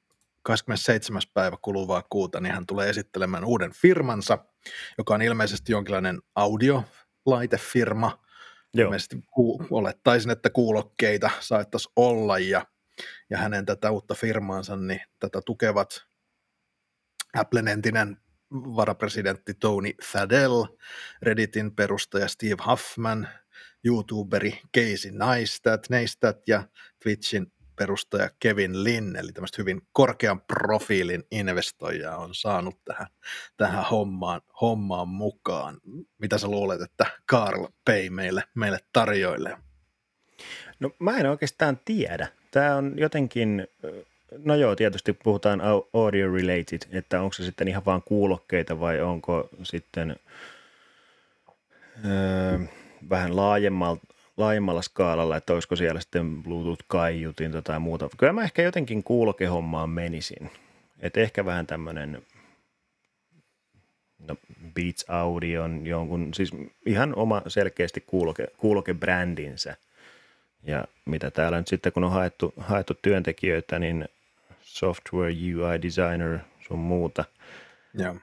27. 0.42 1.22
päivä 1.34 1.56
kuluvaa 1.62 2.02
kuuta, 2.10 2.40
niin 2.40 2.54
hän 2.54 2.66
tulee 2.66 2.90
esittelemään 2.90 3.44
uuden 3.44 3.72
firmansa, 3.72 4.38
joka 4.98 5.14
on 5.14 5.22
ilmeisesti 5.22 5.72
jonkinlainen 5.72 6.22
audiolaitefirma. 6.34 8.27
Joo. 8.74 8.92
Olettaisin, 9.70 10.30
että 10.30 10.50
kuulokkeita 10.50 11.30
saattaisi 11.40 11.88
olla, 11.96 12.38
ja, 12.38 12.66
ja 13.30 13.38
hänen 13.38 13.66
tätä 13.66 13.90
uutta 13.90 14.14
firmaansa, 14.14 14.76
niin 14.76 15.00
tätä 15.18 15.40
tukevat 15.46 16.04
Applen 17.34 17.68
entinen 17.68 18.16
varapresidentti 18.52 19.54
Tony 19.54 19.90
Fadell, 20.04 20.64
Redditin 21.22 21.74
perustaja 21.74 22.28
Steve 22.28 22.56
Huffman, 22.70 23.28
YouTuberi 23.84 24.60
Casey 24.76 25.10
Neistat, 25.10 25.90
Neistat 25.90 26.48
ja 26.48 26.68
Twitchin 27.02 27.52
perustaja 27.78 28.30
Kevin 28.40 28.84
Lin, 28.84 29.16
eli 29.16 29.32
tämmöistä 29.32 29.62
hyvin 29.62 29.82
korkean 29.92 30.40
profiilin 30.40 31.24
investoijaa 31.30 32.16
on 32.16 32.34
saanut 32.34 32.84
tähän, 32.84 33.06
tähän 33.56 33.84
hommaan, 33.84 34.40
hommaan 34.60 35.08
mukaan. 35.08 35.76
Mitä 36.18 36.38
sä 36.38 36.48
luulet, 36.48 36.80
että 36.80 37.06
Carl 37.30 37.66
Pay 37.84 38.10
meille, 38.10 38.42
meille 38.54 38.78
tarjoilee? 38.92 39.56
No 40.80 40.90
mä 40.98 41.16
en 41.16 41.30
oikeastaan 41.30 41.80
tiedä. 41.84 42.28
Tämä 42.50 42.76
on 42.76 42.94
jotenkin, 42.96 43.66
no 44.44 44.54
joo, 44.54 44.76
tietysti 44.76 45.12
puhutaan 45.12 45.60
audio 45.92 46.32
related, 46.32 46.82
että 46.92 47.22
onko 47.22 47.32
se 47.32 47.44
sitten 47.44 47.68
ihan 47.68 47.84
vaan 47.84 48.02
kuulokkeita 48.02 48.80
vai 48.80 49.00
onko 49.00 49.48
sitten 49.62 50.16
öö, 52.04 52.58
vähän 53.10 53.36
laajemmalta, 53.36 54.14
laajemmalla 54.38 54.82
skaalalla, 54.82 55.36
että 55.36 55.52
olisiko 55.52 55.76
siellä 55.76 56.00
sitten 56.00 56.42
Bluetooth-kaiutin 56.42 57.62
tai 57.64 57.78
muuta. 57.78 58.08
Kyllä 58.16 58.32
mä 58.32 58.42
ehkä 58.42 58.62
jotenkin 58.62 59.02
kuulokehommaan 59.02 59.90
menisin. 59.90 60.50
että 61.00 61.20
ehkä 61.20 61.44
vähän 61.44 61.66
tämmöinen 61.66 62.22
no, 64.18 64.36
Beats 64.74 65.04
Audion 65.08 65.86
jonkun, 65.86 66.34
siis 66.34 66.50
ihan 66.86 67.14
oma 67.16 67.42
selkeästi 67.48 68.00
kuuloke, 68.00 68.46
kuulokebrändinsä 68.58 69.76
Ja 70.62 70.84
mitä 71.04 71.30
täällä 71.30 71.58
nyt 71.58 71.68
sitten, 71.68 71.92
kun 71.92 72.04
on 72.04 72.12
haettu, 72.12 72.54
haettu 72.56 72.94
työntekijöitä, 73.02 73.78
niin 73.78 74.08
software 74.60 75.32
UI 75.32 75.82
designer, 75.82 76.38
sun 76.60 76.78
muuta. 76.78 77.24
Joo. 77.94 78.16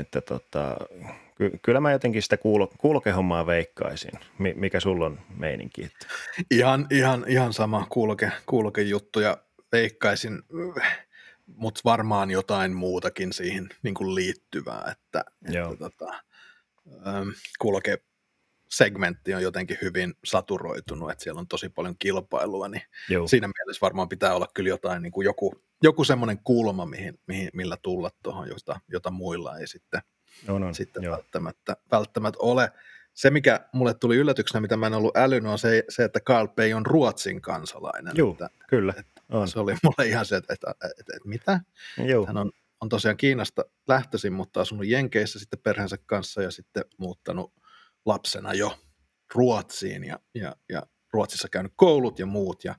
Että 0.00 0.20
tota, 0.20 0.76
ky- 1.34 1.58
kyllä 1.62 1.80
mä 1.80 1.92
jotenkin 1.92 2.22
sitä 2.22 2.36
kuulo, 2.36 2.72
kulkehommaa 2.78 3.46
veikkaisin. 3.46 4.12
Mikä 4.38 4.80
sulla 4.80 5.06
on 5.06 5.20
meininki? 5.36 5.84
Että... 5.84 6.06
Ihan, 6.50 6.86
ihan, 6.90 7.24
ihan 7.28 7.52
sama 7.52 7.86
kulke, 7.90 8.32
kulke 8.46 8.82
juttu 8.82 9.20
ja 9.20 9.38
veikkaisin, 9.72 10.42
mutta 11.46 11.80
varmaan 11.84 12.30
jotain 12.30 12.72
muutakin 12.72 13.32
siihen 13.32 13.68
niin 13.82 13.94
kuin 13.94 14.14
liittyvää, 14.14 14.92
että, 14.92 15.24
Joo. 15.48 15.72
että 15.72 15.78
tota, 15.78 16.22
kulke 17.58 17.98
segmentti 18.70 19.34
on 19.34 19.42
jotenkin 19.42 19.78
hyvin 19.82 20.14
saturoitunut, 20.24 21.10
että 21.10 21.24
siellä 21.24 21.38
on 21.38 21.48
tosi 21.48 21.68
paljon 21.68 21.94
kilpailua, 21.98 22.68
niin 22.68 22.82
Joo. 23.08 23.26
siinä 23.26 23.48
mielessä 23.58 23.80
varmaan 23.80 24.08
pitää 24.08 24.34
olla 24.34 24.48
kyllä 24.54 24.68
jotain, 24.68 25.02
niin 25.02 25.12
kuin 25.12 25.24
joku, 25.24 25.62
joku 25.82 26.04
semmoinen 26.04 26.38
kulma, 26.44 26.86
mihin, 26.86 27.18
mihin, 27.26 27.50
millä 27.52 27.76
tulla 27.82 28.10
tuohon, 28.22 28.48
jota, 28.48 28.80
jota 28.88 29.10
muilla 29.10 29.58
ei 29.58 29.66
sitten, 29.66 30.00
no, 30.46 30.58
no, 30.58 30.74
sitten 30.74 31.10
välttämättä, 31.10 31.76
välttämättä 31.90 32.38
ole. 32.42 32.72
Se, 33.14 33.30
mikä 33.30 33.60
mulle 33.72 33.94
tuli 33.94 34.16
yllätyksenä, 34.16 34.60
mitä 34.60 34.76
mä 34.76 34.86
en 34.86 34.94
ollut 34.94 35.16
älynyt, 35.16 35.52
on 35.52 35.58
se, 35.58 35.84
se 35.88 36.04
että 36.04 36.20
Carl 36.20 36.48
Pei 36.48 36.74
on 36.74 36.86
Ruotsin 36.86 37.40
kansalainen. 37.40 38.12
Joo, 38.16 38.32
että, 38.32 38.48
kyllä. 38.68 38.94
Että 38.98 39.20
on. 39.30 39.48
Se 39.48 39.58
oli 39.58 39.74
mulle 39.82 40.08
ihan 40.08 40.26
se, 40.26 40.36
että, 40.36 40.52
että, 40.52 40.70
että, 40.70 40.86
että, 40.86 41.16
että 41.16 41.28
mitä? 41.28 41.60
Joo. 42.06 42.26
Hän 42.26 42.36
on, 42.36 42.52
on 42.80 42.88
tosiaan 42.88 43.16
Kiinasta 43.16 43.64
lähtöisin, 43.88 44.32
mutta 44.32 44.60
asunut 44.60 44.86
Jenkeissä 44.86 45.38
sitten 45.38 45.58
perheensä 45.58 45.96
kanssa 46.06 46.42
ja 46.42 46.50
sitten 46.50 46.84
muuttanut 46.98 47.52
lapsena 48.04 48.54
jo 48.54 48.78
Ruotsiin 49.34 50.04
ja, 50.04 50.18
ja, 50.34 50.56
ja 50.68 50.82
Ruotsissa 51.12 51.48
käynyt 51.48 51.72
koulut 51.76 52.18
ja 52.18 52.26
muut 52.26 52.64
ja 52.64 52.74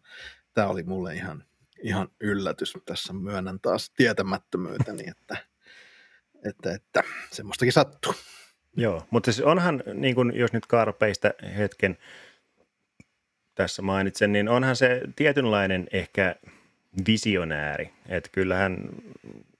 tämä 0.54 0.68
oli 0.68 0.84
mulle 0.84 1.16
ihan, 1.16 1.44
ihan 1.84 2.08
yllätys. 2.22 2.74
Tässä 2.86 3.14
myönnän 3.14 3.60
taas 3.60 3.90
tietämättömyyteni, 3.90 5.04
että, 5.08 5.38
että, 6.50 6.74
että 6.74 7.04
semmoistakin 7.32 7.74
sattuu. 7.74 8.14
Joo, 8.78 9.06
mutta 9.10 9.32
siis 9.32 9.46
onhan, 9.46 9.84
niin 9.94 10.16
kun, 10.16 10.36
jos 10.36 10.54
nyt 10.54 10.66
Karpeista 10.66 11.32
hetken 11.58 11.98
tässä 13.56 13.82
mainitsen, 13.82 14.32
niin 14.32 14.50
onhan 14.50 14.76
se 14.76 15.02
tietynlainen 15.16 15.88
ehkä 15.92 16.36
visionääri. 17.08 17.90
Että 18.10 18.30
kyllähän 18.34 18.78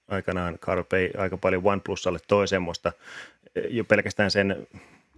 aikanaan 0.08 0.58
Karpei 0.58 1.10
aika 1.18 1.36
paljon 1.36 1.62
OnePlusalle 1.64 2.18
toi 2.28 2.48
semmoista 2.48 2.92
jo 3.68 3.84
pelkästään 3.84 4.30
sen 4.30 4.66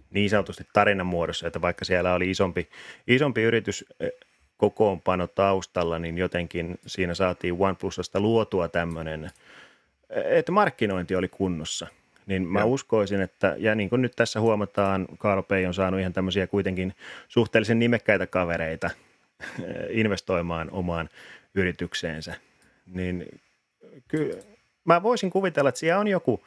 niin 0.09 0.29
sanotusti 0.29 0.67
tarinan 0.73 1.05
muodossa, 1.05 1.47
että 1.47 1.61
vaikka 1.61 1.85
siellä 1.85 2.13
oli 2.13 2.29
isompi, 2.29 2.69
isompi 3.07 3.41
yritys 3.41 3.85
eh, 3.99 4.11
kokoonpano 4.57 5.27
taustalla, 5.27 5.99
niin 5.99 6.17
jotenkin 6.17 6.79
siinä 6.87 7.13
saatiin 7.13 7.55
OnePlusasta 7.59 8.19
luotua 8.19 8.67
tämmöinen, 8.67 9.25
eh, 9.25 9.31
että 10.09 10.51
markkinointi 10.51 11.15
oli 11.15 11.27
kunnossa. 11.27 11.87
Niin 12.25 12.47
mä 12.47 12.59
ja. 12.59 12.65
uskoisin, 12.65 13.21
että, 13.21 13.55
ja 13.57 13.75
niin 13.75 13.89
kuin 13.89 14.01
nyt 14.01 14.13
tässä 14.15 14.39
huomataan, 14.39 15.07
Carpei 15.17 15.65
on 15.65 15.73
saanut 15.73 15.99
ihan 15.99 16.13
tämmöisiä 16.13 16.47
kuitenkin 16.47 16.95
suhteellisen 17.27 17.79
nimekkäitä 17.79 18.27
kavereita 18.27 18.89
eh, 18.89 19.75
investoimaan 19.89 20.71
omaan 20.71 21.09
yritykseensä, 21.55 22.35
niin 22.85 23.41
kyllä 24.07 24.35
mä 24.85 25.03
voisin 25.03 25.29
kuvitella, 25.29 25.69
että 25.69 25.79
siellä 25.79 25.99
on 25.99 26.07
joku, 26.07 26.43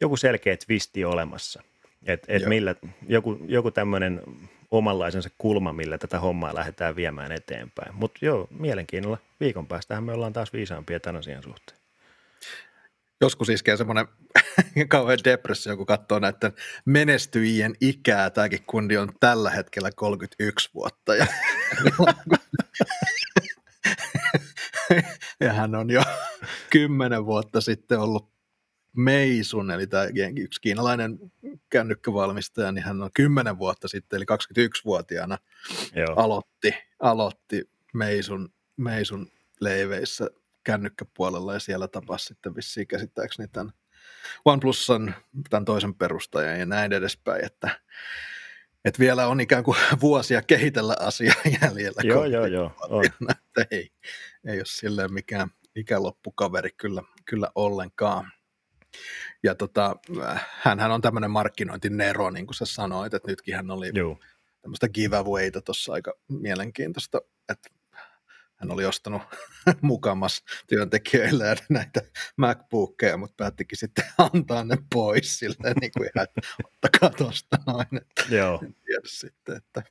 joku 0.00 0.16
selkeä 0.16 0.56
twisti 0.56 1.04
olemassa. 1.04 1.62
Että 2.06 2.26
et 2.28 2.46
millä, 2.46 2.74
joku, 3.08 3.38
joku 3.46 3.70
tämmöinen 3.70 4.22
omanlaisensa 4.70 5.30
kulma, 5.38 5.72
millä 5.72 5.98
tätä 5.98 6.20
hommaa 6.20 6.54
lähdetään 6.54 6.96
viemään 6.96 7.32
eteenpäin. 7.32 7.94
Mutta 7.94 8.18
joo, 8.22 8.48
mielenkiinnolla. 8.50 9.18
Viikon 9.40 9.66
päästähän 9.66 10.04
me 10.04 10.12
ollaan 10.12 10.32
taas 10.32 10.52
viisaampia 10.52 11.00
tämän 11.00 11.18
asian 11.18 11.42
suhteen. 11.42 11.78
Joskus 13.20 13.48
iskee 13.48 13.76
semmoinen 13.76 14.06
kauhean 14.88 15.18
depressio, 15.24 15.76
kun 15.76 15.86
katsoo 15.86 16.18
näiden 16.18 16.52
menestyjien 16.84 17.74
ikää. 17.80 18.30
Tämäkin 18.30 18.64
kundi 18.66 18.96
on 18.96 19.12
tällä 19.20 19.50
hetkellä 19.50 19.90
31 19.96 20.70
vuotta. 20.74 21.14
Ja, 21.14 21.26
ja 25.40 25.52
hän 25.52 25.74
on 25.74 25.90
jo 25.90 26.02
kymmenen 26.72 27.26
vuotta 27.26 27.60
sitten 27.60 28.00
ollut 28.00 28.38
Meisun, 28.96 29.70
eli 29.70 29.86
tämä 29.86 30.04
yksi 30.36 30.60
kiinalainen 30.60 31.18
kännykkävalmistaja, 31.70 32.72
niin 32.72 32.84
hän 32.84 33.02
on 33.02 33.10
10 33.14 33.58
vuotta 33.58 33.88
sitten, 33.88 34.16
eli 34.16 34.24
21-vuotiaana 34.32 35.38
Joo. 35.94 36.14
aloitti, 36.16 36.74
aloitti 37.00 37.70
Meisun, 37.94 38.52
Meisun 38.76 39.32
leiveissä 39.60 40.30
kännykkäpuolella 40.64 41.54
ja 41.54 41.60
siellä 41.60 41.88
tapasi 41.88 42.26
sitten 42.26 42.56
vissiin 42.56 42.86
käsittääkseni 42.86 43.48
tämän 43.48 43.72
OnePlusan 44.44 45.14
tämän 45.50 45.64
toisen 45.64 45.94
perustajan 45.94 46.60
ja 46.60 46.66
näin 46.66 46.92
edespäin, 46.92 47.44
että, 47.44 47.80
että 48.84 48.98
vielä 48.98 49.26
on 49.26 49.40
ikään 49.40 49.64
kuin 49.64 49.78
vuosia 50.00 50.42
kehitellä 50.42 50.96
asiaa 51.00 51.34
jäljellä. 51.62 52.02
Joo, 52.04 52.24
joo, 52.24 52.46
joo. 52.46 52.72
On. 52.88 53.04
Että 53.04 53.66
ei, 53.70 53.90
ei 54.46 54.58
ole 54.58 54.64
silleen 54.66 55.12
mikään 55.12 55.48
ikäloppukaveri 55.76 56.70
kyllä, 56.76 57.02
kyllä 57.24 57.50
ollenkaan. 57.54 58.32
Ja 59.42 59.54
tota, 59.54 59.96
hän 60.62 60.90
on 60.90 61.00
tämmöinen 61.00 61.30
markkinointinero, 61.30 62.30
niin 62.30 62.46
kuin 62.46 62.54
sä 62.54 62.64
sanoit, 62.64 63.14
että 63.14 63.30
nytkin 63.30 63.56
hän 63.56 63.70
oli 63.70 63.90
Joo. 63.94 64.18
tämmöistä 64.62 64.88
giveawayta 64.88 65.62
tuossa 65.62 65.92
aika 65.92 66.14
mielenkiintoista, 66.28 67.20
että 67.48 67.68
hän 68.58 68.70
oli 68.70 68.84
ostanut 68.84 69.22
mukamas 69.80 70.44
työntekijöille 70.66 71.56
näitä 71.68 72.00
MacBookeja, 72.36 73.16
mutta 73.16 73.34
päättikin 73.36 73.78
sitten 73.78 74.04
antaa 74.32 74.64
ne 74.64 74.76
pois 74.94 75.38
silleen, 75.38 75.76
niin 75.80 75.92
kuin 75.96 76.10
ihan, 76.14 76.28
että 76.28 76.40
ottakaa 76.64 77.10
tuosta 77.10 77.56
noin. 77.66 77.96
Että 77.96 78.36
Joo. 78.36 78.60
En 78.64 78.74
tiedä 78.74 79.02
sitten, 79.06 79.56
että 79.56 79.82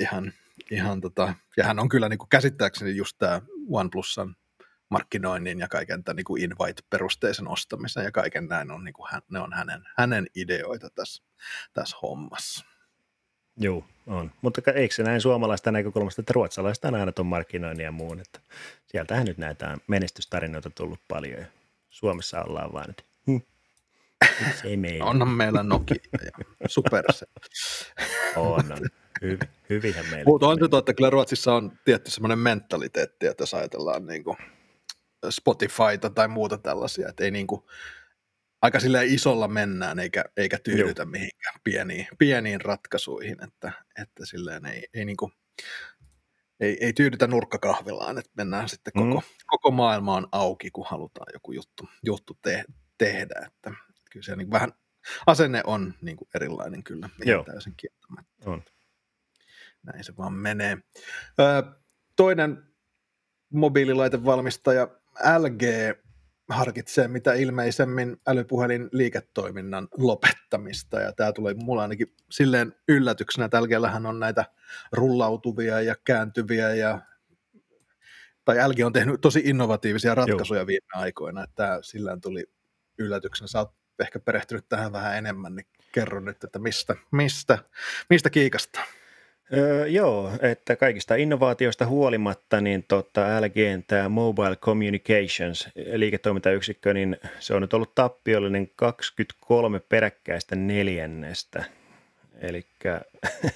ihan, 0.00 0.32
ihan 0.70 1.00
tota, 1.00 1.34
ja 1.56 1.64
hän 1.64 1.78
on 1.78 1.88
kyllä 1.88 2.08
niin 2.08 2.18
kuin 2.18 2.28
käsittääkseni 2.28 2.96
just 2.96 3.18
tämä 3.18 3.40
OnePlusan 3.70 4.36
markkinoinnin 4.90 5.60
ja 5.60 5.68
kaiken 5.68 6.04
tämän 6.04 6.16
niin 6.16 6.24
kuin 6.24 6.42
invite-perusteisen 6.42 7.48
ostamisen 7.48 8.04
ja 8.04 8.12
kaiken 8.12 8.46
näin 8.46 8.70
on, 8.70 8.84
niin 8.84 8.92
kuin 8.92 9.08
hän, 9.10 9.22
ne 9.30 9.40
on 9.40 9.52
hänen, 9.52 9.82
hänen 9.96 10.26
ideoita 10.34 10.90
tässä, 10.90 11.24
tässä 11.72 11.96
hommassa. 12.02 12.69
Joo, 13.60 13.84
on. 14.06 14.30
Mutta 14.42 14.72
eikö 14.74 14.94
se 14.94 15.02
näin 15.02 15.20
suomalaista 15.20 15.72
näkökulmasta, 15.72 16.22
että 16.22 16.32
ruotsalaista 16.32 16.88
on 16.88 16.94
aina 16.94 17.12
tuon 17.12 17.26
markkinoinnin 17.26 17.84
ja 17.84 17.92
muun, 17.92 18.20
että 18.20 18.40
sieltähän 18.86 19.26
nyt 19.26 19.38
näitä 19.38 19.78
menestystarinoita 19.86 20.70
tullut 20.70 21.00
paljon 21.08 21.46
Suomessa 21.90 22.42
ollaan 22.42 22.72
vaan 22.72 22.86
nyt. 22.88 23.04
Hm. 23.26 23.36
Se 24.60 24.68
ei 24.68 24.76
meillä. 24.76 25.04
Onhan 25.04 25.28
meillä 25.28 25.62
Nokia 25.62 26.02
ja 26.60 26.68
Supercell. 26.68 27.30
on, 28.36 28.72
on. 28.72 28.88
Hyvin, 29.22 29.38
hyvinhän 29.70 30.06
meillä. 30.10 30.24
Mutta 30.24 30.48
on 30.48 30.58
se 30.60 30.68
totta, 30.68 30.94
kyllä 30.94 31.10
Ruotsissa 31.10 31.54
on 31.54 31.72
tietty 31.84 32.10
semmoinen 32.10 32.38
mentaliteetti, 32.38 33.26
että 33.26 33.42
jos 33.42 33.54
ajatellaan 33.54 34.06
niin 34.06 34.24
kuin 34.24 34.36
Spotifyta 35.30 36.10
tai 36.14 36.28
muuta 36.28 36.58
tällaisia, 36.58 37.08
että 37.08 37.24
ei 37.24 37.30
niin 37.30 37.46
kuin, 37.46 37.62
aika 38.62 38.80
sillä 38.80 39.02
isolla 39.02 39.48
mennään 39.48 39.98
eikä, 39.98 40.24
eikä 40.36 40.58
tyydytä 40.64 41.02
Joo. 41.02 41.10
mihinkään 41.10 41.60
pieniin, 41.64 42.06
pieniin 42.18 42.60
ratkaisuihin, 42.60 43.44
että, 43.44 43.72
että 44.02 44.26
silleen 44.26 44.66
ei, 44.66 44.86
ei, 44.94 45.04
niin 45.04 45.16
kuin, 45.16 45.32
ei, 46.60 46.78
ei 46.80 46.92
tyydytä 46.92 47.26
nurkkakahvilaan, 47.26 48.18
että 48.18 48.30
mennään 48.36 48.68
sitten 48.68 48.92
koko, 48.92 49.20
mm. 49.20 49.36
koko 49.46 49.70
maailma 49.70 50.16
on 50.16 50.28
auki, 50.32 50.70
kun 50.70 50.86
halutaan 50.88 51.26
joku 51.32 51.52
juttu, 51.52 51.88
juttu 52.02 52.38
te, 52.42 52.64
tehdä, 52.98 53.34
että 53.46 53.74
kyllä 54.10 54.24
se 54.24 54.36
niin 54.36 54.50
vähän 54.50 54.72
asenne 55.26 55.62
on 55.66 55.94
niin 56.00 56.16
kuin 56.16 56.28
erilainen 56.34 56.84
kyllä, 56.84 57.08
Joo. 57.24 57.44
täysin 57.44 57.74
kieltämättä. 57.76 58.50
On. 58.50 58.62
Näin 59.82 60.04
se 60.04 60.16
vaan 60.16 60.32
menee. 60.32 60.78
Ö, 61.40 61.62
toinen 62.16 62.62
mobiililaitevalmistaja 63.52 64.88
LG 65.38 65.62
harkitsee 66.50 67.08
mitä 67.08 67.32
ilmeisemmin 67.32 68.16
älypuhelin 68.26 68.88
liiketoiminnan 68.92 69.88
lopettamista, 69.98 71.00
ja 71.00 71.12
tämä 71.12 71.32
tulee 71.32 71.54
mulla 71.54 71.82
ainakin 71.82 72.14
silleen 72.30 72.74
yllätyksenä, 72.88 73.44
että 73.44 73.62
LGllähän 73.62 74.06
on 74.06 74.20
näitä 74.20 74.44
rullautuvia 74.92 75.80
ja 75.80 75.96
kääntyviä, 76.04 76.74
ja 76.74 77.00
tai 78.44 78.68
LG 78.68 78.78
on 78.84 78.92
tehnyt 78.92 79.20
tosi 79.20 79.42
innovatiivisia 79.44 80.14
ratkaisuja 80.14 80.60
Joo. 80.60 80.66
viime 80.66 80.86
aikoina, 80.94 81.44
että 81.44 81.54
tämä 81.54 81.78
sillään 81.82 82.20
tuli 82.20 82.44
yllätyksenä. 82.98 83.48
Sä 83.48 83.58
oot 83.58 83.74
ehkä 84.00 84.18
perehtynyt 84.18 84.68
tähän 84.68 84.92
vähän 84.92 85.18
enemmän, 85.18 85.54
niin 85.54 85.66
kerro 85.92 86.20
nyt, 86.20 86.44
että 86.44 86.58
mistä, 86.58 86.96
mistä, 87.10 87.58
mistä 88.10 88.30
kiikastaa. 88.30 88.84
Öö, 89.52 89.86
joo, 89.86 90.32
että 90.40 90.76
kaikista 90.76 91.14
innovaatioista 91.14 91.86
huolimatta, 91.86 92.60
niin 92.60 92.84
tota, 92.88 93.40
LGn 93.40 93.84
tämä 93.86 94.08
Mobile 94.08 94.56
Communications 94.56 95.68
liiketoimintayksikkö, 95.94 96.94
niin 96.94 97.16
se 97.38 97.54
on 97.54 97.62
nyt 97.62 97.74
ollut 97.74 97.94
tappiollinen 97.94 98.70
23 98.76 99.80
peräkkäistä 99.80 100.56
neljännestä. 100.56 101.64
Eli 102.40 102.66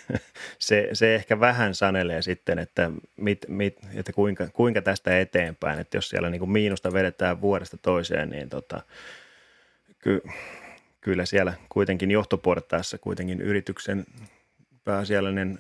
se, 0.58 0.88
se 0.92 1.14
ehkä 1.14 1.40
vähän 1.40 1.74
sanelee 1.74 2.22
sitten, 2.22 2.58
että, 2.58 2.90
mit, 3.16 3.44
mit, 3.48 3.78
että 3.94 4.12
kuinka, 4.12 4.48
kuinka 4.52 4.82
tästä 4.82 5.20
eteenpäin, 5.20 5.78
että 5.78 5.96
jos 5.96 6.08
siellä 6.08 6.30
niin 6.30 6.38
kuin 6.38 6.50
miinusta 6.50 6.92
vedetään 6.92 7.40
vuodesta 7.40 7.76
toiseen, 7.76 8.30
niin 8.30 8.48
tota, 8.48 8.82
ky, 9.98 10.22
kyllä 11.00 11.26
siellä 11.26 11.54
kuitenkin 11.68 12.10
johtoportaassa 12.10 12.98
kuitenkin 12.98 13.40
yrityksen 13.40 14.04
pääasiallinen 14.84 15.58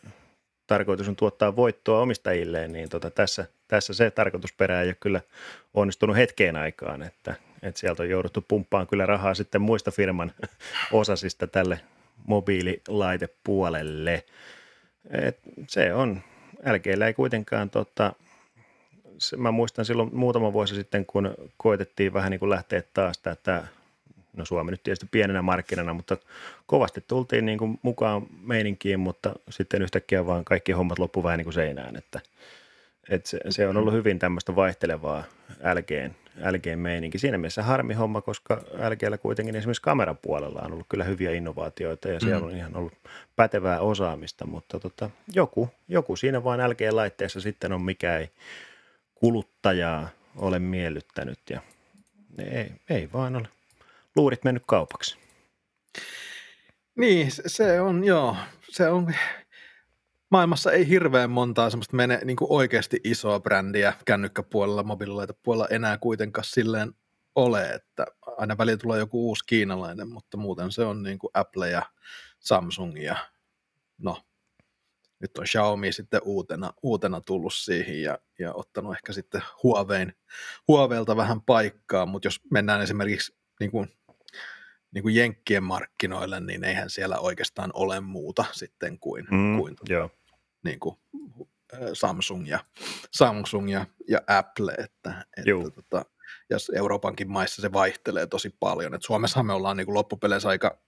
tarkoitus 0.66 1.08
on 1.08 1.16
tuottaa 1.16 1.56
voittoa 1.56 2.00
omistajilleen, 2.00 2.72
niin 2.72 2.88
tota, 2.88 3.10
tässä, 3.10 3.46
tässä 3.68 3.94
se 3.94 4.10
tarkoitusperä 4.10 4.82
ei 4.82 4.88
ole 4.88 4.96
kyllä 5.00 5.20
onnistunut 5.74 6.16
hetkeen 6.16 6.56
aikaan, 6.56 7.02
että, 7.02 7.34
että 7.62 7.80
sieltä 7.80 8.02
on 8.02 8.10
jouduttu 8.10 8.44
pumppaan 8.48 8.86
kyllä 8.86 9.06
rahaa 9.06 9.34
sitten 9.34 9.60
muista 9.60 9.90
firman 9.90 10.32
osasista 10.92 11.46
tälle 11.46 11.80
mobiililaitepuolelle. 12.26 14.24
Et 15.10 15.38
se 15.68 15.94
on, 15.94 16.22
LGllä 16.72 17.06
ei 17.06 17.14
kuitenkaan, 17.14 17.70
tota, 17.70 18.12
mä 19.36 19.50
muistan 19.50 19.84
silloin 19.84 20.10
muutama 20.12 20.52
vuosi 20.52 20.74
sitten, 20.74 21.06
kun 21.06 21.34
koitettiin 21.56 22.12
vähän 22.12 22.30
niin 22.30 22.38
kuin 22.40 22.50
lähteä 22.50 22.82
taas 22.94 23.18
tätä 23.18 23.64
no 24.36 24.44
Suomi 24.44 24.70
nyt 24.70 24.82
tietysti 24.82 25.06
pienenä 25.10 25.42
markkinana, 25.42 25.94
mutta 25.94 26.16
kovasti 26.66 27.04
tultiin 27.08 27.46
niin 27.46 27.58
kuin 27.58 27.78
mukaan 27.82 28.26
meininkiin, 28.42 29.00
mutta 29.00 29.34
sitten 29.50 29.82
yhtäkkiä 29.82 30.26
vaan 30.26 30.44
kaikki 30.44 30.72
hommat 30.72 30.98
loppu 30.98 31.22
vähän 31.22 31.38
niin 31.38 31.44
kuin 31.44 31.54
seinään, 31.54 31.96
että, 31.96 32.20
että 33.10 33.28
se, 33.28 33.40
se, 33.50 33.68
on 33.68 33.76
ollut 33.76 33.94
hyvin 33.94 34.18
tämmöistä 34.18 34.56
vaihtelevaa 34.56 35.24
LGn, 35.74 36.10
LGn 36.50 36.78
meininki. 36.78 37.18
Siinä 37.18 37.38
mielessä 37.38 37.62
harmi 37.62 37.94
homma, 37.94 38.20
koska 38.20 38.62
LGllä 38.90 39.18
kuitenkin 39.18 39.56
esimerkiksi 39.56 39.82
kameran 39.82 40.18
puolella 40.22 40.62
on 40.64 40.72
ollut 40.72 40.86
kyllä 40.88 41.04
hyviä 41.04 41.30
innovaatioita 41.30 42.08
ja 42.08 42.20
siellä 42.20 42.40
mm. 42.40 42.46
on 42.46 42.56
ihan 42.56 42.76
ollut 42.76 42.94
pätevää 43.36 43.80
osaamista, 43.80 44.46
mutta 44.46 44.80
tota, 44.80 45.10
joku, 45.34 45.70
joku 45.88 46.16
siinä 46.16 46.44
vaan 46.44 46.70
LG-laitteessa 46.70 47.40
sitten 47.40 47.72
on, 47.72 47.82
mikä 47.82 48.18
ei 48.18 48.30
kuluttajaa 49.14 50.08
ole 50.36 50.58
miellyttänyt 50.58 51.38
ja 51.50 51.60
ei, 52.38 52.72
ei 52.90 53.08
vaan 53.12 53.36
ole 53.36 53.48
luurit 54.16 54.44
mennyt 54.44 54.62
kaupaksi. 54.66 55.18
Niin, 56.96 57.30
se 57.46 57.80
on, 57.80 58.04
joo, 58.04 58.36
se 58.70 58.88
on, 58.88 59.14
maailmassa 60.30 60.72
ei 60.72 60.88
hirveän 60.88 61.30
montaa 61.30 61.70
semmoista 61.70 61.96
mene 61.96 62.20
niin 62.24 62.36
kuin 62.36 62.52
oikeasti 62.52 63.00
isoa 63.04 63.40
brändiä 63.40 63.92
kännykkäpuolella, 64.04 64.82
mobiililaitepuolella 64.82 65.68
enää 65.70 65.98
kuitenkaan 65.98 66.44
silleen 66.44 66.92
ole, 67.34 67.70
että 67.70 68.06
aina 68.36 68.58
välillä 68.58 68.76
tulee 68.76 68.98
joku 68.98 69.28
uusi 69.28 69.44
kiinalainen, 69.46 70.08
mutta 70.08 70.36
muuten 70.36 70.72
se 70.72 70.84
on 70.84 71.02
niin 71.02 71.18
kuin 71.18 71.30
Apple 71.34 71.70
ja 71.70 71.82
Samsung 72.38 73.02
ja 73.02 73.16
no, 73.98 74.22
nyt 75.20 75.38
on 75.38 75.44
Xiaomi 75.44 75.92
sitten 75.92 76.20
uutena, 76.24 76.72
uutena 76.82 77.20
tullut 77.20 77.54
siihen 77.54 78.02
ja, 78.02 78.18
ja 78.38 78.54
ottanut 78.54 78.94
ehkä 78.94 79.12
sitten 79.12 79.42
Huawein, 79.62 80.12
Huaweilta 80.68 81.16
vähän 81.16 81.42
paikkaa, 81.42 82.06
mutta 82.06 82.26
jos 82.26 82.40
mennään 82.50 82.82
esimerkiksi 82.82 83.36
niin 83.60 83.70
kuin 83.70 83.88
niin 84.94 85.02
kuin 85.02 85.14
Jenkkien 85.14 85.64
markkinoille, 85.64 86.40
niin 86.40 86.64
eihän 86.64 86.90
siellä 86.90 87.18
oikeastaan 87.18 87.70
ole 87.74 88.00
muuta 88.00 88.44
sitten 88.52 88.98
kuin, 88.98 89.26
mm, 89.30 89.56
kuin 89.58 89.76
joo. 89.88 90.10
Niin 90.64 90.80
kuin 90.80 90.96
Samsung 91.92 92.48
ja, 92.48 92.64
Samsung 93.10 93.72
ja, 93.72 93.86
ja 94.08 94.20
Apple, 94.26 94.72
että, 94.72 95.26
että 95.36 95.70
tota, 95.74 96.04
ja 96.50 96.56
Euroopankin 96.74 97.30
maissa 97.30 97.62
se 97.62 97.72
vaihtelee 97.72 98.26
tosi 98.26 98.56
paljon. 98.60 98.94
Et 98.94 99.02
Suomessahan 99.02 99.46
me 99.46 99.52
ollaan 99.52 99.76
niin 99.76 99.84
kuin 99.84 99.94
loppupeleissä 99.94 100.48
aika, 100.48 100.78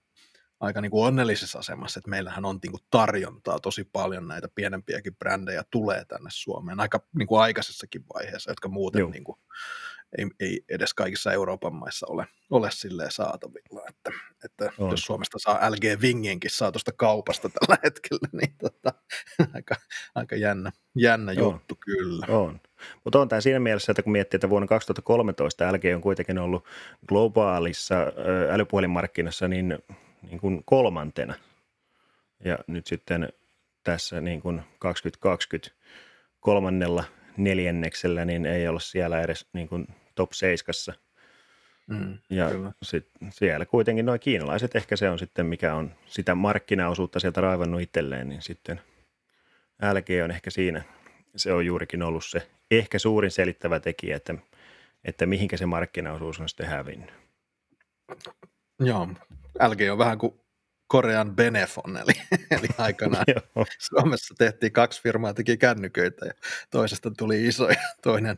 aika 0.59 0.81
niin 0.81 0.91
kuin 0.91 1.07
onnellisessa 1.07 1.59
asemassa, 1.59 1.99
että 1.99 2.09
meillähän 2.09 2.45
on 2.45 2.59
niin 2.63 2.71
kuin 2.71 2.83
tarjontaa 2.91 3.59
tosi 3.59 3.83
paljon 3.83 4.27
näitä 4.27 4.47
pienempiäkin 4.55 5.15
brändejä 5.15 5.63
tulee 5.71 6.05
tänne 6.05 6.29
Suomeen 6.33 6.79
aika 6.79 7.07
niin 7.17 7.27
kuin 7.27 7.41
aikaisessakin 7.41 8.03
vaiheessa, 8.13 8.51
jotka 8.51 8.69
muuten 8.69 9.11
niin 9.11 9.23
kuin, 9.23 9.39
ei, 10.17 10.25
ei 10.39 10.61
edes 10.69 10.93
kaikissa 10.93 11.31
Euroopan 11.31 11.75
maissa 11.75 12.07
ole, 12.09 12.27
ole 12.49 12.71
silleen 12.71 13.11
saatavilla, 13.11 13.81
että, 13.89 14.11
että 14.45 14.71
jos 14.91 15.01
Suomesta 15.01 15.39
saa 15.39 15.71
LG 15.71 16.01
Vingienkin 16.01 16.51
saa 16.51 16.71
tuosta 16.71 16.91
kaupasta 16.91 17.49
tällä 17.49 17.77
hetkellä, 17.85 18.29
niin 18.31 18.55
tota, 18.57 18.93
aika, 19.53 19.75
aika 20.15 20.35
jännä, 20.35 20.71
jännä 20.95 21.31
on. 21.31 21.37
juttu 21.37 21.77
kyllä. 21.85 22.25
On. 22.29 22.61
Mutta 23.03 23.19
on 23.19 23.29
tämä 23.29 23.41
siinä 23.41 23.59
mielessä, 23.59 23.91
että 23.91 24.03
kun 24.03 24.11
miettii, 24.11 24.37
että 24.37 24.49
vuonna 24.49 24.67
2013 24.67 25.73
LG 25.73 25.83
on 25.95 26.01
kuitenkin 26.01 26.37
ollut 26.37 26.65
globaalissa 27.07 27.95
älypuhelinmarkkinassa 28.51 29.47
niin, 29.47 29.79
niin 30.21 30.39
kuin 30.39 30.61
kolmantena. 30.65 31.33
Ja 32.45 32.59
nyt 32.67 32.87
sitten 32.87 33.29
tässä 33.83 34.21
niin 34.21 34.41
kuin 34.41 34.61
2020 34.79 35.71
kolmannella 36.39 37.03
neljänneksellä, 37.37 38.25
niin 38.25 38.45
ei 38.45 38.67
olla 38.67 38.79
siellä 38.79 39.21
edes 39.21 39.45
niin 39.53 39.67
kuin 39.67 39.87
top 40.15 40.31
seiskassa. 40.31 40.93
Mm, 41.87 42.17
ja 42.29 42.49
sit 42.83 43.07
siellä 43.29 43.65
kuitenkin 43.65 44.05
noin 44.05 44.19
kiinalaiset, 44.19 44.75
ehkä 44.75 44.95
se 44.95 45.09
on 45.09 45.19
sitten 45.19 45.45
mikä 45.45 45.75
on 45.75 45.95
sitä 46.05 46.35
markkinaosuutta 46.35 47.19
sieltä 47.19 47.41
raivannut 47.41 47.81
itselleen, 47.81 48.29
niin 48.29 48.41
sitten 48.41 48.81
LG 49.93 50.23
on 50.23 50.31
ehkä 50.31 50.49
siinä, 50.49 50.83
se 51.35 51.53
on 51.53 51.65
juurikin 51.65 52.03
ollut 52.03 52.25
se 52.25 52.47
ehkä 52.71 52.99
suurin 52.99 53.31
selittävä 53.31 53.79
tekijä, 53.79 54.15
että, 54.15 54.35
että 55.03 55.25
mihinkä 55.25 55.57
se 55.57 55.65
markkinaosuus 55.65 56.39
on 56.39 56.49
sitten 56.49 56.67
hävinnyt. 56.67 57.13
Joo, 58.79 59.07
LG 59.67 59.79
on 59.91 59.97
vähän 59.97 60.17
kuin 60.17 60.39
Korean 60.87 61.35
Benefon, 61.35 61.97
eli, 61.97 62.13
eli 62.57 62.67
aikanaan 62.77 63.25
Suomessa 63.79 64.35
tehtiin 64.37 64.71
kaksi 64.71 65.01
firmaa, 65.01 65.33
teki 65.33 65.57
kännyköitä 65.57 66.25
ja 66.25 66.33
toisesta 66.69 67.11
tuli 67.17 67.47
iso 67.47 67.69
ja 67.69 67.81
toinen, 68.03 68.37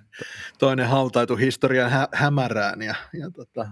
toinen 0.59 0.87
hautaitu 0.87 1.35
historian 1.35 1.91
hä, 1.91 2.07
hämärään 2.13 2.81
ja, 2.81 2.95
ja 3.13 3.31
tota, 3.31 3.69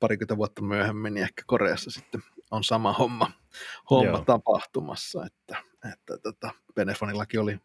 parikymmentä 0.00 0.36
vuotta 0.36 0.62
myöhemmin 0.62 1.14
niin 1.14 1.22
ehkä 1.22 1.42
Koreassa 1.46 1.90
sitten 1.90 2.22
on 2.50 2.64
sama 2.64 2.92
homma, 2.92 3.30
homma 3.90 4.24
tapahtumassa, 4.24 5.26
että, 5.26 5.62
että 5.92 6.18
tota, 6.18 6.50
Benefonillakin 6.74 7.40
oli 7.40 7.58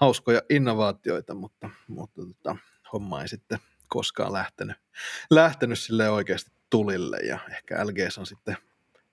hauskoja 0.00 0.42
innovaatioita, 0.50 1.34
mutta, 1.34 1.70
mutta 1.88 2.22
tota, 2.26 2.56
homma 2.92 3.22
ei 3.22 3.28
sitten 3.28 3.58
koskaan 3.88 4.32
lähtenyt, 4.32 4.76
lähtenyt 5.30 5.78
sille 5.78 6.10
oikeasti 6.10 6.50
tulille 6.70 7.16
ja 7.16 7.38
ehkä 7.50 7.86
LG 7.86 7.98
on 8.18 8.26
sitten 8.26 8.56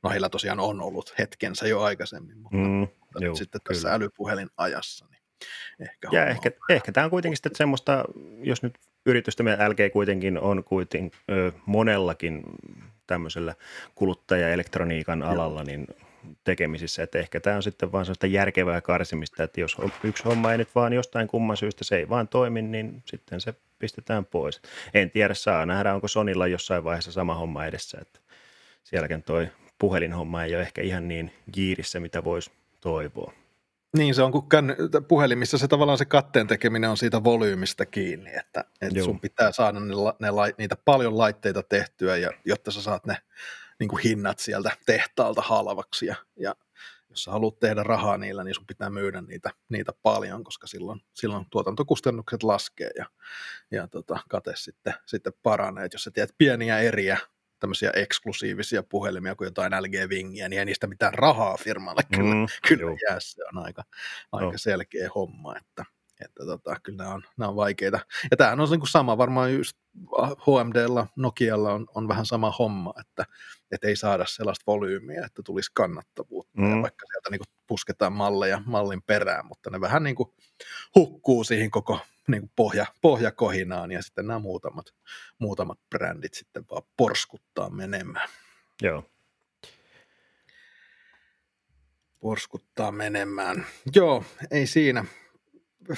No 0.05 0.11
heillä 0.11 0.29
tosiaan 0.29 0.59
on 0.59 0.81
ollut 0.81 1.13
hetkensä 1.19 1.67
jo 1.67 1.81
aikaisemmin, 1.81 2.37
mutta, 2.37 2.57
mm, 2.57 2.87
mutta 2.99 3.25
joo, 3.25 3.35
sitten 3.35 3.61
tässä 3.61 3.81
kyllä. 3.81 3.95
älypuhelin 3.95 4.49
ajassa. 4.57 5.05
Niin 5.09 5.21
ehkä 5.79 6.09
ja 6.11 6.25
ehkä, 6.25 6.51
ehkä 6.69 6.91
tämä 6.91 7.03
on 7.03 7.09
kuitenkin 7.09 7.37
sitten 7.37 7.55
semmoista, 7.55 8.05
jos 8.43 8.63
nyt 8.63 8.73
yritystä 9.05 9.43
LG 9.43 9.93
kuitenkin 9.93 10.39
on 10.39 10.63
kuitenkin 10.63 11.11
ö, 11.31 11.51
monellakin 11.65 12.43
tämmöisellä 13.07 13.55
kuluttaja-elektroniikan 13.95 15.23
alalla, 15.23 15.63
niin 15.63 15.87
tekemisissä, 16.43 17.03
että 17.03 17.19
ehkä 17.19 17.39
tämä 17.39 17.55
on 17.55 17.63
sitten 17.63 17.91
vaan 17.91 18.05
sellaista 18.05 18.27
järkevää 18.27 18.81
karsimista, 18.81 19.43
että 19.43 19.61
jos 19.61 19.77
yksi 20.03 20.23
homma 20.23 20.51
ei 20.51 20.57
nyt 20.57 20.75
vaan 20.75 20.93
jostain 20.93 21.27
kumman 21.27 21.57
syystä 21.57 21.83
se 21.83 21.97
ei 21.97 22.09
vaan 22.09 22.27
toimi, 22.27 22.61
niin 22.61 23.03
sitten 23.05 23.41
se 23.41 23.53
pistetään 23.79 24.25
pois. 24.25 24.61
En 24.93 25.11
tiedä, 25.11 25.33
saa 25.33 25.65
nähdä, 25.65 25.93
onko 25.93 26.07
Sonilla 26.07 26.47
jossain 26.47 26.83
vaiheessa 26.83 27.11
sama 27.11 27.35
homma 27.35 27.65
edessä, 27.65 27.97
että 28.01 28.19
sielläkin 28.83 29.23
toi 29.23 29.47
puhelinhomma 29.85 30.43
ei 30.43 30.55
ole 30.55 30.61
ehkä 30.61 30.81
ihan 30.81 31.07
niin 31.07 31.31
kiirissä, 31.51 31.99
mitä 31.99 32.23
voisi 32.23 32.51
toivoa. 32.81 33.33
Niin, 33.97 34.15
se 34.15 34.23
on 34.23 34.31
kuin 34.31 34.45
puhelimissa 35.07 35.57
se 35.57 35.67
tavallaan 35.67 35.97
se 35.97 36.05
katteen 36.05 36.47
tekeminen 36.47 36.89
on 36.89 36.97
siitä 36.97 37.23
volyymista 37.23 37.85
kiinni, 37.85 38.35
että, 38.35 38.63
että 38.81 39.03
sun 39.03 39.19
pitää 39.19 39.51
saada 39.51 39.79
ne, 39.79 39.93
ne, 40.19 40.53
niitä 40.57 40.75
paljon 40.85 41.17
laitteita 41.17 41.63
tehtyä, 41.63 42.17
ja, 42.17 42.31
jotta 42.45 42.71
sä 42.71 42.81
saat 42.81 43.05
ne 43.05 43.17
niin 43.79 43.87
kuin 43.87 44.03
hinnat 44.03 44.39
sieltä 44.39 44.71
tehtaalta 44.85 45.41
halvaksi, 45.41 46.05
ja, 46.05 46.15
ja 46.35 46.55
jos 47.09 47.23
sä 47.23 47.31
haluat 47.31 47.59
tehdä 47.59 47.83
rahaa 47.83 48.17
niillä, 48.17 48.43
niin 48.43 48.55
sun 48.55 48.67
pitää 48.67 48.89
myydä 48.89 49.21
niitä, 49.21 49.51
niitä 49.69 49.91
paljon, 50.03 50.43
koska 50.43 50.67
silloin, 50.67 51.01
silloin 51.13 51.45
tuotantokustannukset 51.49 52.43
laskee 52.43 52.91
ja, 52.97 53.05
ja 53.71 53.87
tota, 53.87 54.19
kate 54.29 54.53
sitten, 54.55 54.93
sitten 55.05 55.33
paranee. 55.43 55.85
Et 55.85 55.93
jos 55.93 56.03
sä 56.03 56.11
teet 56.11 56.35
pieniä 56.37 56.79
eriä 56.79 57.17
tämmöisiä 57.65 57.91
eksklusiivisia 57.95 58.83
puhelimia 58.83 59.35
kuin 59.35 59.45
jotain 59.45 59.73
LG 59.73 60.09
Wingiä, 60.09 60.49
niin 60.49 60.59
ei 60.59 60.65
niistä 60.65 60.87
mitään 60.87 61.13
rahaa 61.13 61.57
firmalle 61.57 62.01
kyllä, 62.15 62.35
mm, 62.35 62.45
kyllä 62.67 62.97
jää. 63.09 63.19
Se 63.19 63.43
on 63.53 63.63
aika, 63.63 63.83
aika 64.31 64.51
no. 64.51 64.57
selkeä 64.57 65.09
homma, 65.15 65.57
että, 65.57 65.85
että 66.25 66.45
tota, 66.45 66.75
kyllä 66.83 66.97
nämä 66.97 67.13
on, 67.13 67.23
nämä 67.37 67.49
on 67.49 67.55
vaikeita. 67.55 67.99
Ja 68.31 68.37
tämähän 68.37 68.59
on 68.59 68.69
niin 68.69 68.79
kuin 68.79 68.89
sama, 68.89 69.17
varmaan 69.17 69.53
just 69.53 69.77
HMDlla, 70.19 71.07
Nokialla 71.15 71.73
on, 71.73 71.85
on 71.95 72.07
vähän 72.07 72.25
sama 72.25 72.53
homma, 72.59 72.93
että, 72.99 73.25
että 73.71 73.87
ei 73.87 73.95
saada 73.95 74.25
sellaista 74.25 74.63
volyymiä, 74.67 75.25
että 75.25 75.41
tulisi 75.45 75.71
kannattavuutta, 75.73 76.61
mm. 76.61 76.75
ja 76.75 76.81
vaikka 76.81 77.05
sieltä 77.11 77.29
niin 77.31 77.39
kuin 77.39 77.63
pusketaan 77.67 78.13
malleja 78.13 78.61
mallin 78.65 79.01
perään, 79.01 79.45
mutta 79.45 79.69
ne 79.69 79.81
vähän 79.81 80.03
niin 80.03 80.15
kuin 80.15 80.29
hukkuu 80.95 81.43
siihen 81.43 81.71
koko 81.71 81.99
niin 82.27 82.41
kuin 82.41 82.51
pohja, 82.55 82.85
pohjakohinaan 83.01 83.91
ja 83.91 84.01
sitten 84.01 84.27
nämä 84.27 84.39
muutamat, 84.39 84.85
muutamat 85.39 85.79
brändit 85.89 86.33
sitten 86.33 86.65
vaan 86.71 86.83
porskuttaa 86.97 87.69
menemään. 87.69 88.29
Joo. 88.81 89.03
porskuttaa 92.25 92.91
menemään. 92.91 93.65
Joo, 93.95 94.23
ei 94.51 94.67
siinä. 94.67 95.05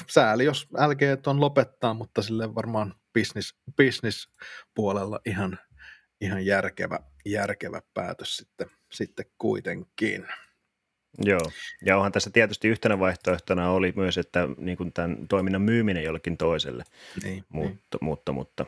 Sääli, 0.09 0.45
jos 0.45 0.67
LG 0.71 1.27
on 1.27 1.41
lopettaa, 1.41 1.93
mutta 1.93 2.21
sille 2.21 2.55
varmaan 2.55 2.95
business, 3.13 3.55
business 3.77 4.29
puolella 4.75 5.19
ihan, 5.25 5.59
ihan 6.21 6.45
järkevä, 6.45 6.99
järkevä 7.25 7.81
päätös 7.93 8.37
sitten, 8.37 8.67
sitten 8.91 9.25
kuitenkin. 9.37 10.27
Joo, 11.17 11.51
ja 11.85 11.97
onhan 11.97 12.11
tässä 12.11 12.29
tietysti 12.29 12.67
yhtenä 12.67 12.99
vaihtoehtona 12.99 13.69
oli 13.69 13.93
myös, 13.95 14.17
että 14.17 14.47
niin 14.57 14.77
kuin 14.77 14.93
tämän 14.93 15.27
toiminnan 15.29 15.61
myyminen 15.61 16.03
jollekin 16.03 16.37
toiselle, 16.37 16.83
niin, 17.23 17.45
mutta, 17.49 17.97
niin. 18.01 18.05
mutta, 18.05 18.31
mutta 18.31 18.65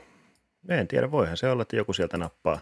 en 0.70 0.88
tiedä, 0.88 1.12
voihan 1.12 1.38
se 1.38 1.50
olla, 1.50 1.62
että 1.62 1.76
joku 1.76 1.93
sieltä 1.93 2.18
nappaa. 2.18 2.60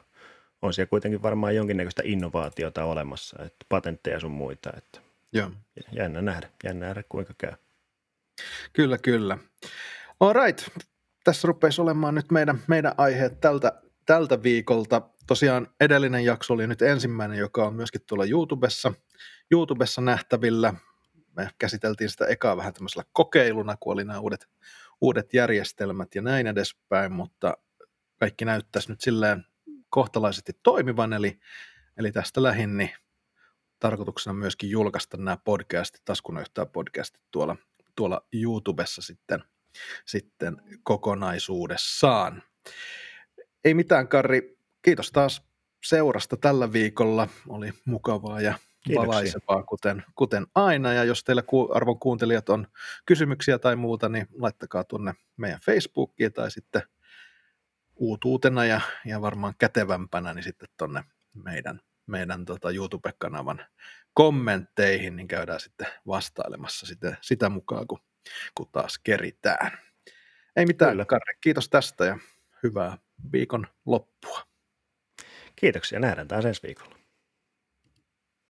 On 0.62 0.74
siellä 0.74 0.90
kuitenkin 0.90 1.22
varmaan 1.22 1.56
jonkinnäköistä 1.56 2.02
innovaatiota 2.06 2.84
olemassa, 2.84 3.44
että 3.44 3.66
patentteja 3.70 4.20
sun 4.20 4.32
muita, 4.32 4.70
että 4.78 5.00
Joo. 5.34 5.52
jännä 5.92 6.22
nähdä, 6.22 6.50
jännä 6.64 6.86
nähdä 6.86 7.04
kuinka 7.10 7.34
käy. 7.38 7.54
Kyllä, 8.74 8.98
kyllä. 8.98 9.38
All 10.20 10.34
right. 10.34 10.68
Tässä 11.24 11.48
rupeisi 11.48 11.82
olemaan 11.82 12.16
nyt 12.16 12.32
meidän, 12.32 12.60
meidän 12.68 12.94
aiheet 12.98 13.42
tältä, 13.42 13.82
tältä 14.06 14.44
viikolta. 14.44 15.02
Tosiaan 15.28 15.68
edellinen 15.80 16.26
jakso 16.26 16.54
oli 16.54 16.68
nyt 16.68 16.82
ensimmäinen, 16.82 17.38
joka 17.38 17.68
on 17.68 17.74
myöskin 17.74 18.02
tuolla 18.08 18.26
YouTubessa, 18.26 18.94
YouTubessa 19.52 20.02
nähtävillä. 20.02 20.74
Me 21.36 21.50
käsiteltiin 21.58 22.10
sitä 22.10 22.26
ekaa 22.26 22.58
vähän 22.58 22.74
tämmöisellä 22.74 23.04
kokeiluna, 23.14 23.78
kun 23.80 23.94
oli 23.94 24.04
nämä 24.04 24.20
uudet, 24.20 24.48
uudet 25.02 25.34
järjestelmät 25.34 26.16
ja 26.16 26.22
näin 26.22 26.48
edespäin, 26.48 27.12
mutta 27.12 27.58
kaikki 28.20 28.46
näyttäisi 28.46 28.90
nyt 28.90 29.02
silleen 29.02 29.46
kohtalaisesti 29.90 30.54
toimivan, 30.64 31.14
eli, 31.14 31.40
eli 31.98 32.12
tästä 32.12 32.44
lähin 32.44 32.78
niin 32.78 32.92
tarkoituksena 33.80 34.34
myöskin 34.34 34.70
julkaista 34.70 35.18
nämä 35.18 35.38
podcastit, 35.38 36.02
taskunöyhtää 36.06 36.66
podcastit 36.66 37.22
tuolla, 37.32 37.56
tuolla 37.96 38.26
YouTubessa 38.34 39.02
sitten, 39.02 39.44
sitten 40.06 40.62
kokonaisuudessaan. 40.84 42.44
Ei 43.64 43.74
mitään, 43.74 44.08
Karri. 44.08 44.58
Kiitos 44.82 45.12
taas 45.12 45.42
seurasta 45.86 46.38
tällä 46.38 46.74
viikolla. 46.74 47.28
Oli 47.48 47.74
mukavaa 47.86 48.42
ja 48.42 48.60
valaisevaa, 48.96 49.64
kuten, 49.64 50.04
kuten 50.16 50.48
aina. 50.56 50.94
Ja 50.94 51.04
jos 51.04 51.24
teillä 51.24 51.44
arvon 51.74 52.00
kuuntelijat 52.00 52.50
on 52.50 52.68
kysymyksiä 53.06 53.60
tai 53.60 53.76
muuta, 53.76 54.10
niin 54.10 54.28
laittakaa 54.40 54.84
tuonne 54.84 55.14
meidän 55.38 55.60
Facebookiin 55.66 56.34
tai 56.34 56.52
sitten 56.52 56.82
uutuutena 57.96 58.66
ja, 58.66 58.82
ja 59.06 59.22
varmaan 59.22 59.54
kätevämpänä 59.58 60.34
niin 60.34 60.44
sitten 60.44 60.70
tuonne 60.78 61.04
meidän, 61.34 61.80
meidän 62.08 62.46
tota 62.46 62.72
YouTube-kanavan 62.72 63.66
kommentteihin, 64.14 65.16
niin 65.16 65.28
käydään 65.28 65.60
sitten 65.60 65.88
vastailemassa 66.08 66.86
sitä, 66.86 67.18
sitä 67.22 67.50
mukaan, 67.50 67.88
kun, 67.88 68.00
kun 68.56 68.70
taas 68.72 69.00
keritään. 69.00 69.72
Ei 70.56 70.66
mitään, 70.66 70.92
Kyllä. 70.92 71.06
Karri, 71.06 71.38
kiitos 71.42 71.70
tästä 71.70 72.06
ja 72.06 72.20
hyvää 72.64 72.98
viikon 73.32 73.68
loppua. 73.86 74.42
Kiitoksia, 75.56 76.00
nähdään 76.00 76.28
taas 76.28 76.46
ensi 76.46 76.64
viikolla. 76.64 76.97